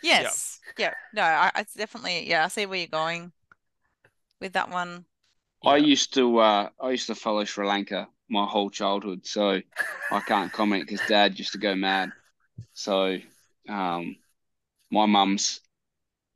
Yes. 0.02 0.61
Yeah. 0.78 0.94
No, 1.12 1.22
I, 1.22 1.50
I 1.54 1.64
definitely 1.76 2.28
yeah, 2.28 2.44
I 2.44 2.48
see 2.48 2.66
where 2.66 2.78
you're 2.78 2.88
going 2.88 3.33
with 4.40 4.52
that 4.54 4.70
one. 4.70 5.07
I 5.64 5.76
used 5.76 6.14
to. 6.14 6.38
Uh, 6.38 6.68
I 6.80 6.90
used 6.90 7.07
to 7.07 7.14
follow 7.14 7.44
Sri 7.44 7.66
Lanka 7.66 8.09
my 8.28 8.46
whole 8.46 8.70
childhood, 8.70 9.26
so 9.26 9.61
I 10.11 10.20
can't 10.20 10.52
comment 10.52 10.87
because 10.87 11.07
Dad 11.09 11.38
used 11.38 11.52
to 11.52 11.59
go 11.59 11.74
mad. 11.74 12.12
So, 12.72 13.18
um, 13.68 14.16
my 14.90 15.06
mum's 15.06 15.60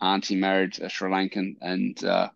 auntie 0.00 0.37
married 0.37 0.78
a 0.81 0.88
Sri 0.88 1.11
Lankan, 1.11 1.57
and 1.61 2.02
uh, 2.04 2.31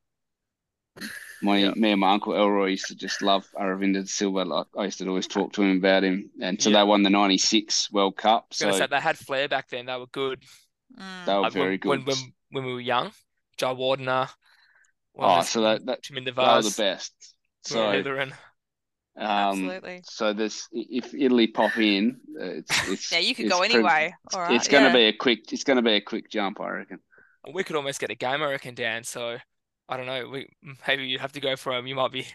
my 1.43 1.59
Yeah. 1.59 1.73
me 1.75 1.93
and 1.93 2.01
my 2.01 2.13
uncle 2.13 2.35
Elroy 2.35 2.71
used 2.71 2.87
to 2.89 2.95
just 2.95 3.23
love 3.23 3.47
Aravinda 3.59 4.07
Silva. 4.09 4.45
Like 4.45 4.67
I 4.77 4.85
used 4.85 4.99
to 4.99 5.09
always 5.09 5.27
talk 5.27 5.53
to 5.55 5.63
him 5.63 5.79
about 5.79 6.05
him, 6.05 6.31
and 6.41 6.61
so 6.61 6.71
Yeah. 6.71 6.79
they 6.81 6.85
won 6.85 7.03
the 7.03 7.11
'96 7.11 7.91
World 7.93 8.17
Cup. 8.17 8.45
I 8.45 8.47
was 8.51 8.59
gonna 8.61 8.73
So 8.73 8.79
say 8.81 8.87
they 8.87 9.01
had 9.01 9.19
flair 9.19 9.49
back 9.49 9.69
then. 9.69 9.87
They 9.87 9.97
were 9.97 10.07
good. 10.07 10.43
Mm. 10.99 11.25
they 11.27 11.35
were 11.35 11.41
Like, 11.41 11.55
when- 11.55 11.63
very 11.63 11.79
when, 11.83 12.01
good. 12.01 12.07
when 12.09 12.33
when 12.51 12.65
we 12.65 12.73
were 12.75 12.81
young. 12.81 13.13
Jayawardene. 13.59 14.29
Oh, 15.15 15.43
so 15.43 15.61
that, 15.63 15.85
that 15.87 16.03
Tim 16.03 16.17
in 16.19 16.25
they 16.25 16.31
were 16.31 16.63
the 16.63 16.75
best. 16.77 17.13
So, 17.65 17.91
Hitherland. 17.93 18.33
Um, 19.17 19.27
Absolutely. 19.27 20.01
so 20.05 20.33
this 20.33 20.69
if 20.73 21.13
Italy 21.15 21.47
pop 21.49 21.77
in, 21.77 22.21
uh, 22.41 22.45
it's 22.45 22.89
it's 22.89 23.13
Yeah, 23.13 23.19
you 23.19 23.35
could 23.35 23.49
go 23.51 23.59
pretty- 23.59 23.75
anyway. 23.75 24.15
All 24.33 24.41
right. 24.41 24.53
It's 24.53 24.69
going 24.69 24.85
to 24.85 24.89
yeah. 24.91 24.95
be 24.95 25.05
a 25.09 25.13
quick. 25.13 25.53
It's 25.53 25.65
going 25.65 25.77
to 25.77 25.83
be 25.83 25.93
a 25.95 26.01
quick 26.01 26.31
jump, 26.31 26.61
I 26.61 26.71
reckon. 26.71 26.99
We 27.53 27.65
could 27.65 27.77
almost 27.77 28.01
get 28.01 28.11
a 28.11 28.15
game, 28.15 28.43
I 28.43 28.51
reckon, 28.51 28.75
Dan. 28.75 29.05
So 29.05 29.37
I 29.89 29.97
don't 29.97 30.07
know. 30.07 30.29
We 30.29 30.49
maybe 30.87 31.05
you'd 31.07 31.21
have 31.21 31.33
to 31.33 31.41
go 31.41 31.57
for 31.57 31.73
him. 31.77 31.87
You 31.87 31.95
might 31.95 32.13
be. 32.13 32.27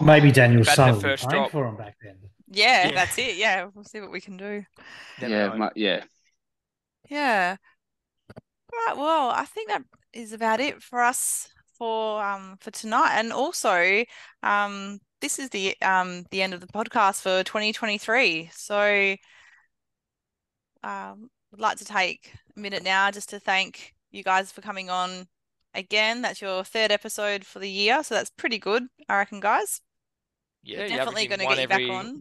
Maybe 0.00 0.32
Daniel 0.32 0.62
Batting 0.64 0.74
Son 0.74 0.94
the 0.94 1.00
first 1.00 1.24
playing 1.24 1.42
drop. 1.42 1.50
for 1.52 1.66
him 1.66 1.76
back 1.76 1.96
then. 2.02 2.16
Yeah, 2.48 2.88
Yeah. 2.88 2.94
that's 2.94 3.18
it. 3.18 3.36
Yeah, 3.36 3.68
we'll 3.74 3.84
see 3.84 4.00
what 4.00 4.10
we 4.10 4.20
can 4.22 4.36
do. 4.38 4.64
Never 5.20 5.34
yeah, 5.34 5.48
know. 5.56 5.70
yeah. 5.76 6.04
Yeah. 7.10 7.56
Right. 8.72 8.96
Well, 8.96 9.30
I 9.30 9.44
think 9.44 9.68
that 9.68 9.82
is 10.14 10.32
about 10.32 10.60
it 10.60 10.82
for 10.82 11.02
us 11.02 11.48
for 11.76 12.22
um 12.22 12.56
for 12.60 12.70
tonight. 12.70 13.12
And 13.18 13.32
also, 13.32 14.04
um, 14.42 14.98
this 15.22 15.38
is 15.38 15.48
the 15.48 15.80
um 15.80 16.24
the 16.30 16.42
end 16.42 16.52
of 16.52 16.60
the 16.60 16.66
podcast 16.66 17.22
for 17.22 17.42
2023. 17.44 18.50
So, 18.52 19.16
um, 20.82 21.30
would 21.50 21.60
like 21.60 21.78
to 21.78 21.84
take 21.84 22.34
a 22.54 22.60
minute 22.60 22.82
now 22.82 23.10
just 23.10 23.30
to 23.30 23.40
thank 23.40 23.94
you 24.10 24.22
guys 24.22 24.52
for 24.52 24.60
coming 24.60 24.90
on 24.90 25.28
again. 25.74 26.20
That's 26.20 26.42
your 26.42 26.64
third 26.64 26.92
episode 26.92 27.46
for 27.46 27.60
the 27.60 27.70
year, 27.70 28.02
so 28.02 28.16
that's 28.16 28.30
pretty 28.30 28.58
good, 28.58 28.84
I 29.08 29.16
reckon, 29.16 29.40
guys. 29.40 29.80
Yeah, 30.62 30.80
We're 30.80 30.88
definitely 30.88 31.26
going 31.28 31.40
to 31.40 31.46
get 31.46 31.56
you 31.56 31.62
every 31.62 31.88
back 31.88 31.96
on. 31.96 32.20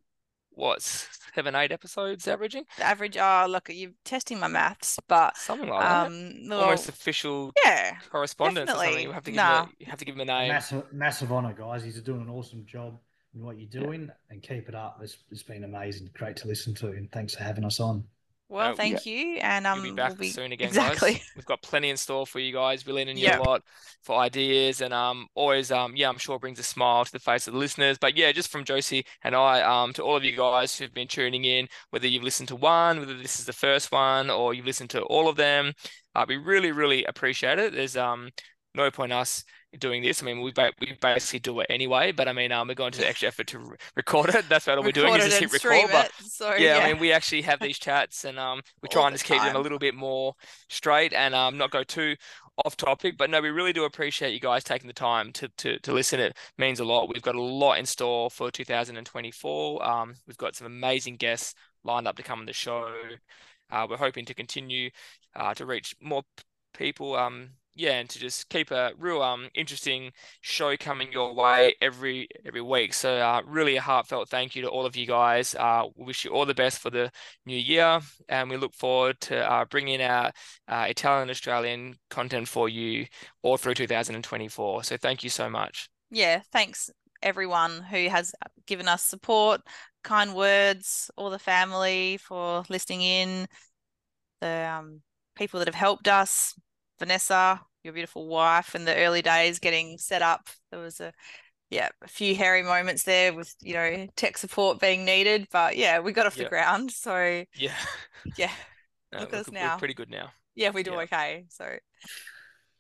What 0.62 0.82
seven, 0.82 1.55
eight 1.55 1.72
episodes 1.72 2.28
averaging? 2.28 2.66
The 2.78 2.84
average. 2.84 3.18
Oh, 3.18 3.45
look, 3.49 3.70
you're 3.70 3.91
testing 4.05 4.39
my 4.39 4.47
maths, 4.47 4.99
but 5.07 5.36
Something 5.38 5.70
like 5.70 5.82
that. 5.82 6.07
um, 6.07 6.34
Almost 6.51 6.86
well, 6.88 6.89
official 6.89 7.53
yeah, 7.66 7.97
correspondence 8.12 8.70
or 8.70 8.76
something. 8.76 8.99
You 9.01 9.12
have 9.12 9.24
to 9.24 9.32
give 9.32 9.38
Nah. 9.38 9.64
him 9.64 9.70
a, 9.70 9.72
you 9.80 9.86
have 9.88 9.99
to 9.99 10.05
give 10.05 10.16
him 10.16 10.22
a 10.22 10.26
name. 10.26 10.49
Massive, 10.49 10.84
massive 10.93 11.32
honor, 11.32 11.53
guys. 11.53 11.84
He's 11.84 11.99
doing 12.01 12.22
an 12.22 12.30
awesome 12.30 12.66
job 12.66 12.99
in 13.34 13.43
what 13.43 13.57
you're 13.59 13.70
doing, 13.70 14.09
and 14.30 14.43
keep 14.43 14.68
it 14.70 14.76
up. 14.76 14.99
It's, 15.01 15.18
it's 15.32 15.43
been 15.43 15.64
amazing, 15.64 16.09
great 16.14 16.36
to 16.38 16.47
listen 16.47 16.74
to, 16.76 16.88
and 16.88 17.12
thanks 17.12 17.34
for 17.36 17.43
having 17.43 17.64
us 17.66 17.80
on. 17.80 18.03
Well, 18.52 18.72
Uh, 18.72 18.76
thank 18.76 19.06
you, 19.06 19.38
and 19.38 19.66
um, 19.68 19.82
You'll 19.82 19.82
be 19.84 19.91
back 19.91 20.14
we'll 20.14 20.16
be 20.16 20.36
soon 20.36 20.52
again, 20.54 20.74
exactly. 20.74 21.22
guys. 21.22 21.24
We've 21.36 21.45
got 21.45 21.62
plenty 21.62 21.89
in 21.89 21.97
store 21.97 22.28
for 22.28 22.39
you 22.39 22.52
guys. 22.52 22.86
We're 22.86 22.93
leaning 22.93 23.18
you 23.18 23.30
Yep. 23.30 23.32
a 23.32 23.36
lot 23.41 23.64
for 24.04 24.18
ideas 24.20 24.82
and 24.82 24.93
um 24.93 25.28
always 25.36 25.72
um 25.72 25.95
yeah, 25.95 26.10
I'm 26.10 26.18
sure 26.18 26.39
brings 26.39 26.60
a 26.60 26.64
smile 26.64 27.06
to 27.06 27.12
the 27.12 27.20
face 27.20 27.47
of 27.47 27.54
the 27.54 27.60
listeners. 27.60 27.97
But 27.97 28.18
yeah, 28.18 28.34
just 28.34 28.52
from 28.52 28.66
Josie 28.66 29.06
and 29.24 29.34
I, 29.36 29.62
um 29.62 29.93
to 29.93 30.04
all 30.04 30.18
of 30.18 30.26
you 30.26 30.36
guys 30.36 30.78
who've 30.78 30.93
been 30.93 31.08
tuning 31.08 31.45
in, 31.45 31.68
whether 31.91 32.08
you've 32.08 32.24
listened 32.24 32.49
to 32.49 32.56
one, 32.58 32.99
whether 32.99 33.18
this 33.18 33.39
is 33.39 33.45
the 33.45 33.54
first 33.54 33.91
one, 33.93 34.30
or 34.30 34.54
you've 34.54 34.66
listened 34.66 34.89
to 34.91 35.04
all 35.04 35.30
of 35.30 35.38
them, 35.38 35.72
uh, 36.16 36.26
we 36.28 36.36
really, 36.38 36.72
really 36.74 37.06
appreciate 37.06 37.60
it. 37.60 37.74
There's 37.74 37.95
um 37.95 38.30
no 38.76 38.91
point 38.91 39.14
us 39.14 39.43
doing 39.80 40.01
this. 40.01 40.22
I 40.22 40.26
mean, 40.26 40.41
we 40.41 40.51
ba- 40.51 40.74
we 40.80 40.97
basically 40.99 41.39
do 41.39 41.59
it 41.61 41.67
anyway, 41.69 42.11
but 42.11 42.28
I 42.28 42.34
mean, 42.34 42.51
um, 42.51 42.67
we're 42.67 42.74
going 42.74 42.91
to 42.91 42.99
the 42.99 43.07
extra 43.07 43.30
effort 43.30 43.47
to 43.47 43.59
re- 43.59 43.78
record 43.95 44.34
it. 44.36 44.49
That's 44.49 44.67
what 44.67 44.84
we're 44.84 44.91
doing 44.91 45.15
is 45.15 45.26
just 45.26 45.39
hit 45.39 45.53
record. 45.53 45.91
But 45.91 46.11
so 46.22 46.53
yeah, 46.55 46.78
yeah, 46.78 46.84
I 46.84 46.88
mean, 46.91 46.99
we 46.99 47.11
actually 47.11 47.41
have 47.43 47.59
these 47.59 47.80
chats, 47.80 48.26
and 48.26 48.38
um, 48.38 48.61
we 48.82 48.88
All 48.88 48.93
try 48.93 49.07
and 49.07 49.13
the 49.13 49.17
just 49.17 49.26
keep 49.26 49.41
them 49.41 49.55
a 49.55 49.59
little 49.59 49.80
bit 49.80 49.95
more 49.95 50.34
straight 50.69 51.13
and 51.13 51.34
um, 51.34 51.57
not 51.57 51.72
go 51.72 51.84
too 51.84 52.15
off 52.65 52.76
topic. 52.76 53.17
But 53.17 53.30
no, 53.30 53.41
we 53.41 53.49
really 53.49 53.74
do 53.74 53.86
appreciate 53.86 54.34
you 54.34 54.39
guys 54.39 54.63
taking 54.63 54.88
the 54.88 54.93
time 54.93 55.32
to 55.34 55.47
to 55.57 55.80
to 55.80 55.93
listen. 55.93 56.19
It 56.19 56.38
means 56.57 56.80
a 56.80 56.86
lot. 56.86 57.09
We've 57.09 57.22
got 57.22 57.36
a 57.36 57.41
lot 57.41 57.80
in 57.80 57.86
store 57.86 58.30
for 58.30 58.51
2024. 58.51 59.86
Um, 59.86 60.15
we've 60.28 60.38
got 60.38 60.55
some 60.55 60.67
amazing 60.67 61.17
guests 61.17 61.55
lined 61.84 62.07
up 62.07 62.17
to 62.17 62.24
come 62.24 62.39
on 62.39 62.45
the 62.45 62.53
show. 62.53 62.91
Uh, 63.72 63.88
we're 63.89 63.97
hoping 63.97 64.26
to 64.26 64.34
continue 64.34 64.89
uh, 65.36 65.53
to 65.53 65.65
reach 65.65 65.95
more 66.01 66.24
people. 66.74 67.15
Um, 67.15 67.51
yeah, 67.76 67.93
and 67.93 68.09
to 68.09 68.19
just 68.19 68.49
keep 68.49 68.72
a 68.72 68.91
real 68.97 69.22
um 69.22 69.49
interesting 69.55 70.11
show 70.41 70.76
coming 70.78 71.11
your 71.11 71.34
way 71.34 71.76
every 71.82 72.28
every 72.45 72.61
week. 72.61 72.93
So 72.93 73.17
uh, 73.17 73.41
really 73.45 73.78
a 73.78 73.82
heartfelt 73.82 74.30
thank 74.30 74.55
you 74.55 74.61
to 74.63 74.69
all 74.69 74.86
of 74.86 74.95
you 74.95 75.05
guys. 75.07 75.55
Uh, 75.55 75.86
we 75.95 76.05
wish 76.05 76.26
you 76.26 76.32
all 76.32 76.45
the 76.45 76.53
best 76.53 76.80
for 76.80 76.89
the 76.89 77.11
new 77.45 77.57
year, 77.57 77.99
and 78.30 78.49
we 78.49 78.57
look 78.57 78.74
forward 78.74 79.19
to 79.22 79.49
uh, 79.49 79.65
bringing 79.65 80.01
our 80.01 80.32
uh, 80.67 80.86
Italian 80.89 81.30
Australian 81.30 81.95
content 82.09 82.47
for 82.47 82.69
you 82.69 83.05
all 83.41 83.57
through 83.57 83.76
2024. 83.76 84.84
So 84.84 84.97
thank 84.97 85.24
you 85.24 85.30
so 85.30 85.49
much. 85.49 85.89
yeah, 86.09 86.41
thanks 86.51 86.89
everyone 87.24 87.82
who 87.84 88.09
has 88.09 88.34
given 88.65 88.88
us 88.88 89.03
support, 89.03 89.61
kind 90.03 90.36
words, 90.36 91.11
all 91.15 91.30
the 91.30 91.39
family 91.39 92.17
for 92.17 92.63
listening 92.69 93.01
in, 93.01 93.47
the 94.41 94.69
um, 94.69 95.01
people 95.36 95.59
that 95.59 95.67
have 95.67 95.76
helped 95.76 96.07
us, 96.07 96.55
Vanessa, 97.02 97.60
your 97.84 97.93
beautiful 97.93 98.28
wife, 98.28 98.76
in 98.76 98.86
the 98.86 98.95
early 98.95 99.22
days 99.24 99.60
getting 99.60 99.97
set 99.97 100.22
up. 100.22 100.47
There 100.72 100.80
was 100.80 101.02
a 101.02 101.12
yeah, 101.72 101.89
a 102.02 102.08
few 102.08 102.36
hairy 102.36 102.64
moments 102.64 103.04
there 103.04 103.34
with, 103.34 103.56
you 103.62 103.74
know, 103.74 104.06
tech 104.18 104.38
support 104.38 104.80
being 104.80 105.06
needed, 105.06 105.47
but 105.52 105.78
yeah, 105.78 105.99
we 105.99 106.12
got 106.12 106.26
off 106.28 106.36
the 106.36 106.45
ground. 106.45 106.91
So 106.91 107.43
Yeah, 107.56 107.74
yeah, 108.38 108.52
No, 109.12 109.20
Look 109.22 109.34
at 109.34 109.39
us 109.41 109.52
now. 109.52 109.74
we're 109.74 109.80
pretty 109.80 109.93
good 109.93 110.10
now. 110.10 110.32
yeah, 110.56 110.70
we 110.70 110.84
do 110.84 110.91
Yeah. 110.91 110.99
okay. 110.99 111.45
So 111.49 111.66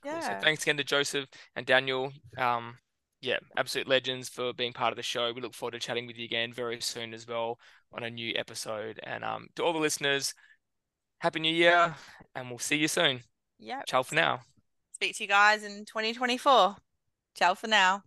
Cool. 0.03 0.11
yeah. 0.11 0.19
So 0.19 0.39
thanks 0.43 0.63
again 0.63 0.77
to 0.77 0.83
Joseph 0.83 1.27
and 1.55 1.65
Daniel. 1.65 2.11
Um, 2.37 2.77
yeah, 3.21 3.37
absolute 3.55 3.87
legends 3.87 4.29
for 4.29 4.51
being 4.53 4.73
part 4.73 4.91
of 4.91 4.97
the 4.97 5.03
show. 5.03 5.31
We 5.31 5.41
look 5.41 5.53
forward 5.53 5.71
to 5.73 5.79
chatting 5.79 6.05
with 6.07 6.17
you 6.17 6.25
again 6.25 6.51
very 6.53 6.81
soon 6.81 7.13
as 7.13 7.27
well 7.27 7.59
on 7.93 8.03
a 8.03 8.09
new 8.09 8.33
episode. 8.35 8.99
And 9.03 9.23
um, 9.23 9.47
to 9.55 9.63
all 9.63 9.73
the 9.73 9.79
listeners, 9.79 10.33
happy 11.19 11.39
new 11.39 11.53
year, 11.53 11.95
and 12.35 12.49
we'll 12.49 12.59
see 12.59 12.77
you 12.77 12.87
soon. 12.87 13.21
Yeah. 13.61 13.83
Ciao 13.87 14.03
for 14.03 14.15
now. 14.15 14.41
Speak 14.93 15.15
to 15.17 15.23
you 15.23 15.27
guys 15.27 15.63
in 15.63 15.85
2024. 15.85 16.75
Ciao 17.35 17.53
for 17.53 17.67
now. 17.67 18.03